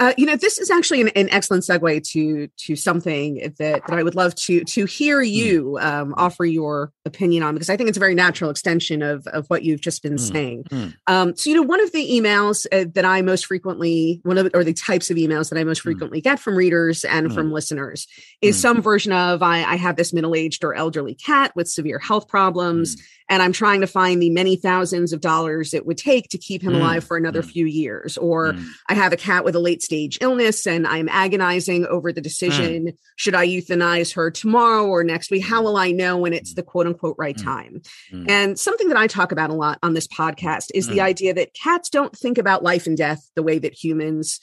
Uh, 0.00 0.12
you 0.18 0.26
know, 0.26 0.34
this 0.34 0.58
is 0.58 0.70
actually 0.70 1.00
an, 1.00 1.08
an, 1.08 1.28
excellent 1.30 1.62
segue 1.62 2.02
to 2.10 2.48
to 2.56 2.74
something 2.74 3.36
that, 3.58 3.86
that 3.86 3.90
I 3.90 4.02
would 4.02 4.16
love 4.16 4.34
to 4.34 4.64
to 4.64 4.86
hear 4.86 5.20
hmm. 5.20 5.26
you 5.26 5.78
um, 5.80 6.14
offer 6.16 6.44
your 6.44 6.92
opinion 7.04 7.44
on 7.44 7.54
because 7.54 7.70
I 7.70 7.76
think 7.76 7.88
it's 7.88 7.98
a 7.98 8.00
very 8.00 8.14
natural 8.14 8.50
extension 8.50 9.02
of 9.02 9.24
of 9.28 9.46
what 9.46 9.62
you've 9.62 9.80
just 9.80 10.02
been 10.02 10.14
mm. 10.14 10.32
saying. 10.32 10.64
Mm. 10.64 10.94
Um, 11.06 11.36
so, 11.36 11.48
you 11.48 11.56
know, 11.56 11.62
one 11.62 11.80
of 11.80 11.92
the 11.92 12.08
emails 12.10 12.66
uh, 12.72 12.90
that 12.94 13.04
I 13.04 13.22
most 13.22 13.46
frequently 13.46 14.20
one 14.24 14.36
of 14.36 14.50
or 14.52 14.64
the 14.64 14.72
types 14.72 15.10
of 15.10 15.16
emails 15.16 15.50
that 15.50 15.58
I 15.58 15.64
most 15.64 15.82
hmm. 15.82 15.90
frequently 15.90 16.20
mm. 16.20 16.24
get 16.24 16.40
from 16.40 16.56
readers 16.56 17.04
and 17.04 17.32
from 17.32 17.48
hmm. 17.48 17.52
listeners 17.52 18.08
is 18.42 18.60
some 18.60 18.82
version 18.82 19.12
of 19.12 19.42
I, 19.42 19.62
I 19.62 19.76
have 19.76 19.94
this 19.94 20.12
middle 20.12 20.34
aged 20.34 20.64
or 20.64 20.74
elderly 20.74 21.14
cat 21.14 21.52
with 21.54 21.68
severe 21.68 22.00
health 22.00 22.26
problems 22.26 22.96
and 23.28 23.42
I'm 23.42 23.52
trying 23.52 23.80
to 23.80 23.86
find 23.86 24.20
the 24.20 24.28
many 24.28 24.56
thousands 24.56 25.12
of 25.12 25.20
dollars 25.20 25.72
it 25.72 25.86
would 25.86 25.96
take 25.96 26.28
to 26.30 26.38
keep 26.38 26.62
him 26.62 26.74
alive 26.74 27.04
for 27.04 27.16
another 27.16 27.42
few 27.42 27.64
years. 27.64 28.18
Or. 28.18 28.54
I 28.88 28.94
have 28.94 29.12
a 29.12 29.16
cat 29.16 29.44
with 29.44 29.54
a 29.54 29.60
late 29.60 29.82
stage 29.84 30.18
illness 30.20 30.66
and 30.66 30.86
I'm 30.86 31.08
agonizing 31.08 31.86
over 31.86 32.12
the 32.12 32.20
mm. 32.20 32.24
decision 32.24 32.82
hmm. 32.82 32.94
should 33.16 33.34
I 33.34 33.46
euthanize 33.46 34.14
her 34.14 34.30
tomorrow 34.30 34.86
or 34.86 35.04
next 35.04 35.30
week? 35.30 35.44
How 35.44 35.58
hmm. 35.58 35.64
will 35.64 35.76
I 35.76 35.90
know 35.90 36.16
when 36.16 36.32
it's 36.32 36.52
mm. 36.52 36.56
the 36.56 36.62
quote 36.62 36.86
unquote 36.86 37.16
right 37.18 37.36
mm. 37.36 37.44
time? 37.44 37.82
Hmm. 38.10 38.26
And 38.28 38.58
something 38.58 38.88
that 38.88 38.96
I 38.96 39.06
talk 39.06 39.32
about 39.32 39.50
a 39.50 39.54
lot 39.54 39.78
on 39.82 39.94
this 39.94 40.06
podcast 40.06 40.70
is 40.74 40.88
the 40.88 41.00
idea 41.00 41.34
that 41.34 41.54
cats 41.54 41.88
don't 41.88 42.16
think 42.16 42.38
about 42.38 42.62
life 42.62 42.86
and 42.86 42.96
death 42.96 43.30
the 43.34 43.42
way 43.42 43.58
that 43.58 43.72
humans 43.72 44.40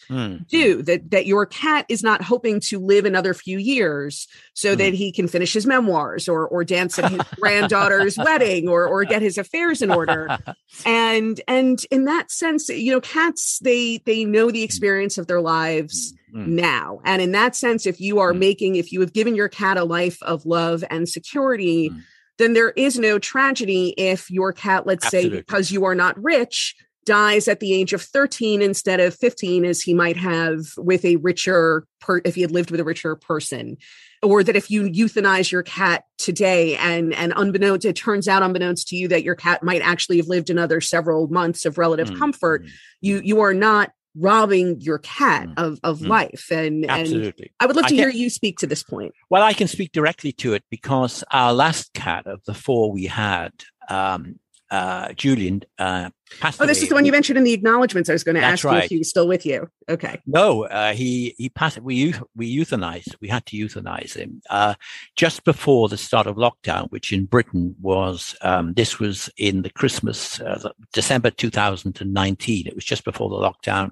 do, 0.48 0.82
that, 0.84 1.12
that 1.12 1.26
your 1.26 1.46
cat 1.46 1.86
is 1.90 2.04
not 2.04 2.22
hoping 2.22 2.60
to 2.60 2.80
live 2.80 3.06
another 3.06 3.34
few 3.34 3.58
years 3.58 4.28
so 4.54 4.76
that 4.76 4.94
he 4.94 5.12
can 5.12 5.28
finish 5.28 5.54
his 5.54 5.66
memoirs 5.66 6.28
or, 6.28 6.48
or 6.48 6.64
dance 6.64 6.98
at 7.00 7.12
his 7.12 7.22
granddaughter's 7.40 8.18
wedding 8.26 8.68
or 8.68 8.88
or 8.88 9.04
get 9.06 9.22
his 9.22 9.38
affairs 9.38 9.82
in 9.82 9.92
order 9.92 10.38
and 10.86 11.42
and 11.48 11.86
in 11.92 12.06
that 12.06 12.32
sense 12.32 12.70
you 12.70 12.92
know 12.92 13.02
cats 13.02 13.60
they 13.60 13.98
they 14.06 14.24
know 14.26 14.52
the 14.52 14.64
experience 14.64 15.18
of 15.18 15.28
their 15.32 15.42
lives 15.42 16.14
mm-hmm. 16.36 16.56
now 16.56 17.00
and 17.06 17.22
in 17.22 17.32
that 17.32 17.56
sense 17.56 17.86
if 17.86 18.02
you 18.02 18.20
are 18.20 18.32
mm-hmm. 18.32 18.40
making 18.40 18.76
if 18.76 18.92
you 18.92 19.00
have 19.00 19.14
given 19.14 19.34
your 19.34 19.48
cat 19.48 19.78
a 19.78 19.86
life 19.86 20.22
of 20.24 20.46
love 20.46 20.84
and 20.90 21.08
security 21.08 21.90
mm-hmm. 21.90 22.00
then 22.38 22.52
there 22.52 22.72
is 22.72 23.00
no 23.00 23.18
tragedy 23.18 23.94
if 23.98 24.30
your 24.30 24.52
cat 24.52 24.86
let's 24.86 25.06
Absolutely. 25.06 25.38
say 25.38 25.42
because 25.42 25.72
you 25.72 25.86
are 25.86 25.96
not 25.96 26.22
rich 26.22 26.76
dies 27.06 27.48
at 27.48 27.62
the 27.62 27.74
age 27.74 27.94
of 27.94 28.02
13 28.02 28.62
instead 28.62 29.00
of 29.00 29.16
15 29.16 29.66
as 29.66 29.82
he 29.82 29.94
might 29.94 30.18
have 30.18 30.60
with 30.78 31.04
a 31.06 31.16
richer 31.16 31.86
per 32.02 32.22
if 32.26 32.36
he 32.36 32.42
had 32.42 32.52
lived 32.52 32.70
with 32.70 32.80
a 32.80 32.84
richer 32.84 33.16
person 33.16 33.78
or 34.22 34.44
that 34.44 34.56
if 34.56 34.70
you 34.70 34.84
euthanize 34.84 35.52
your 35.52 35.64
cat 35.64 36.04
today 36.18 36.76
and 36.78 37.14
and 37.14 37.34
unbeknownst 37.36 37.86
it 37.86 37.96
turns 37.96 38.28
out 38.28 38.44
unbeknownst 38.44 38.88
to 38.90 38.96
you 38.96 39.08
that 39.08 39.24
your 39.24 39.36
cat 39.36 39.64
might 39.64 39.82
actually 39.82 40.18
have 40.18 40.28
lived 40.28 40.50
another 40.50 40.80
several 40.80 41.28
months 41.30 41.66
of 41.66 41.78
relative 41.78 42.10
mm-hmm. 42.10 42.20
comfort 42.20 42.66
you 43.00 43.20
you 43.24 43.42
are 43.42 43.54
not 43.54 43.92
robbing 44.16 44.80
your 44.82 45.00
cat 45.00 45.48
mm. 45.48 45.54
of, 45.58 45.80
of 45.84 46.00
mm. 46.00 46.08
life. 46.08 46.48
And, 46.52 46.90
Absolutely. 46.90 47.46
and 47.46 47.56
I 47.60 47.66
would 47.66 47.76
love 47.76 47.88
to 47.88 47.96
hear 47.96 48.10
you 48.10 48.30
speak 48.30 48.58
to 48.60 48.68
this 48.68 48.84
point. 48.84 49.14
Well, 49.30 49.44
I 49.44 49.54
can 49.54 49.68
speak 49.68 49.92
directly 49.92 50.32
to 50.34 50.54
it 50.54 50.64
because 50.70 51.24
our 51.32 51.54
last 51.54 51.94
cat 51.94 52.28
of 52.28 52.44
the 52.46 52.54
four 52.54 52.92
we 52.92 53.06
had, 53.06 53.52
um, 53.90 54.40
uh, 54.72 55.12
Julian 55.14 55.62
uh, 55.78 56.10
passed 56.40 56.62
Oh, 56.62 56.66
this 56.66 56.78
away. 56.80 56.84
is 56.84 56.90
the 56.90 56.96
one 56.96 57.06
you 57.06 57.12
mentioned 57.12 57.38
in 57.38 57.44
the 57.44 57.52
acknowledgments. 57.54 58.10
I 58.10 58.14
was 58.14 58.24
going 58.24 58.36
to 58.36 58.42
That's 58.42 58.64
ask 58.66 58.74
you 58.74 58.80
if 58.80 58.90
he 58.90 58.98
was 58.98 59.10
still 59.10 59.28
with 59.28 59.46
you. 59.46 59.68
Okay. 59.90 60.20
No, 60.26 60.66
uh, 60.66 60.94
he 60.94 61.36
he 61.38 61.50
passed. 61.50 61.80
We 61.82 62.14
we 62.36 62.56
euthanized. 62.56 63.16
We 63.22 63.28
had 63.28 63.46
to 63.48 63.58
euthanize 63.58 64.16
him 64.16 64.42
uh, 64.50 64.76
just 65.18 65.44
before 65.44 65.90
the 65.90 65.98
start 65.98 66.26
of 66.26 66.38
lockdown, 66.38 66.90
which 66.90 67.12
in 67.12 67.26
Britain 67.26 67.76
was 67.82 68.36
um, 68.42 68.74
this 68.74 68.98
was 69.00 69.30
in 69.38 69.62
the 69.64 69.70
Christmas 69.70 70.40
uh, 70.40 70.70
December 70.94 71.30
2019. 71.32 72.68
It 72.68 72.76
was 72.76 72.86
just 72.86 73.04
before 73.04 73.30
the 73.30 73.36
lockdown, 73.36 73.92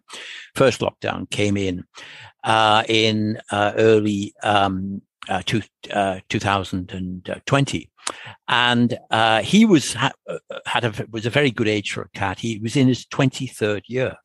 first 0.55 0.79
lockdown 0.79 1.29
came 1.29 1.57
in 1.57 1.83
uh, 2.45 2.83
in 2.87 3.39
uh, 3.51 3.73
early 3.75 4.33
um, 4.43 5.01
uh, 5.27 5.41
two, 5.45 5.61
uh, 5.91 6.19
2020 6.29 7.89
and 8.47 8.97
uh, 9.11 9.41
he 9.41 9.65
was 9.65 9.93
ha- 9.93 10.11
had 10.65 10.83
a 10.83 11.07
was 11.11 11.25
a 11.25 11.29
very 11.29 11.51
good 11.51 11.67
age 11.67 11.91
for 11.91 12.03
a 12.03 12.09
cat. 12.09 12.39
He 12.39 12.59
was 12.59 12.75
in 12.75 12.87
his 12.87 13.05
twenty 13.05 13.47
third 13.47 13.83
year. 13.87 14.15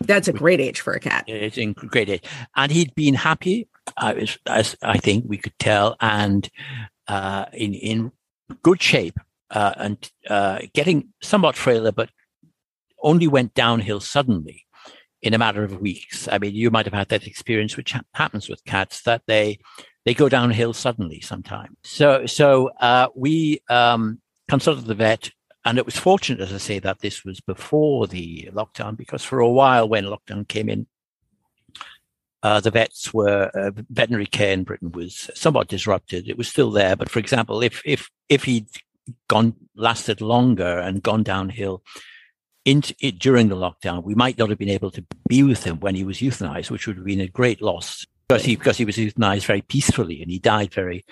That's 0.00 0.28
a 0.28 0.32
great 0.32 0.60
age 0.60 0.80
for 0.80 0.92
a 0.92 1.00
cat. 1.00 1.24
It's 1.26 1.58
in 1.58 1.72
great 1.72 2.08
age, 2.08 2.24
and 2.56 2.72
he'd 2.72 2.94
been 2.94 3.14
happy, 3.14 3.68
uh, 3.96 4.14
as, 4.16 4.38
as, 4.46 4.76
I 4.82 4.98
think 4.98 5.24
we 5.28 5.38
could 5.38 5.58
tell, 5.58 5.96
and 6.00 6.48
uh, 7.08 7.46
in 7.52 7.74
in 7.74 8.12
good 8.62 8.82
shape, 8.82 9.18
uh, 9.50 9.74
and 9.76 10.10
uh, 10.28 10.60
getting 10.72 11.08
somewhat 11.22 11.56
frailer, 11.56 11.92
but 11.92 12.10
only 13.02 13.26
went 13.28 13.54
downhill 13.54 14.00
suddenly 14.00 14.64
in 15.22 15.34
a 15.34 15.38
matter 15.38 15.62
of 15.62 15.80
weeks. 15.80 16.28
I 16.30 16.38
mean, 16.38 16.54
you 16.54 16.70
might 16.70 16.86
have 16.86 16.94
had 16.94 17.08
that 17.08 17.26
experience, 17.26 17.76
which 17.76 17.92
ha- 17.92 18.02
happens 18.14 18.48
with 18.48 18.64
cats, 18.64 19.02
that 19.02 19.22
they 19.26 19.58
they 20.04 20.14
go 20.14 20.28
downhill 20.28 20.72
suddenly 20.72 21.20
sometimes. 21.20 21.76
So, 21.82 22.26
so 22.26 22.68
uh, 22.80 23.08
we 23.14 23.60
um, 23.68 24.20
consulted 24.48 24.86
the 24.86 24.94
vet, 24.94 25.30
and 25.64 25.78
it 25.78 25.86
was 25.86 25.96
fortunate, 25.96 26.40
as 26.40 26.52
I 26.52 26.58
say, 26.58 26.78
that 26.80 27.00
this 27.00 27.24
was 27.24 27.40
before 27.40 28.06
the 28.06 28.50
lockdown, 28.52 28.96
because 28.96 29.24
for 29.24 29.38
a 29.38 29.48
while 29.48 29.88
when 29.88 30.04
lockdown 30.04 30.46
came 30.46 30.68
in, 30.68 30.86
uh, 32.42 32.60
the 32.60 32.70
vets 32.70 33.14
were 33.14 33.50
uh, 33.54 33.70
veterinary 33.88 34.26
care 34.26 34.52
in 34.52 34.64
Britain 34.64 34.92
was 34.92 35.30
somewhat 35.34 35.68
disrupted. 35.68 36.28
It 36.28 36.36
was 36.36 36.48
still 36.48 36.70
there, 36.70 36.94
but 36.94 37.08
for 37.08 37.18
example, 37.18 37.62
if 37.62 37.80
if 37.86 38.10
if 38.28 38.44
he'd 38.44 38.68
gone 39.28 39.54
lasted 39.74 40.20
longer 40.20 40.78
and 40.78 41.02
gone 41.02 41.22
downhill. 41.22 41.82
In, 42.64 42.82
it, 42.98 43.18
during 43.18 43.48
the 43.48 43.56
lockdown, 43.56 44.04
we 44.04 44.14
might 44.14 44.38
not 44.38 44.48
have 44.48 44.56
been 44.58 44.70
able 44.70 44.90
to 44.92 45.04
be 45.28 45.42
with 45.42 45.64
him 45.64 45.80
when 45.80 45.94
he 45.94 46.02
was 46.02 46.18
euthanized, 46.18 46.70
which 46.70 46.86
would 46.86 46.96
have 46.96 47.04
been 47.04 47.20
a 47.20 47.28
great 47.28 47.60
loss 47.60 48.06
because 48.28 48.44
he 48.44 48.56
because 48.56 48.76
he 48.76 48.84
was 48.84 48.96
euthanized 48.96 49.46
very 49.46 49.62
peacefully 49.62 50.22
and 50.22 50.30
he 50.30 50.38
died 50.38 50.72
very 50.72 51.04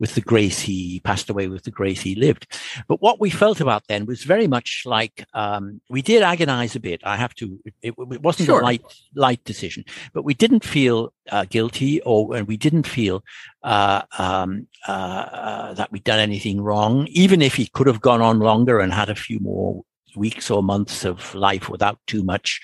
with 0.00 0.14
the 0.14 0.20
grace 0.20 0.58
he 0.58 0.98
passed 1.00 1.28
away 1.28 1.46
with 1.46 1.62
the 1.64 1.70
grace 1.70 2.00
he 2.00 2.14
lived. 2.14 2.46
But 2.88 3.02
what 3.02 3.20
we 3.20 3.28
felt 3.28 3.60
about 3.60 3.86
then 3.86 4.06
was 4.06 4.24
very 4.24 4.48
much 4.48 4.82
like 4.86 5.24
um, 5.34 5.80
we 5.90 6.00
did 6.02 6.22
agonize 6.22 6.74
a 6.74 6.80
bit. 6.80 7.02
I 7.04 7.16
have 7.16 7.34
to. 7.34 7.60
It, 7.82 7.94
it 7.98 8.22
wasn't 8.22 8.46
sure. 8.46 8.60
a 8.60 8.64
light 8.64 8.82
light 9.14 9.44
decision, 9.44 9.84
but 10.14 10.24
we 10.24 10.34
didn't 10.34 10.64
feel 10.64 11.12
uh, 11.30 11.44
guilty 11.44 12.00
or 12.00 12.34
and 12.34 12.48
we 12.48 12.56
didn't 12.56 12.86
feel 12.86 13.22
uh, 13.62 14.02
um, 14.18 14.66
uh, 14.88 14.92
uh 14.92 15.74
that 15.74 15.92
we'd 15.92 16.04
done 16.04 16.18
anything 16.18 16.62
wrong. 16.62 17.06
Even 17.10 17.42
if 17.42 17.54
he 17.54 17.66
could 17.66 17.86
have 17.86 18.00
gone 18.00 18.22
on 18.22 18.40
longer 18.40 18.80
and 18.80 18.92
had 18.92 19.10
a 19.10 19.14
few 19.14 19.38
more 19.38 19.84
weeks 20.16 20.50
or 20.50 20.62
months 20.62 21.04
of 21.04 21.34
life 21.34 21.68
without 21.68 21.98
too 22.06 22.22
much 22.22 22.60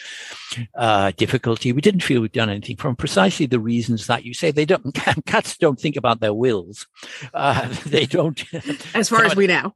uh, 0.75 1.13
difficulty. 1.17 1.73
We 1.73 1.81
didn't 1.81 2.03
feel 2.03 2.21
we'd 2.21 2.33
done 2.33 2.51
anything 2.51 2.77
from 2.77 2.97
precisely 2.97 3.47
the 3.47 3.61
reasons 3.61 4.07
that 4.07 4.25
you 4.25 4.35
say. 4.35 4.51
They 4.51 4.65
don't. 4.65 4.95
Cats 5.27 5.57
don't 5.57 5.79
think 5.79 5.97
about 5.97 6.21
their 6.21 6.35
wills. 6.35 6.87
Uh, 7.35 7.69
they 7.87 8.07
don't. 8.07 8.43
As 8.95 9.09
far 9.09 9.25
as 9.25 9.33
it, 9.33 9.39
we 9.39 9.47
know. 9.47 9.75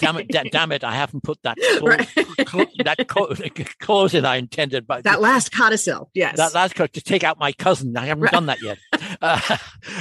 damn 0.00 0.16
it! 0.18 0.28
Da, 0.28 0.42
damn 0.50 0.72
it! 0.72 0.84
I 0.84 0.94
haven't 0.94 1.22
put 1.22 1.42
that 1.42 1.56
clo- 1.78 1.88
right. 1.88 2.08
clo- 2.46 2.66
that 2.84 3.06
co- 3.08 3.34
clause 3.80 4.14
I 4.14 4.36
intended. 4.36 4.86
But 4.86 5.04
that 5.04 5.20
last 5.20 5.52
codicil, 5.52 6.10
yes. 6.14 6.36
That 6.36 6.54
last 6.54 6.76
to 6.76 6.88
take 6.88 7.24
out 7.24 7.38
my 7.38 7.52
cousin. 7.52 7.96
I 7.96 8.06
haven't 8.06 8.24
right. 8.24 8.32
done 8.32 8.46
that 8.46 8.62
yet. 8.62 8.78
Uh, 9.20 9.56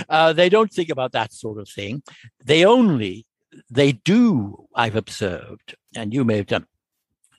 uh, 0.09 0.33
they 0.33 0.49
don't 0.49 0.71
think 0.71 0.89
about 0.89 1.11
that 1.11 1.33
sort 1.33 1.59
of 1.59 1.69
thing. 1.69 2.03
They 2.43 2.65
only 2.65 3.25
they 3.69 3.91
do, 3.93 4.67
I've 4.75 4.95
observed, 4.95 5.75
and 5.95 6.13
you 6.13 6.23
may 6.23 6.37
have 6.37 6.47
done, 6.47 6.65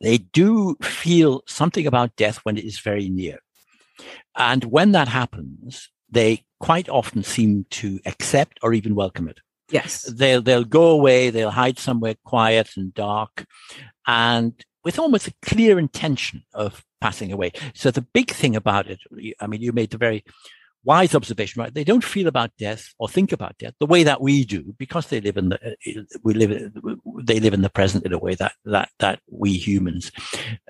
they 0.00 0.18
do 0.18 0.76
feel 0.82 1.42
something 1.46 1.86
about 1.86 2.16
death 2.16 2.38
when 2.38 2.56
it 2.56 2.64
is 2.64 2.80
very 2.80 3.08
near. 3.08 3.38
And 4.36 4.64
when 4.64 4.92
that 4.92 5.08
happens, 5.08 5.88
they 6.10 6.44
quite 6.60 6.88
often 6.88 7.22
seem 7.22 7.66
to 7.70 8.00
accept 8.06 8.58
or 8.62 8.72
even 8.72 8.94
welcome 8.94 9.28
it. 9.28 9.40
Yes. 9.70 10.02
They'll 10.02 10.42
they'll 10.42 10.64
go 10.64 10.90
away, 10.90 11.30
they'll 11.30 11.50
hide 11.50 11.78
somewhere 11.78 12.14
quiet 12.24 12.70
and 12.76 12.92
dark, 12.92 13.46
and 14.06 14.52
with 14.84 14.98
almost 14.98 15.28
a 15.28 15.34
clear 15.42 15.78
intention 15.78 16.42
of 16.52 16.84
passing 17.00 17.32
away. 17.32 17.52
So 17.74 17.90
the 17.90 18.02
big 18.02 18.30
thing 18.30 18.54
about 18.56 18.88
it, 18.88 19.00
I 19.40 19.46
mean, 19.46 19.62
you 19.62 19.72
made 19.72 19.90
the 19.90 19.98
very 19.98 20.24
wise 20.84 21.14
observation, 21.14 21.60
right? 21.60 21.72
They 21.72 21.84
don't 21.84 22.04
feel 22.04 22.26
about 22.26 22.50
death 22.58 22.92
or 22.98 23.08
think 23.08 23.32
about 23.32 23.56
death 23.58 23.74
the 23.78 23.86
way 23.86 24.02
that 24.02 24.20
we 24.20 24.44
do 24.44 24.74
because 24.78 25.06
they 25.06 25.20
live 25.20 25.36
in 25.36 25.50
the, 25.50 25.76
we 26.22 26.34
live, 26.34 26.72
they 27.22 27.40
live 27.40 27.54
in 27.54 27.62
the 27.62 27.70
present 27.70 28.04
in 28.04 28.12
a 28.12 28.18
way 28.18 28.34
that, 28.34 28.52
that, 28.64 28.90
that 28.98 29.20
we 29.30 29.52
humans 29.52 30.10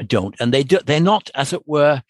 don't. 0.06 0.34
And 0.38 0.52
they 0.52 0.62
do, 0.62 0.78
they're 0.84 1.00
not, 1.00 1.30
as 1.34 1.52
it 1.52 1.66
were, 1.66 2.02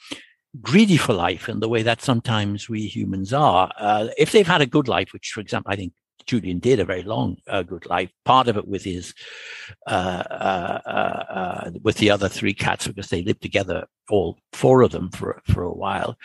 greedy 0.61 0.97
for 0.97 1.15
life 1.15 1.49
in 1.49 1.61
the 1.61 1.69
way 1.69 1.83
that 1.83 2.03
sometimes 2.03 2.69
we 2.69 2.87
humans 2.87 3.33
are. 3.33 3.73
Uh, 3.79 4.09
if 4.19 4.33
they've 4.33 4.47
had 4.47 4.61
a 4.61 4.67
good 4.67 4.89
life, 4.89 5.13
which, 5.13 5.31
for 5.31 5.41
example, 5.41 5.73
I 5.73 5.77
think 5.77 5.93
Julian 6.27 6.59
did 6.59 6.81
a 6.81 6.85
very 6.85 7.03
long, 7.03 7.37
uh, 7.49 7.63
good 7.63 7.87
life. 7.87 8.11
Part 8.25 8.49
of 8.49 8.57
it 8.57 8.69
with 8.69 8.85
his, 8.85 9.15
uh, 9.87 10.23
uh, 10.31 10.81
uh, 10.87 10.91
uh 11.35 11.71
with 11.83 11.97
the 11.97 12.11
other 12.11 12.29
three 12.29 12.55
cats 12.55 12.87
because 12.87 13.09
they 13.09 13.23
lived 13.23 13.43
together, 13.43 13.87
all 14.11 14.39
four 14.53 14.83
of 14.83 14.93
them 14.93 15.11
for 15.11 15.43
for 15.47 15.63
a 15.63 15.73
while. 15.73 16.17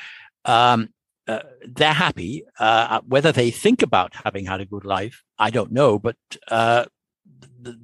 Um, 0.45 0.89
uh, 1.27 1.43
they're 1.67 1.93
happy. 1.93 2.43
Uh, 2.59 3.01
whether 3.07 3.31
they 3.31 3.51
think 3.51 3.81
about 3.81 4.15
having 4.15 4.45
had 4.45 4.61
a 4.61 4.65
good 4.65 4.85
life, 4.85 5.23
I 5.37 5.49
don't 5.49 5.71
know, 5.71 5.99
but 5.99 6.15
uh, 6.49 6.85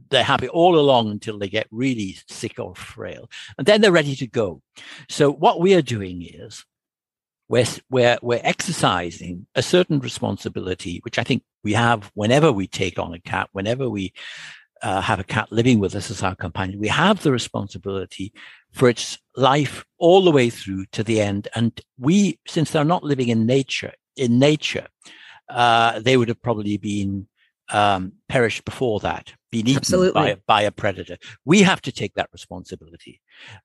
they're 0.10 0.24
happy 0.24 0.48
all 0.48 0.80
along 0.80 1.12
until 1.12 1.38
they 1.38 1.50
get 1.50 1.68
really 1.72 2.18
sick 2.28 2.60
or 2.60 2.76
frail, 2.76 3.30
and 3.58 3.68
then 3.68 3.82
they're 3.82 3.92
ready 3.92 4.16
to 4.16 4.28
go. 4.28 4.62
So 5.10 5.32
what 5.32 5.60
we 5.60 5.74
are 5.74 5.82
doing 5.82 6.22
is 6.22 6.66
we're 7.50 7.66
we're 7.90 8.18
we're 8.22 8.42
exercising 8.44 9.48
a 9.56 9.62
certain 9.62 10.00
responsibility, 10.00 11.00
which 11.04 11.20
I 11.20 11.24
think 11.24 11.44
we 11.64 11.74
have 11.74 12.12
whenever 12.14 12.52
we 12.52 12.68
take 12.68 12.98
on 13.00 13.14
a 13.14 13.20
cat, 13.20 13.50
whenever 13.52 13.90
we 13.90 14.14
uh, 14.84 15.02
have 15.02 15.20
a 15.20 15.24
cat 15.24 15.52
living 15.52 15.80
with 15.80 15.96
us 15.96 16.12
as 16.12 16.22
our 16.22 16.36
companion, 16.36 16.80
we 16.80 16.90
have 16.90 17.24
the 17.24 17.32
responsibility 17.32 18.34
for 18.72 18.90
its 18.90 19.18
life 19.36 19.86
all 19.98 20.24
the 20.24 20.32
way 20.32 20.50
through 20.50 20.86
to 20.92 21.04
the 21.04 21.22
end. 21.22 21.48
And 21.56 21.80
we, 21.98 22.40
since 22.46 22.72
they're 22.72 22.84
not 22.84 23.04
living 23.04 23.30
in 23.30 23.46
nature, 23.46 23.94
in 24.18 24.40
nature, 24.40 24.88
uh, 25.50 26.00
they 26.00 26.18
would 26.18 26.28
have 26.28 26.42
probably 26.42 26.78
been 26.78 27.28
um, 27.72 28.14
perished 28.28 28.66
before 28.66 29.00
that, 29.00 29.34
been 29.52 29.68
eaten 29.68 30.12
by, 30.12 30.38
by 30.46 30.62
a 30.62 30.72
predator. 30.72 31.18
We 31.46 31.62
have 31.62 31.82
to 31.84 31.92
take 31.92 32.16
that 32.16 32.30
responsibility. 32.34 33.22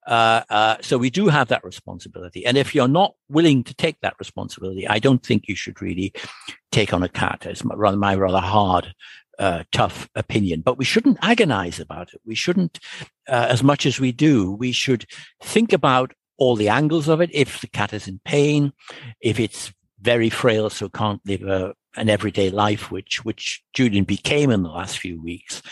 Uh, 0.07 0.43
uh, 0.49 0.77
so 0.81 0.99
we 0.99 1.11
do 1.11 1.29
have 1.29 1.49
that 1.49 1.65
responsibility. 1.65 2.47
And 2.47 2.57
if 2.57 2.75
you're 2.75 2.87
not 2.87 3.15
willing 3.29 3.65
to 3.65 3.75
take 3.75 4.01
that 4.01 4.15
responsibility, 4.21 4.87
I 4.87 5.01
don't 5.01 5.25
think 5.25 5.49
you 5.49 5.57
should 5.57 5.83
really 5.83 6.13
take 6.71 6.95
on 6.95 7.03
a 7.03 7.09
cat. 7.09 7.45
It's 7.45 7.65
my 7.65 7.75
rather, 7.75 7.97
my 7.97 8.15
rather 8.15 8.41
hard 8.41 8.95
uh, 9.39 9.65
tough 9.73 10.09
opinion, 10.15 10.63
but 10.63 10.79
we 10.79 10.85
shouldn't 10.85 11.19
agonize 11.23 11.79
about 11.79 12.13
it. 12.13 12.21
We 12.25 12.35
shouldn't, 12.35 12.81
uh, 13.29 13.47
as 13.49 13.63
much 13.63 13.87
as 13.87 14.01
we 14.01 14.13
do, 14.13 14.53
we 14.53 14.73
should 14.73 15.07
think 15.43 15.73
about 15.73 16.13
all 16.39 16.57
the 16.57 16.69
angles 16.69 17.09
of 17.09 17.21
it. 17.21 17.31
If 17.33 17.61
the 17.61 17.69
cat 17.69 17.93
is 17.93 18.09
in 18.09 18.21
pain, 18.25 18.73
if 19.21 19.39
it's 19.39 19.73
very 20.01 20.31
frail, 20.31 20.71
so 20.71 20.89
can't 20.89 21.21
live 21.25 21.43
a, 21.43 21.75
an 21.97 22.09
everyday 22.09 22.51
life, 22.51 22.91
which 22.91 23.25
which 23.25 23.63
Julian 23.75 24.05
became 24.05 24.51
in 24.51 24.63
the 24.63 24.69
last 24.69 24.99
few 24.99 25.21
weeks, 25.21 25.63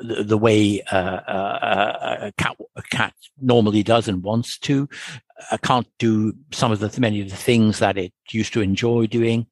the, 0.00 0.22
the 0.22 0.38
way 0.38 0.80
uh, 0.92 0.96
uh, 0.96 2.16
a 2.20 2.32
cat 2.38 2.56
a 2.76 2.82
cat 2.82 3.14
normally 3.40 3.82
does 3.82 4.06
and 4.08 4.22
wants 4.22 4.58
to, 4.58 4.88
uh, 5.50 5.56
can't 5.58 5.88
do 5.98 6.32
some 6.52 6.70
of 6.70 6.78
the 6.78 7.00
many 7.00 7.20
of 7.20 7.30
the 7.30 7.36
things 7.36 7.80
that 7.80 7.98
it 7.98 8.12
used 8.30 8.52
to 8.52 8.60
enjoy 8.60 9.06
doing, 9.06 9.46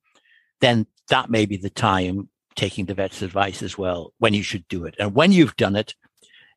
then 0.60 0.86
that 1.08 1.30
may 1.30 1.46
be 1.46 1.56
the 1.56 1.70
time 1.70 2.28
taking 2.58 2.86
the 2.86 2.94
vet's 2.94 3.22
advice 3.22 3.62
as 3.62 3.78
well 3.78 4.12
when 4.18 4.34
you 4.34 4.42
should 4.42 4.66
do 4.66 4.84
it. 4.84 4.96
And 4.98 5.14
when 5.14 5.30
you've 5.30 5.56
done 5.56 5.76
it, 5.76 5.94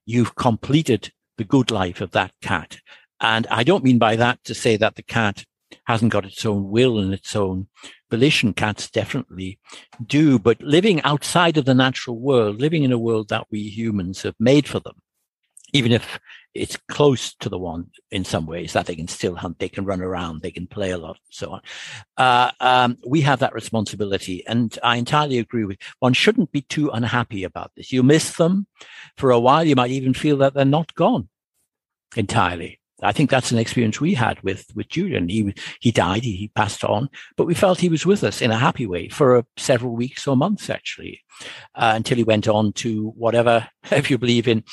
you've 0.05 0.35
completed 0.35 1.13
the 1.37 1.43
good 1.43 1.69
life 1.69 2.01
of 2.01 2.11
that 2.11 2.33
cat. 2.41 2.79
And 3.19 3.45
I 3.51 3.63
don't 3.63 3.83
mean 3.83 3.99
by 3.99 4.15
that 4.15 4.43
to 4.45 4.55
say 4.55 4.77
that 4.77 4.95
the 4.95 5.03
cat 5.03 5.45
hasn't 5.83 6.11
got 6.11 6.25
its 6.25 6.43
own 6.43 6.71
will 6.71 6.97
and 6.97 7.13
its 7.13 7.35
own 7.35 7.67
volition. 8.09 8.51
Cats 8.51 8.89
definitely 8.89 9.59
do, 10.05 10.39
but 10.39 10.59
living 10.61 11.03
outside 11.03 11.55
of 11.57 11.65
the 11.65 11.75
natural 11.75 12.17
world, 12.19 12.59
living 12.59 12.83
in 12.83 12.91
a 12.91 12.97
world 12.97 13.29
that 13.29 13.45
we 13.51 13.61
humans 13.61 14.23
have 14.23 14.35
made 14.39 14.67
for 14.67 14.79
them, 14.79 14.95
even 15.71 15.91
if 15.91 16.19
it's 16.53 16.77
close 16.89 17.33
to 17.35 17.49
the 17.49 17.57
one 17.57 17.89
in 18.11 18.25
some 18.25 18.45
ways 18.45 18.73
that 18.73 18.85
they 18.85 18.95
can 18.95 19.07
still 19.07 19.35
hunt, 19.35 19.59
they 19.59 19.69
can 19.69 19.85
run 19.85 20.01
around, 20.01 20.41
they 20.41 20.51
can 20.51 20.67
play 20.67 20.91
a 20.91 20.97
lot, 20.97 21.17
and 21.25 21.33
so 21.33 21.51
on. 21.51 21.61
Uh, 22.17 22.51
um, 22.59 22.97
we 23.07 23.21
have 23.21 23.39
that 23.39 23.53
responsibility, 23.53 24.45
and 24.47 24.77
I 24.83 24.97
entirely 24.97 25.39
agree 25.39 25.65
with. 25.65 25.77
One 25.99 26.13
shouldn't 26.13 26.51
be 26.51 26.61
too 26.61 26.89
unhappy 26.89 27.43
about 27.43 27.71
this. 27.75 27.91
You 27.91 28.03
miss 28.03 28.35
them 28.35 28.67
for 29.17 29.31
a 29.31 29.39
while. 29.39 29.63
You 29.63 29.75
might 29.75 29.91
even 29.91 30.13
feel 30.13 30.37
that 30.37 30.53
they're 30.53 30.65
not 30.65 30.93
gone 30.95 31.29
entirely. 32.15 32.79
I 33.03 33.11
think 33.11 33.29
that's 33.29 33.51
an 33.51 33.57
experience 33.57 33.99
we 33.99 34.13
had 34.13 34.41
with 34.43 34.67
with 34.75 34.89
Julian. 34.89 35.27
He 35.27 35.53
he 35.79 35.91
died, 35.91 36.23
he, 36.23 36.35
he 36.35 36.47
passed 36.49 36.83
on, 36.83 37.09
but 37.35 37.45
we 37.45 37.55
felt 37.55 37.79
he 37.79 37.89
was 37.89 38.05
with 38.05 38.23
us 38.23 38.41
in 38.41 38.51
a 38.51 38.59
happy 38.59 38.85
way 38.85 39.09
for 39.09 39.37
a, 39.37 39.45
several 39.57 39.95
weeks 39.95 40.27
or 40.27 40.37
months 40.37 40.69
actually, 40.69 41.21
uh, 41.73 41.93
until 41.95 42.17
he 42.17 42.23
went 42.23 42.47
on 42.47 42.73
to 42.73 43.09
whatever, 43.17 43.67
if 43.91 44.11
you 44.11 44.17
believe 44.17 44.47
in 44.47 44.63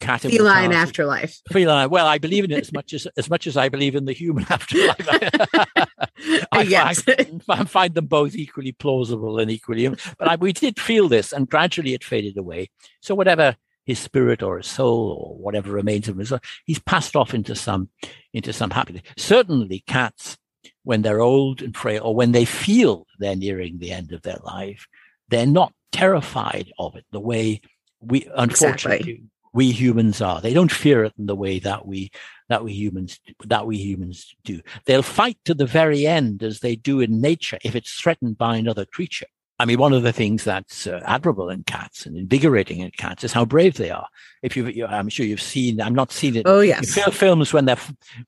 cat 0.00 0.22
feline 0.22 0.72
afterlife. 0.72 1.40
Feline. 1.52 1.90
Well, 1.90 2.06
I 2.06 2.18
believe 2.18 2.44
in 2.44 2.50
it 2.50 2.60
as 2.60 2.72
much 2.72 2.92
as 2.92 3.06
as 3.16 3.30
much 3.30 3.46
as 3.46 3.56
I 3.56 3.68
believe 3.68 3.94
in 3.94 4.04
the 4.04 4.12
human 4.12 4.46
afterlife. 4.50 5.08
I, 6.52 6.62
yes. 6.62 7.02
find, 7.02 7.42
I 7.48 7.64
find 7.64 7.94
them 7.94 8.06
both 8.06 8.34
equally 8.34 8.72
plausible 8.72 9.38
and 9.38 9.50
equally. 9.50 9.88
But 9.88 10.28
I, 10.28 10.36
we 10.36 10.52
did 10.52 10.80
feel 10.80 11.08
this, 11.08 11.32
and 11.32 11.48
gradually 11.48 11.94
it 11.94 12.04
faded 12.04 12.36
away. 12.36 12.70
So 13.00 13.14
whatever 13.14 13.56
his 13.84 13.98
spirit 13.98 14.42
or 14.42 14.56
his 14.58 14.66
soul 14.66 15.10
or 15.20 15.36
whatever 15.42 15.70
remains 15.70 16.08
of 16.08 16.18
him, 16.18 16.40
he's 16.64 16.78
passed 16.78 17.16
off 17.16 17.34
into 17.34 17.54
some 17.54 17.88
into 18.32 18.52
some 18.52 18.70
happiness. 18.70 19.02
Certainly, 19.16 19.84
cats 19.86 20.36
when 20.82 21.02
they're 21.02 21.20
old 21.20 21.62
and 21.62 21.76
frail, 21.76 22.04
or 22.04 22.14
when 22.14 22.32
they 22.32 22.44
feel 22.44 23.06
they're 23.18 23.36
nearing 23.36 23.78
the 23.78 23.90
end 23.90 24.12
of 24.12 24.22
their 24.22 24.38
life, 24.44 24.86
they're 25.28 25.46
not 25.46 25.72
terrified 25.92 26.72
of 26.78 26.96
it 26.96 27.04
the 27.12 27.20
way 27.20 27.60
we 28.00 28.28
unfortunately 28.36 28.96
exactly 28.96 29.22
we 29.54 29.70
humans 29.70 30.20
are. 30.20 30.40
They 30.40 30.52
don't 30.52 30.70
fear 30.70 31.04
it 31.04 31.14
in 31.18 31.26
the 31.26 31.36
way 31.36 31.58
that 31.60 31.86
we 31.86 32.10
that 32.48 32.62
we 32.62 32.72
humans 32.72 33.20
that 33.46 33.66
we 33.66 33.78
humans 33.78 34.34
do. 34.44 34.60
They'll 34.84 35.02
fight 35.02 35.38
to 35.46 35.54
the 35.54 35.64
very 35.64 36.06
end 36.06 36.42
as 36.42 36.60
they 36.60 36.76
do 36.76 37.00
in 37.00 37.20
nature 37.20 37.58
if 37.64 37.74
it's 37.74 37.92
threatened 37.92 38.36
by 38.36 38.56
another 38.56 38.84
creature. 38.84 39.26
I 39.60 39.66
mean, 39.66 39.78
one 39.78 39.92
of 39.92 40.02
the 40.02 40.12
things 40.12 40.42
that's 40.42 40.88
uh, 40.88 41.00
admirable 41.06 41.48
in 41.48 41.62
cats 41.62 42.06
and 42.06 42.16
invigorating 42.16 42.80
in 42.80 42.90
cats 42.90 43.22
is 43.22 43.32
how 43.32 43.44
brave 43.44 43.76
they 43.76 43.90
are. 43.90 44.08
If 44.42 44.56
you, 44.56 44.84
I'm 44.84 45.08
sure 45.08 45.24
you've 45.24 45.40
seen, 45.40 45.80
I'm 45.80 45.94
not 45.94 46.10
seen 46.10 46.34
it. 46.34 46.42
Oh 46.46 46.60
yes, 46.60 46.98
films 47.14 47.52
when 47.52 47.64
they're 47.64 47.78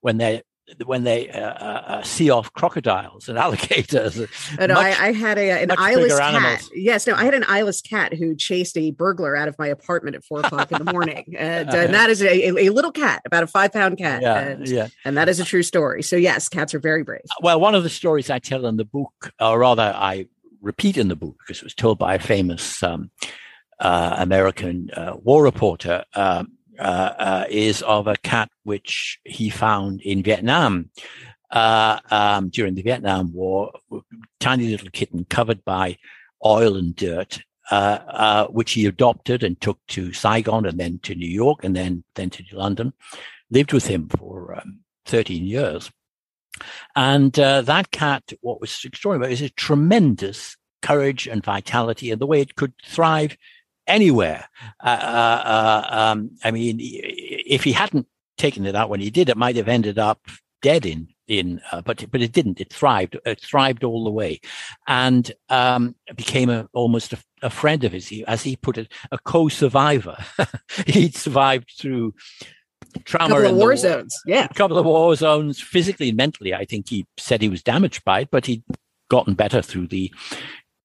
when 0.01 0.18
they're 0.18 0.43
when 0.85 1.05
they 1.05 1.31
uh, 1.31 1.41
uh, 1.41 1.83
uh, 1.87 2.03
see 2.03 2.31
off 2.31 2.53
crocodiles 2.53 3.29
and 3.29 3.39
alligators. 3.47 4.19
No, 4.19 4.27
much, 4.27 4.71
I, 4.71 5.09
I, 5.09 5.12
had 5.12 5.39
a, 5.39 5.62
an 5.62 5.71
eyeless 5.77 6.19
cat. 6.19 6.35
Animals. 6.35 6.71
Yes, 6.75 7.07
no, 7.07 7.14
I 7.14 7.25
had 7.25 7.35
an 7.35 7.45
eyeless 7.49 7.81
cat 7.81 8.14
who 8.14 8.35
chased 8.35 8.77
a 8.77 8.91
burglar 8.91 9.37
out 9.37 9.49
of 9.49 9.57
my 9.59 9.69
apartment 9.69 10.17
at 10.17 10.25
four 10.25 10.41
o'clock 10.41 10.73
in 10.73 10.85
the 10.85 10.93
morning. 10.93 11.35
And, 11.47 11.69
and 11.69 11.95
that 11.95 12.11
is 12.11 12.23
a, 12.23 12.59
a, 12.59 12.71
little 12.71 12.91
cat, 12.91 13.23
about 13.25 13.43
a 13.43 13.47
five 13.47 13.73
pound 13.73 13.99
cat. 13.99 14.23
Yeah, 14.23 14.39
and, 14.39 14.69
yeah. 14.69 14.89
and 15.05 15.17
that 15.17 15.29
is 15.29 15.39
a 15.39 15.45
true 15.45 15.62
story. 15.62 16.03
So, 16.03 16.17
yes, 16.17 16.49
cats 16.49 16.75
are 16.75 16.79
very 16.79 17.03
brave. 17.03 17.23
Well, 17.43 17.61
one 17.61 17.75
of 17.75 17.83
the 17.83 17.91
stories 17.91 18.31
I 18.31 18.39
tell 18.39 18.67
in 18.67 18.77
the 18.77 18.85
book, 18.85 19.33
or 19.39 19.59
rather, 19.59 19.93
I 19.95 20.27
repeat 20.62 20.97
in 20.97 21.09
the 21.09 21.17
book 21.17 21.37
because 21.39 21.59
it 21.59 21.64
was 21.64 21.75
told 21.75 21.99
by 21.99 22.14
a 22.14 22.19
famous 22.19 22.83
um, 22.83 23.11
uh, 23.81 24.17
American 24.19 24.91
uh, 24.91 25.17
war 25.23 25.43
reporter. 25.45 26.05
Um, 26.14 26.25
uh, 26.25 26.33
uh, 26.33 26.45
is 27.49 27.83
of 27.83 28.07
a 28.07 28.16
cat 28.16 28.51
which 28.64 29.18
he 29.24 29.51
found 29.51 30.01
in 30.03 30.22
Vietnam 30.22 30.91
uh, 31.51 31.99
um, 32.11 32.49
during 32.49 32.74
the 32.74 32.83
Vietnam 32.83 33.33
War, 33.33 33.72
tiny 34.41 34.68
little 34.68 34.91
kitten 34.91 35.24
covered 35.29 35.64
by 35.64 35.97
oil 36.45 36.77
and 36.77 36.95
dirt, 36.95 37.41
uh, 37.70 37.99
uh, 38.09 38.47
which 38.49 38.72
he 38.72 38.87
adopted 38.87 39.43
and 39.43 39.61
took 39.61 39.79
to 39.89 40.12
Saigon 40.12 40.66
and 40.66 40.79
then 40.79 40.99
to 41.01 41.14
New 41.14 41.29
York 41.29 41.64
and 41.64 41.74
then 41.74 42.05
then 42.14 42.31
to 42.31 42.45
London. 42.53 42.93
Lived 43.51 43.72
with 43.72 43.87
him 43.87 44.09
for 44.09 44.57
um, 44.57 44.81
13 45.07 45.45
years. 45.45 45.91
And 46.95 47.39
uh, 47.39 47.62
that 47.62 47.91
cat, 47.91 48.33
what 48.41 48.61
was 48.61 48.83
extraordinary, 48.85 49.33
about 49.33 49.33
is 49.33 49.43
a 49.43 49.51
tremendous 49.51 50.57
courage 50.83 51.27
and 51.27 51.45
vitality 51.45 52.11
and 52.11 52.20
the 52.20 52.27
way 52.27 52.41
it 52.41 52.57
could 52.57 52.72
thrive 52.85 53.37
anywhere. 53.87 54.49
Uh, 54.82 54.89
uh, 54.89 55.43
uh, 55.45 55.87
um, 55.91 56.30
I 56.45 56.51
mean, 56.51 56.78
if 56.80 57.64
he 57.64 57.72
hadn't 57.72 58.07
taken 58.37 58.66
it 58.66 58.74
out 58.74 58.91
when 58.91 59.01
he 59.01 59.11
did, 59.11 59.28
it 59.28 59.37
might 59.37 59.57
have 59.57 59.68
ended 59.68 59.99
up 59.99 60.20
dead 60.62 60.87
in 60.87 61.09
in 61.28 61.61
uh, 61.72 61.80
but 61.80 62.09
but 62.11 62.22
it 62.22 62.32
didn't. 62.32 62.61
It 62.61 62.72
thrived 62.72 63.18
it 63.24 63.41
thrived 63.41 63.84
all 63.84 64.05
the 64.05 64.11
way 64.11 64.41
and 64.87 65.30
um, 65.49 65.95
became 66.14 66.51
a, 66.51 66.68
almost 66.72 67.12
a, 67.12 67.18
a, 67.43 67.51
friend 67.51 67.82
of 67.84 67.93
his. 67.93 68.09
He, 68.09 68.24
as 68.26 68.43
he 68.43 68.57
put 68.57 68.78
it 68.78 68.93
a 69.11 69.18
co-survivor. 69.18 70.16
He'd 70.87 71.16
survived 71.16 71.72
through 71.78 72.14
trauma 73.05 73.34
couple 73.34 73.47
of 73.47 73.57
war, 73.57 73.66
war 73.68 73.76
zones 73.76 74.16
yeah. 74.26 74.47
a 74.51 74.55
couple 74.55 74.78
of 74.78 74.87
war 74.87 75.14
zones 75.16 75.61
physically 75.61 76.09
and 76.09 76.16
mentally. 76.16 76.55
I 76.55 76.64
think 76.64 76.89
he 76.89 77.07
said 77.18 77.43
he 77.43 77.49
was 77.49 77.62
damaged 77.62 78.05
by 78.05 78.20
it 78.20 78.30
but 78.30 78.47
he'd 78.47 78.62
gotten 79.11 79.34
better 79.34 79.62
through 79.62 79.89
the 79.89 80.12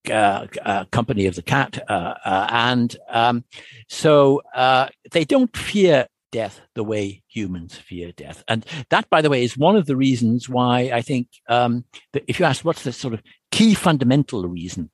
uh, 0.10 0.48
uh, 0.66 0.86
company 0.86 1.26
of 1.28 1.36
the 1.36 1.42
cat, 1.42 1.84
uh, 1.90 2.16
uh 2.26 2.48
and 2.50 2.98
um, 3.10 3.44
so 3.88 4.42
uh, 4.56 4.88
they 5.12 5.26
don't 5.26 5.56
fear 5.56 6.08
death 6.32 6.62
the 6.76 6.84
way 6.84 7.22
humans 7.28 7.76
fear 7.76 8.12
death. 8.14 8.44
And 8.48 8.66
that, 8.90 9.10
by 9.10 9.22
the 9.22 9.30
way, 9.30 9.44
is 9.44 9.58
one 9.58 9.76
of 9.76 9.86
the 9.86 9.96
reasons 9.96 10.50
why 10.50 10.92
I 10.94 11.02
think 11.02 11.28
um, 11.48 11.86
that 12.14 12.24
if 12.28 12.40
you 12.40 12.46
ask 12.46 12.66
what's 12.66 12.84
the 12.84 12.94
sort 12.94 13.14
of 13.14 13.22
key 13.52 13.74
fundamental 13.74 14.48
reason 14.48 14.90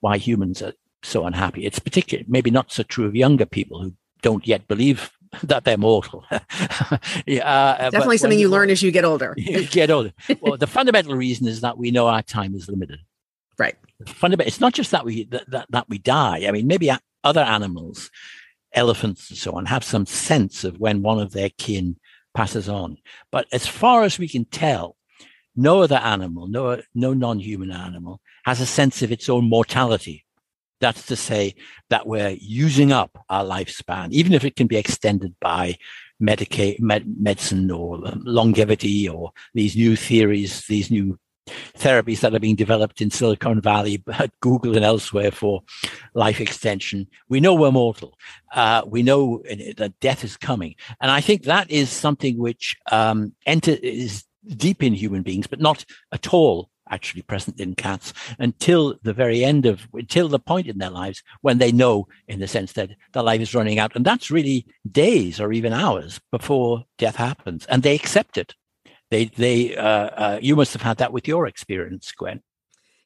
why 0.00 0.16
humans 0.16 0.62
are 0.62 0.72
so 1.02 1.26
unhappy, 1.26 1.64
it's 1.64 1.78
particularly 1.78 2.26
maybe 2.28 2.50
not 2.50 2.72
so 2.72 2.82
true 2.82 3.06
of 3.06 3.14
younger 3.14 3.46
people 3.46 3.82
who 3.82 3.92
don't 4.22 4.46
yet 4.46 4.66
believe 4.66 5.10
that 5.42 5.64
they're 5.64 5.76
mortal. 5.76 6.24
yeah, 7.26 7.46
uh, 7.46 7.90
Definitely 7.90 8.18
something 8.18 8.38
you 8.38 8.48
learn 8.48 8.70
as 8.70 8.82
you 8.82 8.90
get 8.90 9.04
older. 9.04 9.34
you 9.36 9.66
get 9.66 9.90
older. 9.90 10.12
Well, 10.40 10.56
the 10.56 10.66
fundamental 10.66 11.14
reason 11.14 11.46
is 11.46 11.60
that 11.60 11.78
we 11.78 11.90
know 11.90 12.08
our 12.08 12.22
time 12.22 12.54
is 12.54 12.68
limited. 12.68 13.00
Right. 13.58 13.76
Fundamental. 14.06 14.48
It's 14.48 14.60
not 14.60 14.74
just 14.74 14.92
that 14.92 15.04
we 15.04 15.24
that, 15.24 15.50
that, 15.50 15.66
that 15.70 15.88
we 15.88 15.98
die. 15.98 16.46
I 16.46 16.52
mean, 16.52 16.66
maybe 16.66 16.90
other 17.24 17.40
animals, 17.40 18.10
elephants 18.72 19.30
and 19.30 19.38
so 19.38 19.52
on, 19.52 19.66
have 19.66 19.82
some 19.82 20.06
sense 20.06 20.64
of 20.64 20.78
when 20.78 21.02
one 21.02 21.18
of 21.18 21.32
their 21.32 21.50
kin 21.58 21.96
passes 22.34 22.68
on. 22.68 22.98
But 23.32 23.46
as 23.52 23.66
far 23.66 24.04
as 24.04 24.18
we 24.18 24.28
can 24.28 24.44
tell, 24.44 24.96
no 25.56 25.82
other 25.82 25.96
animal, 25.96 26.46
no 26.46 26.80
no 26.94 27.12
non-human 27.12 27.72
animal, 27.72 28.20
has 28.44 28.60
a 28.60 28.66
sense 28.66 29.02
of 29.02 29.10
its 29.10 29.28
own 29.28 29.48
mortality. 29.48 30.24
That's 30.80 31.06
to 31.06 31.16
say 31.16 31.56
that 31.90 32.06
we're 32.06 32.36
using 32.40 32.92
up 32.92 33.24
our 33.28 33.44
lifespan, 33.44 34.12
even 34.12 34.32
if 34.32 34.44
it 34.44 34.54
can 34.54 34.68
be 34.68 34.76
extended 34.76 35.34
by 35.40 35.76
medica- 36.20 36.76
med- 36.78 37.20
medicine 37.20 37.68
or 37.72 37.98
longevity 38.22 39.08
or 39.08 39.32
these 39.54 39.74
new 39.74 39.96
theories, 39.96 40.64
these 40.68 40.88
new 40.88 41.18
therapies 41.76 42.20
that 42.20 42.34
are 42.34 42.40
being 42.40 42.56
developed 42.56 43.00
in 43.00 43.10
Silicon 43.10 43.60
Valley, 43.60 44.02
at 44.12 44.38
Google 44.40 44.76
and 44.76 44.84
elsewhere 44.84 45.30
for 45.30 45.62
life 46.14 46.40
extension. 46.40 47.06
We 47.28 47.40
know 47.40 47.54
we're 47.54 47.70
mortal. 47.70 48.18
Uh, 48.54 48.82
we 48.86 49.02
know 49.02 49.42
that 49.76 49.94
death 50.00 50.24
is 50.24 50.36
coming. 50.36 50.74
And 51.00 51.10
I 51.10 51.20
think 51.20 51.44
that 51.44 51.70
is 51.70 51.90
something 51.90 52.38
which 52.38 52.76
um, 52.90 53.32
enter, 53.46 53.76
is 53.82 54.24
deep 54.46 54.82
in 54.82 54.94
human 54.94 55.22
beings, 55.22 55.46
but 55.46 55.60
not 55.60 55.84
at 56.12 56.32
all 56.32 56.70
actually 56.90 57.22
present 57.22 57.60
in 57.60 57.74
cats 57.74 58.12
until 58.38 58.98
the 59.02 59.12
very 59.12 59.44
end 59.44 59.66
of 59.66 59.86
until 59.92 60.28
the 60.28 60.38
point 60.38 60.66
in 60.66 60.78
their 60.78 60.90
lives 60.90 61.22
when 61.42 61.58
they 61.58 61.72
know 61.72 62.08
in 62.28 62.40
the 62.40 62.48
sense 62.48 62.72
that 62.72 62.90
their 63.12 63.22
life 63.22 63.40
is 63.40 63.54
running 63.54 63.78
out 63.78 63.94
and 63.94 64.04
that's 64.04 64.30
really 64.30 64.66
days 64.90 65.40
or 65.40 65.52
even 65.52 65.72
hours 65.72 66.20
before 66.30 66.84
death 66.96 67.16
happens 67.16 67.66
and 67.66 67.82
they 67.82 67.94
accept 67.94 68.38
it 68.38 68.54
they, 69.10 69.26
they, 69.26 69.76
uh, 69.76 69.86
uh, 69.86 70.38
you 70.40 70.56
must 70.56 70.72
have 70.72 70.82
had 70.82 70.98
that 70.98 71.12
with 71.12 71.26
your 71.26 71.46
experience, 71.46 72.12
Gwen. 72.12 72.42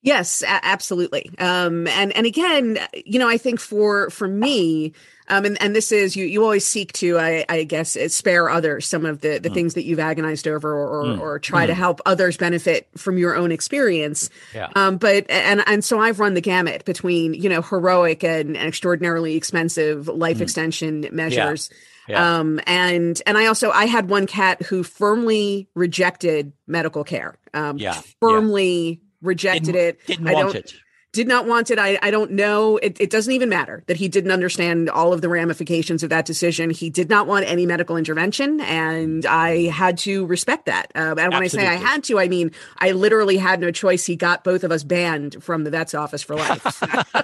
Yes, 0.02 0.42
a- 0.42 0.64
absolutely. 0.64 1.30
Um, 1.38 1.86
and 1.86 2.14
and 2.16 2.26
again, 2.26 2.78
you 2.92 3.20
know, 3.20 3.28
I 3.28 3.38
think 3.38 3.60
for 3.60 4.10
for 4.10 4.26
me, 4.26 4.94
um, 5.28 5.44
and 5.44 5.62
and 5.62 5.76
this 5.76 5.92
is 5.92 6.16
you 6.16 6.26
you 6.26 6.42
always 6.42 6.66
seek 6.66 6.92
to, 6.94 7.20
I, 7.20 7.44
I 7.48 7.62
guess, 7.62 7.96
uh, 7.96 8.08
spare 8.08 8.50
others 8.50 8.88
some 8.88 9.06
of 9.06 9.20
the 9.20 9.38
the 9.38 9.48
mm. 9.48 9.54
things 9.54 9.74
that 9.74 9.84
you've 9.84 10.00
agonized 10.00 10.48
over, 10.48 10.74
or 10.74 10.88
or, 10.88 11.04
mm. 11.04 11.20
or 11.20 11.38
try 11.38 11.64
mm. 11.64 11.68
to 11.68 11.74
help 11.74 12.00
others 12.04 12.36
benefit 12.36 12.88
from 12.96 13.16
your 13.16 13.36
own 13.36 13.52
experience. 13.52 14.28
Yeah. 14.52 14.70
Um, 14.74 14.96
but 14.96 15.30
and 15.30 15.62
and 15.68 15.84
so 15.84 16.00
I've 16.00 16.18
run 16.18 16.34
the 16.34 16.40
gamut 16.40 16.84
between 16.84 17.34
you 17.34 17.48
know 17.48 17.62
heroic 17.62 18.24
and, 18.24 18.56
and 18.56 18.66
extraordinarily 18.66 19.36
expensive 19.36 20.08
life 20.08 20.38
mm. 20.38 20.42
extension 20.42 21.06
measures. 21.12 21.68
Yeah 21.70 21.78
yeah. 22.08 22.38
Um, 22.38 22.60
and 22.66 23.20
and 23.26 23.38
I 23.38 23.46
also 23.46 23.70
I 23.70 23.86
had 23.86 24.08
one 24.08 24.26
cat 24.26 24.62
who 24.62 24.82
firmly 24.82 25.68
rejected 25.74 26.52
medical 26.66 27.04
care. 27.04 27.38
Um, 27.54 27.78
yeah. 27.78 28.00
firmly 28.20 29.00
yeah. 29.02 29.08
rejected 29.20 29.72
didn't, 29.72 29.80
it. 29.80 30.06
Didn't 30.06 30.28
I 30.28 30.34
want 30.34 30.54
it. 30.54 30.74
Did 31.12 31.28
not 31.28 31.46
want 31.46 31.70
it. 31.70 31.78
I, 31.78 31.98
I 32.02 32.10
don't 32.10 32.30
know. 32.30 32.78
It, 32.78 32.98
it 32.98 33.10
doesn't 33.10 33.32
even 33.32 33.50
matter 33.50 33.82
that 33.86 33.98
he 33.98 34.08
didn't 34.08 34.30
understand 34.30 34.88
all 34.88 35.12
of 35.12 35.20
the 35.20 35.28
ramifications 35.28 36.02
of 36.02 36.08
that 36.08 36.24
decision. 36.24 36.70
He 36.70 36.88
did 36.88 37.10
not 37.10 37.26
want 37.26 37.44
any 37.44 37.66
medical 37.66 37.98
intervention, 37.98 38.60
and 38.62 39.26
I 39.26 39.66
had 39.66 39.98
to 39.98 40.24
respect 40.24 40.66
that. 40.66 40.90
Um, 40.94 41.18
and 41.18 41.32
when 41.32 41.42
Absolutely. 41.44 41.68
I 41.68 41.76
say 41.76 41.84
I 41.84 41.86
had 41.86 42.04
to, 42.04 42.18
I 42.18 42.28
mean 42.28 42.50
I 42.78 42.92
literally 42.92 43.36
had 43.36 43.60
no 43.60 43.70
choice. 43.70 44.06
He 44.06 44.16
got 44.16 44.42
both 44.42 44.64
of 44.64 44.72
us 44.72 44.84
banned 44.84 45.42
from 45.44 45.64
the 45.64 45.70
vet's 45.70 45.92
office 45.92 46.22
for 46.22 46.34
life. 46.34 46.82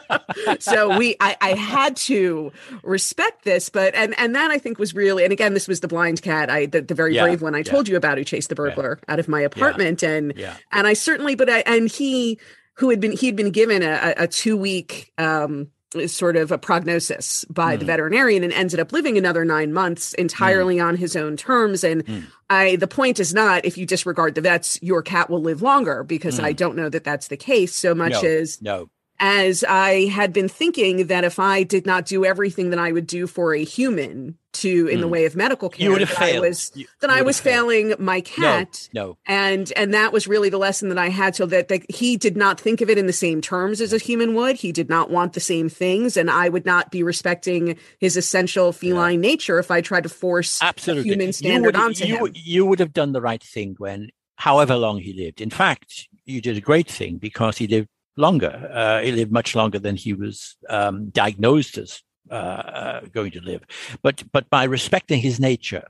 so 0.60 0.98
we, 0.98 1.16
I, 1.18 1.36
I 1.40 1.50
had 1.54 1.96
to 1.96 2.52
respect 2.82 3.44
this, 3.44 3.70
but 3.70 3.94
and 3.94 4.18
and 4.18 4.34
that 4.34 4.50
I 4.50 4.58
think 4.58 4.78
was 4.78 4.94
really, 4.94 5.24
and 5.24 5.32
again, 5.32 5.54
this 5.54 5.66
was 5.66 5.80
the 5.80 5.88
blind 5.88 6.20
cat, 6.20 6.50
I 6.50 6.66
the, 6.66 6.82
the 6.82 6.94
very 6.94 7.14
yeah. 7.14 7.22
brave 7.22 7.40
one 7.40 7.54
I 7.54 7.62
told 7.62 7.88
you 7.88 7.96
about 7.96 8.18
who 8.18 8.24
chased 8.24 8.50
the 8.50 8.54
burglar 8.54 8.98
yeah. 9.00 9.12
out 9.14 9.18
of 9.18 9.28
my 9.28 9.40
apartment, 9.40 10.02
and 10.02 10.34
yeah. 10.36 10.56
and 10.72 10.86
I 10.86 10.92
certainly, 10.92 11.34
but 11.34 11.48
I 11.48 11.60
and 11.60 11.88
he 11.90 12.38
who 12.78 12.90
had 12.90 13.00
been 13.00 13.12
he'd 13.12 13.36
been 13.36 13.50
given 13.50 13.82
a, 13.82 14.14
a 14.16 14.26
two 14.26 14.56
week 14.56 15.12
um, 15.18 15.68
sort 16.06 16.36
of 16.36 16.52
a 16.52 16.58
prognosis 16.58 17.44
by 17.46 17.76
mm. 17.76 17.80
the 17.80 17.86
veterinarian 17.86 18.44
and 18.44 18.52
ended 18.52 18.78
up 18.78 18.92
living 18.92 19.16
another 19.16 19.44
nine 19.44 19.72
months 19.72 20.14
entirely 20.14 20.76
mm. 20.76 20.84
on 20.84 20.96
his 20.96 21.16
own 21.16 21.36
terms. 21.36 21.82
And 21.82 22.04
mm. 22.04 22.24
I, 22.50 22.76
the 22.76 22.86
point 22.86 23.20
is 23.20 23.32
not 23.32 23.64
if 23.64 23.78
you 23.78 23.86
disregard 23.86 24.34
the 24.34 24.40
vets, 24.40 24.78
your 24.82 25.02
cat 25.02 25.30
will 25.30 25.42
live 25.42 25.62
longer 25.62 26.04
because 26.04 26.38
I 26.38 26.52
mm. 26.52 26.56
don't 26.56 26.76
know 26.76 26.88
that 26.88 27.04
that's 27.04 27.28
the 27.28 27.36
case 27.36 27.74
so 27.74 27.94
much 27.94 28.12
no, 28.12 28.22
as 28.22 28.62
no. 28.62 28.90
As 29.20 29.64
I 29.64 30.04
had 30.04 30.32
been 30.32 30.48
thinking 30.48 31.08
that 31.08 31.24
if 31.24 31.40
I 31.40 31.64
did 31.64 31.86
not 31.86 32.06
do 32.06 32.24
everything 32.24 32.70
that 32.70 32.78
I 32.78 32.92
would 32.92 33.08
do 33.08 33.26
for 33.26 33.52
a 33.52 33.64
human, 33.64 34.38
to 34.54 34.88
in 34.88 34.98
mm. 34.98 35.00
the 35.02 35.08
way 35.08 35.24
of 35.24 35.36
medical 35.36 35.68
care. 35.68 35.84
You 35.84 35.92
would 35.92 36.00
have 36.00 36.10
failed. 36.10 36.44
I 36.44 36.48
was, 36.48 36.72
you, 36.74 36.86
then 37.00 37.10
I 37.10 37.22
was 37.22 37.40
failing 37.40 37.94
my 37.98 38.20
cat. 38.20 38.88
No, 38.92 39.06
no, 39.06 39.18
And 39.26 39.72
and 39.76 39.94
that 39.94 40.12
was 40.12 40.26
really 40.26 40.48
the 40.48 40.58
lesson 40.58 40.88
that 40.88 40.98
I 40.98 41.08
had. 41.08 41.36
So 41.36 41.46
that, 41.46 41.68
that 41.68 41.90
he 41.90 42.16
did 42.16 42.36
not 42.36 42.60
think 42.60 42.80
of 42.80 42.90
it 42.90 42.98
in 42.98 43.06
the 43.06 43.12
same 43.12 43.40
terms 43.40 43.80
as 43.80 43.92
a 43.92 43.98
human 43.98 44.34
would. 44.34 44.56
He 44.56 44.72
did 44.72 44.88
not 44.88 45.10
want 45.10 45.34
the 45.34 45.40
same 45.40 45.68
things, 45.68 46.16
and 46.16 46.30
I 46.30 46.48
would 46.48 46.66
not 46.66 46.90
be 46.90 47.02
respecting 47.02 47.78
his 47.98 48.16
essential 48.16 48.72
feline 48.72 49.22
yeah. 49.22 49.30
nature 49.30 49.58
if 49.58 49.70
I 49.70 49.80
tried 49.80 50.04
to 50.04 50.08
force 50.08 50.60
Absolutely. 50.62 51.10
human 51.10 51.32
standard 51.32 51.74
you 51.74 51.80
would, 51.80 51.86
onto 51.86 52.06
you, 52.06 52.26
him. 52.26 52.32
You 52.34 52.66
would 52.66 52.80
have 52.80 52.92
done 52.92 53.12
the 53.12 53.20
right 53.20 53.42
thing 53.42 53.74
when, 53.78 54.10
however 54.36 54.76
long 54.76 54.98
he 54.98 55.12
lived. 55.12 55.40
In 55.40 55.50
fact, 55.50 56.08
you 56.24 56.40
did 56.40 56.56
a 56.56 56.60
great 56.60 56.90
thing 56.90 57.18
because 57.18 57.58
he 57.58 57.66
lived 57.66 57.88
longer. 58.16 58.70
Uh, 58.72 59.00
he 59.00 59.12
lived 59.12 59.32
much 59.32 59.54
longer 59.54 59.78
than 59.78 59.96
he 59.96 60.12
was 60.12 60.56
um, 60.68 61.10
diagnosed 61.10 61.78
as 61.78 62.02
uh, 62.30 62.34
uh, 62.34 63.00
going 63.12 63.32
to 63.32 63.40
live. 63.40 63.62
But 64.02 64.24
but 64.32 64.48
by 64.50 64.64
respecting 64.64 65.20
his 65.20 65.40
nature, 65.40 65.84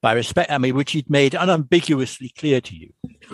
by 0.00 0.12
respect, 0.12 0.50
I 0.50 0.58
mean, 0.58 0.74
which 0.76 0.92
he'd 0.92 1.10
made 1.10 1.34
unambiguously 1.34 2.32
clear 2.38 2.60
to 2.60 2.76
you. 2.76 2.92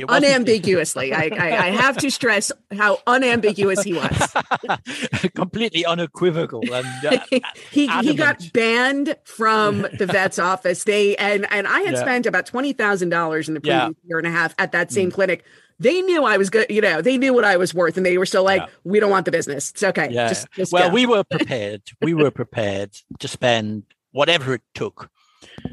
Unambiguously, 0.09 1.13
I, 1.13 1.29
I, 1.33 1.67
I, 1.67 1.71
have 1.71 1.99
to 1.99 2.11
stress 2.11 2.51
how 2.77 2.99
unambiguous 3.07 3.83
he 3.83 3.93
was. 3.93 4.35
Completely 5.35 5.85
unequivocal 5.85 6.63
and 6.73 7.07
uh, 7.07 7.19
he 7.71 7.87
he 7.87 8.15
got 8.15 8.51
banned 8.53 9.17
from 9.25 9.87
the 9.99 10.07
vet's 10.07 10.39
office. 10.39 10.85
They 10.85 11.17
and 11.17 11.47
and 11.51 11.69
I 11.69 11.81
had 11.81 11.95
yeah. 11.95 12.01
spent 12.01 12.27
about 12.27 12.47
twenty 12.47 12.73
thousand 12.73 13.11
dollars 13.11 13.47
in 13.47 13.55
the 13.55 13.61
previous 13.61 13.95
yeah. 14.03 14.09
year 14.09 14.19
and 14.19 14.27
a 14.27 14.31
half 14.31 14.55
at 14.59 14.73
that 14.73 14.91
same 14.91 15.11
mm. 15.11 15.15
clinic 15.15 15.45
they 15.79 16.03
knew 16.03 16.25
I 16.25 16.37
was 16.37 16.51
good. 16.51 16.67
You 16.71 16.81
know, 16.81 17.03
they 17.03 17.19
knew 17.19 17.35
what 17.35 17.45
I 17.45 17.57
was 17.57 17.75
worth, 17.75 17.97
and 17.97 18.05
they 18.05 18.19
were 18.19 18.27
still 18.27 18.45
like, 18.45 18.63
yeah. 18.63 18.69
"We 18.85 19.01
don't 19.01 19.11
want 19.11 19.25
the 19.25 19.33
business. 19.33 19.71
It's 19.71 19.83
okay." 19.83 20.09
Yeah. 20.11 20.29
Just, 20.29 20.51
just 20.53 20.73
well, 20.73 20.89
go. 20.89 20.95
we 20.95 21.07
were 21.07 21.25
prepared. 21.25 21.83
we 22.01 22.15
were 22.15 22.31
prepared 22.31 22.93
to 23.19 23.29
spend 23.29 23.85
whatever 24.13 24.55
it 24.55 24.63
took. 24.75 25.11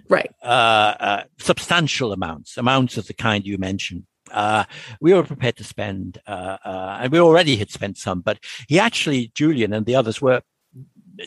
Right. 0.09 0.31
Uh, 0.43 0.95
uh, 0.99 1.23
substantial 1.39 2.11
amounts, 2.11 2.57
amounts 2.57 2.97
of 2.97 3.07
the 3.07 3.13
kind 3.13 3.45
you 3.45 3.57
mentioned. 3.57 4.05
Uh, 4.31 4.63
we 4.99 5.13
were 5.13 5.23
prepared 5.23 5.57
to 5.57 5.63
spend, 5.63 6.19
uh, 6.27 6.57
uh, 6.63 6.99
and 7.01 7.11
we 7.11 7.19
already 7.19 7.57
had 7.57 7.69
spent 7.69 7.97
some, 7.97 8.21
but 8.21 8.39
he 8.67 8.79
actually, 8.79 9.31
Julian 9.35 9.73
and 9.73 9.85
the 9.85 9.95
others 9.95 10.21
were 10.21 10.41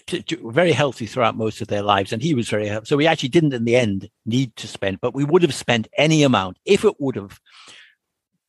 to, 0.07 0.23
to, 0.23 0.51
very 0.51 0.73
healthy 0.73 1.07
throughout 1.07 1.37
most 1.37 1.61
of 1.61 1.69
their 1.69 1.83
lives, 1.83 2.13
and 2.13 2.23
he 2.23 2.35
was 2.35 2.49
very 2.49 2.67
healthy. 2.67 2.87
So 2.87 2.97
we 2.97 3.07
actually 3.07 3.29
didn't, 3.29 3.53
in 3.53 3.65
the 3.65 3.77
end, 3.77 4.09
need 4.25 4.57
to 4.57 4.67
spend, 4.67 5.01
but 5.01 5.15
we 5.15 5.25
would 5.25 5.43
have 5.43 5.55
spent 5.55 5.89
any 5.99 6.23
amount 6.23 6.59
if 6.65 6.85
it 6.85 6.95
would 6.99 7.17
have 7.17 7.41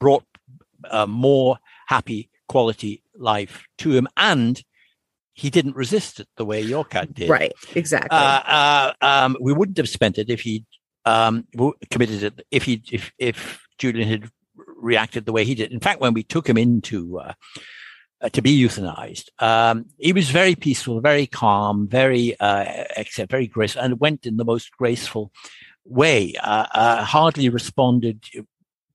brought 0.05 0.25
a 0.91 1.07
more 1.07 1.57
happy 1.87 2.29
quality 2.47 3.01
life 3.17 3.63
to 3.79 3.89
him 3.91 4.07
and 4.15 4.63
he 5.33 5.49
didn't 5.49 5.75
resist 5.75 6.19
it 6.19 6.27
the 6.37 6.45
way 6.45 6.61
your 6.61 6.85
cat 6.85 7.11
did. 7.11 7.27
Right, 7.27 7.51
exactly. 7.73 8.15
Uh, 8.15 8.41
uh, 8.45 8.93
um, 9.01 9.35
we 9.41 9.51
wouldn't 9.51 9.77
have 9.77 9.89
spent 9.89 10.19
it 10.19 10.29
if 10.29 10.41
he 10.41 10.63
um, 11.05 11.47
committed 11.89 12.21
it. 12.21 12.45
If 12.51 12.65
he, 12.65 12.83
if 12.91 13.11
if 13.17 13.65
Julian 13.79 14.07
had 14.07 14.29
reacted 14.77 15.25
the 15.25 15.33
way 15.33 15.43
he 15.43 15.55
did. 15.55 15.71
In 15.71 15.79
fact, 15.79 16.01
when 16.01 16.13
we 16.13 16.21
took 16.21 16.47
him 16.47 16.57
into 16.57 17.17
uh, 17.17 17.33
uh 18.21 18.29
to 18.29 18.43
be 18.43 18.61
euthanized, 18.63 19.29
um, 19.39 19.87
he 19.97 20.13
was 20.13 20.29
very 20.29 20.53
peaceful, 20.53 21.01
very 21.01 21.25
calm, 21.25 21.87
very 21.87 22.39
uh, 22.39 22.85
except 22.95 23.31
very 23.31 23.47
graceful, 23.47 23.81
and 23.81 23.99
went 23.99 24.27
in 24.27 24.37
the 24.37 24.45
most 24.45 24.69
graceful 24.77 25.31
way. 25.83 26.35
Uh, 26.41 27.03
hardly 27.03 27.49
responded 27.49 28.23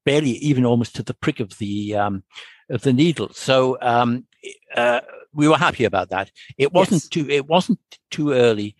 barely 0.04 0.30
even 0.30 0.64
almost 0.64 0.96
to 0.96 1.02
the 1.02 1.14
prick 1.14 1.40
of 1.40 1.58
the 1.58 1.94
um, 1.96 2.22
of 2.68 2.82
the 2.82 2.92
needle. 2.92 3.30
So 3.32 3.78
um, 3.80 4.26
uh, 4.74 5.00
we 5.32 5.48
were 5.48 5.56
happy 5.56 5.84
about 5.84 6.10
that. 6.10 6.30
It 6.58 6.72
wasn't 6.72 7.02
yes. 7.02 7.08
too 7.08 7.28
it 7.28 7.46
wasn't 7.46 7.80
too 8.10 8.32
early 8.32 8.76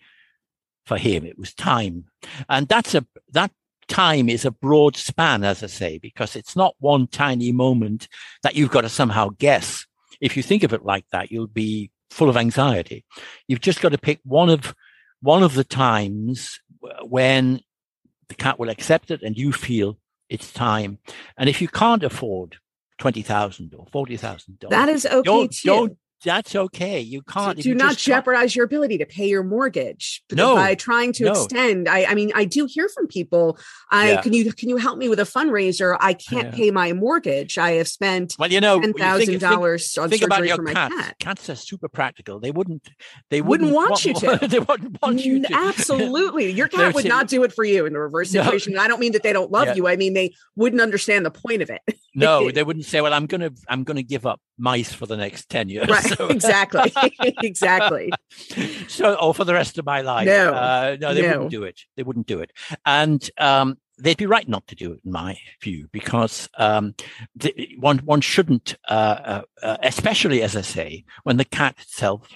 for 0.85 0.97
him. 0.97 1.25
It 1.25 1.37
was 1.37 1.53
time, 1.53 2.05
and 2.49 2.67
that's 2.67 2.95
a 2.95 3.05
that 3.31 3.51
time 3.87 4.29
is 4.29 4.45
a 4.45 4.51
broad 4.51 4.95
span, 4.95 5.43
as 5.43 5.63
I 5.63 5.67
say, 5.67 5.97
because 5.97 6.35
it's 6.35 6.55
not 6.55 6.75
one 6.79 7.07
tiny 7.07 7.51
moment 7.51 8.07
that 8.43 8.55
you've 8.55 8.71
got 8.71 8.81
to 8.81 8.89
somehow 8.89 9.29
guess. 9.37 9.85
If 10.21 10.37
you 10.37 10.43
think 10.43 10.63
of 10.63 10.73
it 10.73 10.85
like 10.85 11.05
that, 11.11 11.31
you'll 11.31 11.47
be 11.47 11.91
full 12.09 12.29
of 12.29 12.37
anxiety. 12.37 13.05
You've 13.47 13.61
just 13.61 13.81
got 13.81 13.89
to 13.89 13.97
pick 13.97 14.19
one 14.23 14.49
of 14.49 14.75
one 15.21 15.43
of 15.43 15.53
the 15.53 15.63
times 15.63 16.59
when 17.03 17.61
the 18.27 18.35
cat 18.35 18.57
will 18.57 18.69
accept 18.69 19.11
it 19.11 19.21
and 19.21 19.37
you 19.37 19.51
feel 19.51 19.97
it's 20.31 20.51
time. 20.53 20.97
And 21.37 21.49
if 21.49 21.61
you 21.61 21.67
can't 21.67 22.03
afford 22.03 22.55
twenty 22.97 23.21
thousand 23.21 23.75
or 23.77 23.85
forty 23.91 24.15
thousand 24.17 24.59
dollars, 24.59 24.71
that 24.71 24.89
is 24.89 25.05
okay 25.05 25.21
don't, 25.23 25.51
too. 25.51 25.67
Don't 25.67 25.97
that's 26.23 26.55
okay. 26.55 26.99
You 26.99 27.21
can't. 27.23 27.59
do 27.59 27.73
not 27.73 27.97
jeopardize 27.97 28.55
your 28.55 28.65
ability 28.65 28.97
to 28.99 29.05
pay 29.05 29.27
your 29.27 29.43
mortgage 29.43 30.23
no, 30.31 30.55
by 30.55 30.75
trying 30.75 31.13
to 31.13 31.25
no. 31.25 31.31
extend. 31.31 31.89
I, 31.89 32.05
I 32.05 32.15
mean, 32.15 32.31
I 32.35 32.45
do 32.45 32.65
hear 32.65 32.89
from 32.89 33.07
people. 33.07 33.57
I 33.91 34.11
yeah. 34.11 34.21
can 34.21 34.33
you 34.33 34.51
can 34.53 34.69
you 34.69 34.77
help 34.77 34.97
me 34.97 35.09
with 35.09 35.19
a 35.19 35.23
fundraiser? 35.23 35.97
I 35.99 36.13
can't 36.13 36.49
yeah. 36.49 36.55
pay 36.55 36.71
my 36.71 36.93
mortgage. 36.93 37.57
I 37.57 37.71
have 37.73 37.87
spent 37.87 38.35
well, 38.37 38.51
you 38.51 38.61
know, 38.61 38.79
ten 38.79 38.93
thousand 38.93 39.39
dollars 39.39 39.97
on 39.97 40.09
think 40.09 40.21
surgery 40.21 40.49
for 40.49 40.61
my 40.61 40.73
cats. 40.73 40.95
cat. 40.95 41.15
Cats 41.19 41.49
are 41.49 41.55
super 41.55 41.89
practical. 41.89 42.39
They 42.39 42.51
wouldn't. 42.51 42.87
They 43.29 43.41
wouldn't, 43.41 43.71
wouldn't 43.71 43.89
want, 43.89 44.05
you 44.05 44.13
to. 44.39 44.47
they 44.47 44.59
wouldn't 44.59 45.01
want 45.01 45.23
you 45.25 45.41
to. 45.41 45.53
Absolutely, 45.53 46.51
your 46.51 46.67
cat 46.69 46.93
would 46.93 47.05
not 47.05 47.27
do 47.27 47.43
it 47.43 47.53
for 47.53 47.63
you 47.63 47.85
in 47.85 47.93
the 47.93 47.99
reverse 47.99 48.31
situation. 48.31 48.77
I 48.77 48.87
don't 48.87 48.99
mean 48.99 49.13
that 49.13 49.23
they 49.23 49.33
don't 49.33 49.51
love 49.51 49.67
yeah. 49.67 49.75
you. 49.75 49.87
I 49.87 49.95
mean 49.95 50.13
they 50.13 50.33
wouldn't 50.55 50.81
understand 50.81 51.25
the 51.25 51.31
point 51.31 51.61
of 51.61 51.69
it. 51.69 51.81
No, 52.13 52.51
they 52.51 52.63
wouldn't 52.63 52.85
say, 52.85 53.01
"Well, 53.01 53.13
I'm 53.13 53.25
gonna 53.25 53.51
I'm 53.67 53.83
gonna 53.83 54.03
give 54.03 54.25
up 54.25 54.41
mice 54.57 54.93
for 54.93 55.05
the 55.05 55.17
next 55.17 55.49
ten 55.49 55.69
years." 55.69 55.87
Right. 55.87 56.01
So. 56.11 56.27
exactly. 56.27 56.91
exactly. 57.43 58.11
So, 58.87 59.15
or 59.15 59.33
for 59.33 59.45
the 59.45 59.53
rest 59.53 59.77
of 59.77 59.85
my 59.85 60.01
life. 60.01 60.25
No, 60.25 60.53
uh, 60.53 60.97
no, 60.99 61.13
they 61.13 61.21
no. 61.21 61.27
wouldn't 61.27 61.51
do 61.51 61.63
it. 61.63 61.81
They 61.95 62.03
wouldn't 62.03 62.27
do 62.27 62.39
it. 62.39 62.51
And 62.85 63.29
um, 63.37 63.77
they'd 63.97 64.17
be 64.17 64.25
right 64.25 64.47
not 64.47 64.67
to 64.67 64.75
do 64.75 64.91
it, 64.93 65.01
in 65.05 65.11
my 65.11 65.37
view, 65.61 65.87
because 65.91 66.49
um, 66.57 66.95
the, 67.35 67.69
one 67.79 67.99
one 67.99 68.21
shouldn't, 68.21 68.75
uh, 68.89 68.93
uh, 68.93 69.41
uh, 69.63 69.77
especially 69.83 70.41
as 70.41 70.55
I 70.55 70.61
say, 70.61 71.05
when 71.23 71.37
the 71.37 71.45
cat 71.45 71.75
itself, 71.79 72.27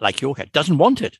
like 0.00 0.20
your 0.20 0.34
cat, 0.34 0.52
doesn't 0.52 0.78
want 0.78 1.02
it. 1.02 1.18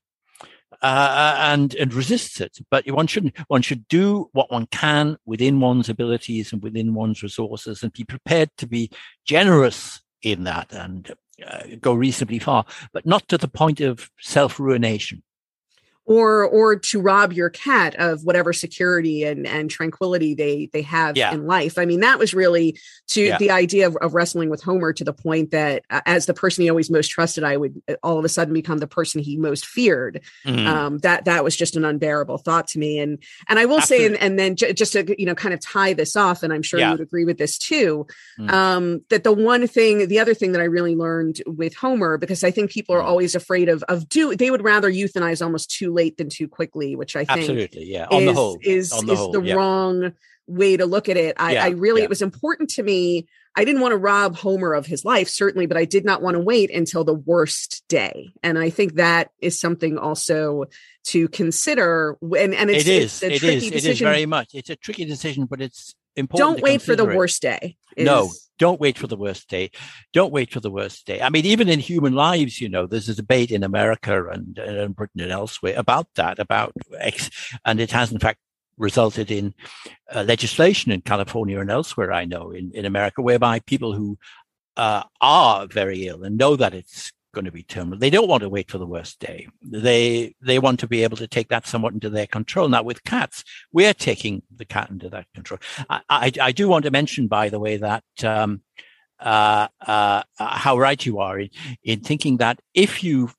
Uh, 0.82 1.36
and 1.38 1.74
and 1.76 1.94
resists 1.94 2.40
it, 2.40 2.58
but 2.70 2.86
one 2.90 3.06
shouldn't. 3.06 3.36
One 3.48 3.62
should 3.62 3.88
do 3.88 4.28
what 4.32 4.50
one 4.50 4.66
can 4.66 5.16
within 5.24 5.60
one's 5.60 5.88
abilities 5.88 6.52
and 6.52 6.62
within 6.62 6.94
one's 6.94 7.22
resources, 7.22 7.82
and 7.82 7.92
be 7.92 8.04
prepared 8.04 8.50
to 8.58 8.66
be 8.66 8.90
generous 9.24 10.02
in 10.22 10.44
that 10.44 10.72
and 10.72 11.14
uh, 11.46 11.62
go 11.80 11.92
reasonably 11.94 12.38
far, 12.38 12.64
but 12.92 13.06
not 13.06 13.28
to 13.28 13.38
the 13.38 13.48
point 13.48 13.80
of 13.80 14.10
self 14.20 14.58
ruination 14.58 15.22
or 16.06 16.44
or 16.44 16.76
to 16.76 17.00
rob 17.00 17.32
your 17.32 17.50
cat 17.50 17.94
of 17.96 18.24
whatever 18.24 18.52
security 18.52 19.24
and 19.24 19.46
and 19.46 19.70
tranquility 19.70 20.34
they 20.34 20.70
they 20.72 20.82
have 20.82 21.16
yeah. 21.16 21.32
in 21.32 21.46
life 21.46 21.78
i 21.78 21.84
mean 21.84 22.00
that 22.00 22.18
was 22.18 22.32
really 22.32 22.78
to 23.08 23.22
yeah. 23.22 23.38
the 23.38 23.50
idea 23.50 23.86
of, 23.86 23.96
of, 23.96 24.14
wrestling 24.14 24.48
with 24.48 24.62
homer 24.62 24.92
to 24.92 25.04
the 25.04 25.12
point 25.12 25.50
that 25.50 25.84
uh, 25.90 26.00
as 26.06 26.26
the 26.26 26.34
person 26.34 26.62
he 26.62 26.70
always 26.70 26.90
most 26.90 27.08
trusted 27.08 27.42
i 27.42 27.56
would 27.56 27.82
uh, 27.88 27.94
all 28.04 28.18
of 28.18 28.24
a 28.24 28.28
sudden 28.28 28.54
become 28.54 28.78
the 28.78 28.86
person 28.86 29.20
he 29.20 29.36
most 29.36 29.66
feared 29.66 30.22
mm. 30.46 30.66
um, 30.66 30.98
that 30.98 31.24
that 31.24 31.42
was 31.42 31.56
just 31.56 31.76
an 31.76 31.84
unbearable 31.84 32.38
thought 32.38 32.68
to 32.68 32.78
me 32.78 33.00
and 33.00 33.18
and 33.48 33.58
i 33.58 33.64
will 33.64 33.78
Absolutely. 33.78 34.06
say 34.06 34.14
and, 34.14 34.22
and 34.22 34.38
then 34.38 34.54
j- 34.54 34.72
just 34.72 34.92
to 34.92 35.20
you 35.20 35.26
know 35.26 35.34
kind 35.34 35.52
of 35.52 35.60
tie 35.60 35.92
this 35.92 36.14
off 36.14 36.44
and 36.44 36.52
i'm 36.52 36.62
sure 36.62 36.78
yeah. 36.78 36.86
you 36.86 36.92
would 36.92 37.00
agree 37.00 37.24
with 37.24 37.38
this 37.38 37.58
too 37.58 38.06
mm. 38.38 38.50
um, 38.50 39.02
that 39.10 39.24
the 39.24 39.32
one 39.32 39.66
thing 39.66 40.06
the 40.06 40.20
other 40.20 40.34
thing 40.34 40.52
that 40.52 40.60
i 40.60 40.64
really 40.64 40.94
learned 40.94 41.42
with 41.46 41.74
homer 41.74 42.16
because 42.16 42.44
i 42.44 42.50
think 42.50 42.70
people 42.70 42.94
are 42.94 43.02
mm. 43.02 43.06
always 43.06 43.34
afraid 43.34 43.68
of 43.68 43.82
of 43.84 44.08
do 44.08 44.36
they 44.36 44.52
would 44.52 44.62
rather 44.62 44.90
euthanize 44.90 45.44
almost 45.44 45.68
too 45.68 45.95
late 45.96 46.16
than 46.16 46.28
too 46.28 46.46
quickly, 46.46 46.94
which 46.94 47.16
I 47.16 47.24
think 47.24 47.40
absolutely, 47.40 47.86
yeah, 47.86 48.06
on 48.10 48.22
is, 48.22 48.26
the 48.26 48.34
whole, 48.34 48.58
is 48.62 48.90
the 48.90 49.12
is 49.12 49.18
whole, 49.18 49.32
the 49.32 49.42
yeah. 49.42 49.54
wrong 49.54 50.12
way 50.46 50.76
to 50.76 50.86
look 50.86 51.08
at 51.08 51.16
it. 51.16 51.34
I, 51.38 51.54
yeah, 51.54 51.64
I 51.64 51.68
really, 51.70 52.02
yeah. 52.02 52.04
it 52.04 52.10
was 52.10 52.22
important 52.22 52.70
to 52.70 52.82
me 52.82 53.26
I 53.56 53.64
didn't 53.64 53.80
want 53.80 53.92
to 53.92 53.96
rob 53.96 54.36
Homer 54.36 54.74
of 54.74 54.84
his 54.84 55.04
life, 55.04 55.30
certainly, 55.30 55.64
but 55.66 55.78
I 55.78 55.86
did 55.86 56.04
not 56.04 56.20
want 56.20 56.34
to 56.34 56.40
wait 56.40 56.70
until 56.70 57.04
the 57.04 57.14
worst 57.14 57.82
day. 57.88 58.32
And 58.42 58.58
I 58.58 58.68
think 58.68 58.96
that 58.96 59.30
is 59.40 59.58
something 59.58 59.96
also 59.96 60.66
to 61.04 61.28
consider. 61.28 62.18
And, 62.20 62.54
and 62.54 62.68
it's, 62.68 62.86
it 62.86 62.88
is, 62.88 63.22
it's 63.22 63.42
it 63.42 63.42
is, 63.42 63.66
it 63.72 63.86
is 63.86 63.98
very 63.98 64.26
much. 64.26 64.50
It's 64.52 64.68
a 64.68 64.76
tricky 64.76 65.06
decision, 65.06 65.46
but 65.46 65.62
it's 65.62 65.94
important. 66.16 66.56
Don't 66.56 66.62
wait 66.62 66.82
for 66.82 66.94
the 66.94 67.08
it. 67.08 67.16
worst 67.16 67.40
day. 67.40 67.78
Is... 67.96 68.04
No, 68.04 68.30
don't 68.58 68.80
wait 68.80 68.98
for 68.98 69.06
the 69.06 69.16
worst 69.16 69.48
day. 69.48 69.70
Don't 70.12 70.32
wait 70.32 70.52
for 70.52 70.60
the 70.60 70.70
worst 70.70 71.06
day. 71.06 71.20
I 71.20 71.28
mean, 71.30 71.46
even 71.46 71.68
in 71.68 71.80
human 71.80 72.14
lives, 72.14 72.60
you 72.60 72.68
know, 72.68 72.86
there's 72.86 73.08
a 73.08 73.14
debate 73.14 73.50
in 73.50 73.62
America 73.62 74.28
and, 74.28 74.58
and 74.58 74.96
Britain 74.96 75.20
and 75.20 75.32
elsewhere 75.32 75.74
about 75.76 76.08
that, 76.14 76.38
about 76.38 76.72
X, 76.98 77.30
and 77.64 77.80
it 77.80 77.90
has 77.92 78.12
in 78.12 78.18
fact 78.18 78.38
resulted 78.78 79.30
in 79.30 79.54
uh, 80.14 80.22
legislation 80.22 80.92
in 80.92 81.00
California 81.00 81.60
and 81.60 81.70
elsewhere, 81.70 82.12
I 82.12 82.24
know, 82.24 82.50
in, 82.50 82.70
in 82.74 82.84
America, 82.84 83.22
whereby 83.22 83.60
people 83.60 83.92
who 83.94 84.18
uh, 84.76 85.02
are 85.20 85.66
very 85.66 86.06
ill 86.06 86.22
and 86.22 86.36
know 86.36 86.56
that 86.56 86.74
it's 86.74 87.12
going 87.36 87.44
to 87.44 87.52
be 87.52 87.62
terminal, 87.62 87.98
they 87.98 88.10
don't 88.10 88.28
want 88.28 88.42
to 88.42 88.48
wait 88.48 88.70
for 88.70 88.78
the 88.78 88.86
worst 88.86 89.20
day. 89.20 89.46
They 89.62 90.34
they 90.40 90.58
want 90.58 90.80
to 90.80 90.88
be 90.88 91.04
able 91.04 91.18
to 91.18 91.28
take 91.28 91.48
that 91.50 91.66
somewhat 91.66 91.92
into 91.92 92.10
their 92.10 92.26
control. 92.26 92.68
Now, 92.68 92.82
with 92.82 93.04
cats, 93.04 93.44
we're 93.72 93.94
taking 93.94 94.42
the 94.60 94.64
cat 94.64 94.88
into 94.90 95.08
that 95.10 95.26
control. 95.34 95.60
I, 95.90 96.00
I, 96.08 96.32
I 96.48 96.52
do 96.52 96.66
want 96.68 96.84
to 96.86 96.90
mention, 96.90 97.28
by 97.28 97.50
the 97.50 97.60
way, 97.60 97.76
that 97.76 98.04
um, 98.24 98.62
uh, 99.20 99.68
uh, 99.86 100.22
how 100.38 100.78
right 100.78 101.04
you 101.04 101.18
are 101.18 101.38
in, 101.38 101.50
in 101.84 102.00
thinking 102.00 102.38
that 102.38 102.60
if 102.74 103.04
you 103.04 103.30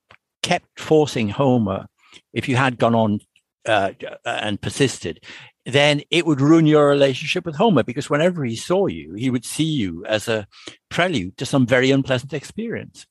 kept 0.44 0.80
forcing 0.80 1.30
Homer, 1.30 1.88
if 2.34 2.48
you 2.48 2.56
had 2.56 2.78
gone 2.78 2.96
on 2.96 3.20
uh, 3.66 3.92
and 4.24 4.62
persisted, 4.62 5.20
then 5.66 6.02
it 6.12 6.26
would 6.26 6.40
ruin 6.40 6.68
your 6.68 6.88
relationship 6.88 7.46
with 7.46 7.56
Homer 7.56 7.84
because 7.84 8.10
whenever 8.10 8.46
he 8.46 8.56
saw 8.56 8.86
you, 8.86 9.16
he 9.16 9.30
would 9.30 9.44
see 9.44 9.72
you 9.82 10.06
as 10.06 10.28
a 10.28 10.48
prelude 10.90 11.36
to 11.38 11.46
some 11.46 11.66
very 11.66 11.92
unpleasant 11.92 12.34
experience. 12.34 13.06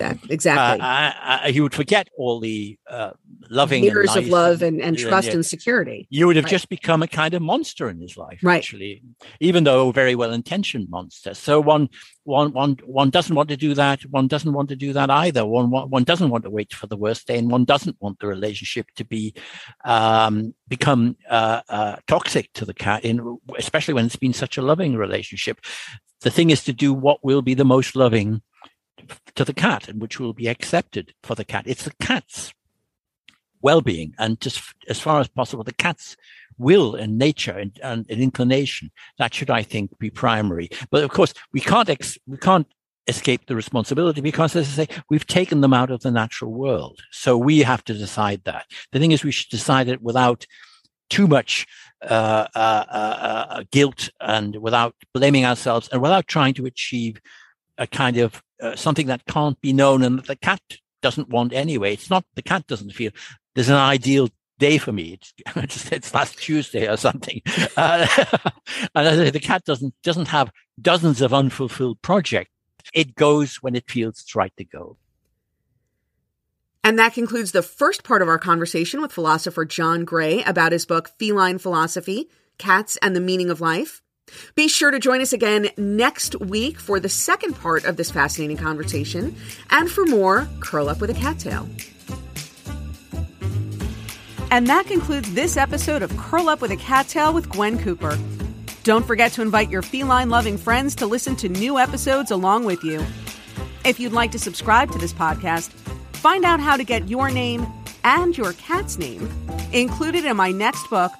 Exactly. 0.00 0.84
Uh, 0.84 1.52
he 1.52 1.60
would 1.60 1.74
forget 1.74 2.08
all 2.16 2.40
the 2.40 2.78
uh, 2.88 3.10
loving 3.50 3.84
years 3.84 4.06
nice 4.06 4.16
of 4.16 4.28
love 4.28 4.62
and, 4.62 4.80
and, 4.80 4.88
and 4.88 4.98
trust 4.98 5.28
and, 5.28 5.36
and 5.36 5.46
security. 5.46 6.06
You 6.10 6.26
would 6.26 6.36
have 6.36 6.44
right. 6.46 6.50
just 6.50 6.68
become 6.68 7.02
a 7.02 7.08
kind 7.08 7.34
of 7.34 7.42
monster 7.42 7.88
in 7.88 8.00
his 8.00 8.16
life, 8.16 8.40
right. 8.42 8.58
actually, 8.58 9.02
even 9.40 9.64
though 9.64 9.88
a 9.88 9.92
very 9.92 10.14
well 10.14 10.32
intentioned 10.32 10.88
monster. 10.90 11.34
So 11.34 11.60
one, 11.60 11.88
one, 12.24 12.52
one, 12.52 12.78
one 12.84 13.10
doesn't 13.10 13.34
want 13.34 13.48
to 13.50 13.56
do 13.56 13.74
that. 13.74 14.02
One 14.02 14.28
doesn't 14.28 14.52
want 14.52 14.68
to 14.70 14.76
do 14.76 14.92
that 14.92 15.10
either. 15.10 15.44
One, 15.44 15.70
one 15.70 16.04
doesn't 16.04 16.30
want 16.30 16.44
to 16.44 16.50
wait 16.50 16.72
for 16.72 16.86
the 16.86 16.96
worst 16.96 17.26
day, 17.26 17.38
and 17.38 17.50
one 17.50 17.64
doesn't 17.64 17.96
want 18.00 18.18
the 18.18 18.26
relationship 18.26 18.86
to 18.96 19.04
be 19.04 19.34
um, 19.84 20.54
become 20.68 21.16
uh, 21.28 21.60
uh 21.68 21.96
toxic 22.06 22.52
to 22.54 22.64
the 22.64 22.74
cat, 22.74 23.04
in, 23.04 23.38
especially 23.58 23.94
when 23.94 24.06
it's 24.06 24.16
been 24.16 24.32
such 24.32 24.56
a 24.56 24.62
loving 24.62 24.96
relationship. 24.96 25.60
The 26.22 26.30
thing 26.30 26.50
is 26.50 26.62
to 26.64 26.72
do 26.72 26.94
what 26.94 27.24
will 27.24 27.42
be 27.42 27.54
the 27.54 27.64
most 27.64 27.96
loving 27.96 28.42
to 29.34 29.44
the 29.44 29.54
cat 29.54 29.88
and 29.88 30.00
which 30.00 30.20
will 30.20 30.32
be 30.32 30.48
accepted 30.48 31.14
for 31.22 31.34
the 31.34 31.44
cat. 31.44 31.64
It's 31.66 31.84
the 31.84 31.94
cat's 32.00 32.52
well-being 33.60 34.14
and 34.18 34.40
just 34.40 34.60
as 34.88 35.00
far 35.00 35.20
as 35.20 35.28
possible, 35.28 35.64
the 35.64 35.72
cat's 35.72 36.16
will 36.58 36.94
and 36.94 37.18
nature 37.18 37.52
and, 37.52 37.78
and, 37.82 38.06
and 38.08 38.20
inclination. 38.20 38.90
That 39.18 39.34
should, 39.34 39.50
I 39.50 39.62
think, 39.62 39.98
be 39.98 40.10
primary. 40.10 40.68
But 40.90 41.04
of 41.04 41.10
course, 41.10 41.34
we 41.52 41.60
can't 41.60 41.88
ex- 41.88 42.18
we 42.26 42.36
can't 42.36 42.66
escape 43.08 43.46
the 43.46 43.56
responsibility 43.56 44.20
because, 44.20 44.54
as 44.54 44.68
I 44.68 44.84
say, 44.84 45.02
we've 45.10 45.26
taken 45.26 45.60
them 45.60 45.74
out 45.74 45.90
of 45.90 46.00
the 46.00 46.10
natural 46.10 46.52
world. 46.52 47.00
So 47.10 47.36
we 47.36 47.60
have 47.60 47.84
to 47.84 47.94
decide 47.94 48.42
that. 48.44 48.66
The 48.92 48.98
thing 48.98 49.12
is, 49.12 49.24
we 49.24 49.32
should 49.32 49.50
decide 49.50 49.88
it 49.88 50.02
without 50.02 50.46
too 51.10 51.26
much 51.26 51.66
uh, 52.02 52.46
uh, 52.54 52.84
uh, 52.88 53.46
uh 53.50 53.64
guilt 53.70 54.08
and 54.20 54.56
without 54.56 54.94
blaming 55.12 55.44
ourselves 55.44 55.88
and 55.92 56.00
without 56.00 56.26
trying 56.26 56.54
to 56.54 56.64
achieve 56.64 57.20
a 57.76 57.86
kind 57.86 58.16
of 58.16 58.42
uh, 58.62 58.76
something 58.76 59.08
that 59.08 59.24
can't 59.26 59.60
be 59.60 59.72
known 59.72 60.02
and 60.02 60.20
the 60.20 60.36
cat 60.36 60.60
doesn't 61.02 61.28
want 61.28 61.52
anyway. 61.52 61.92
It's 61.92 62.08
not 62.08 62.24
the 62.34 62.42
cat 62.42 62.66
doesn't 62.66 62.92
feel 62.92 63.10
there's 63.54 63.68
an 63.68 63.74
ideal 63.74 64.28
day 64.58 64.78
for 64.78 64.92
me. 64.92 65.14
It's 65.14 65.34
it's, 65.56 65.92
it's 65.92 66.14
last 66.14 66.38
Tuesday 66.38 66.88
or 66.88 66.96
something, 66.96 67.42
uh, 67.76 68.06
and 68.94 69.32
the 69.34 69.40
cat 69.40 69.64
doesn't 69.64 69.94
doesn't 70.02 70.28
have 70.28 70.50
dozens 70.80 71.20
of 71.20 71.34
unfulfilled 71.34 72.00
projects. 72.02 72.50
It 72.94 73.14
goes 73.14 73.56
when 73.56 73.74
it 73.74 73.90
feels 73.90 74.20
it's 74.20 74.34
right 74.34 74.52
to 74.56 74.64
go. 74.64 74.96
And 76.84 76.98
that 76.98 77.14
concludes 77.14 77.52
the 77.52 77.62
first 77.62 78.02
part 78.02 78.22
of 78.22 78.28
our 78.28 78.40
conversation 78.40 79.00
with 79.00 79.12
philosopher 79.12 79.64
John 79.64 80.04
Gray 80.04 80.42
about 80.42 80.72
his 80.72 80.84
book 80.86 81.10
Feline 81.18 81.58
Philosophy: 81.58 82.28
Cats 82.58 82.96
and 83.02 83.14
the 83.14 83.20
Meaning 83.20 83.50
of 83.50 83.60
Life. 83.60 84.01
Be 84.54 84.68
sure 84.68 84.90
to 84.90 84.98
join 84.98 85.20
us 85.20 85.32
again 85.32 85.68
next 85.76 86.38
week 86.40 86.78
for 86.78 87.00
the 87.00 87.08
second 87.08 87.54
part 87.54 87.84
of 87.84 87.96
this 87.96 88.10
fascinating 88.10 88.56
conversation 88.56 89.34
and 89.70 89.90
for 89.90 90.04
more 90.04 90.48
Curl 90.60 90.88
Up 90.88 91.00
with 91.00 91.10
a 91.10 91.14
Cat 91.14 91.38
Tale. 91.38 91.68
And 94.50 94.66
that 94.66 94.86
concludes 94.86 95.32
this 95.32 95.56
episode 95.56 96.02
of 96.02 96.14
Curl 96.18 96.50
Up 96.50 96.60
with 96.60 96.70
a 96.70 96.76
Cat 96.76 97.08
Tale 97.08 97.32
with 97.32 97.48
Gwen 97.48 97.78
Cooper. 97.78 98.18
Don't 98.82 99.06
forget 99.06 99.32
to 99.32 99.42
invite 99.42 99.70
your 99.70 99.82
feline 99.82 100.28
loving 100.28 100.58
friends 100.58 100.94
to 100.96 101.06
listen 101.06 101.36
to 101.36 101.48
new 101.48 101.78
episodes 101.78 102.30
along 102.30 102.64
with 102.64 102.84
you. 102.84 103.04
If 103.84 103.98
you'd 103.98 104.12
like 104.12 104.32
to 104.32 104.38
subscribe 104.38 104.90
to 104.92 104.98
this 104.98 105.12
podcast, 105.12 105.70
find 106.12 106.44
out 106.44 106.60
how 106.60 106.76
to 106.76 106.84
get 106.84 107.08
your 107.08 107.30
name 107.30 107.66
and 108.04 108.36
your 108.36 108.52
cat's 108.54 108.98
name 108.98 109.30
included 109.72 110.24
in 110.24 110.36
my 110.36 110.50
next 110.50 110.88
book 110.90 111.12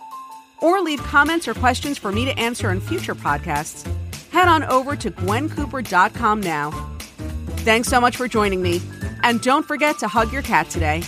or 0.63 0.81
leave 0.81 1.03
comments 1.03 1.47
or 1.47 1.55
questions 1.55 1.99
for 1.99 2.11
me 2.11 2.25
to 2.25 2.39
answer 2.39 2.71
in 2.71 2.81
future 2.81 3.15
podcasts, 3.15 3.87
head 4.31 4.49
on 4.49 4.65
over 4.65 4.97
to 4.97 5.11
gwencooper.com 5.11 6.41
now. 6.41 6.71
Thanks 7.65 7.89
so 7.89 8.01
much 8.01 8.17
for 8.17 8.29
joining 8.29 8.63
me, 8.63 8.81
and 9.23 9.41
don't 9.41 9.67
forget 9.67 9.99
to 9.99 10.09
hug 10.09 10.33
your 10.33 10.43
cat 10.43 10.71
today. 10.71 11.03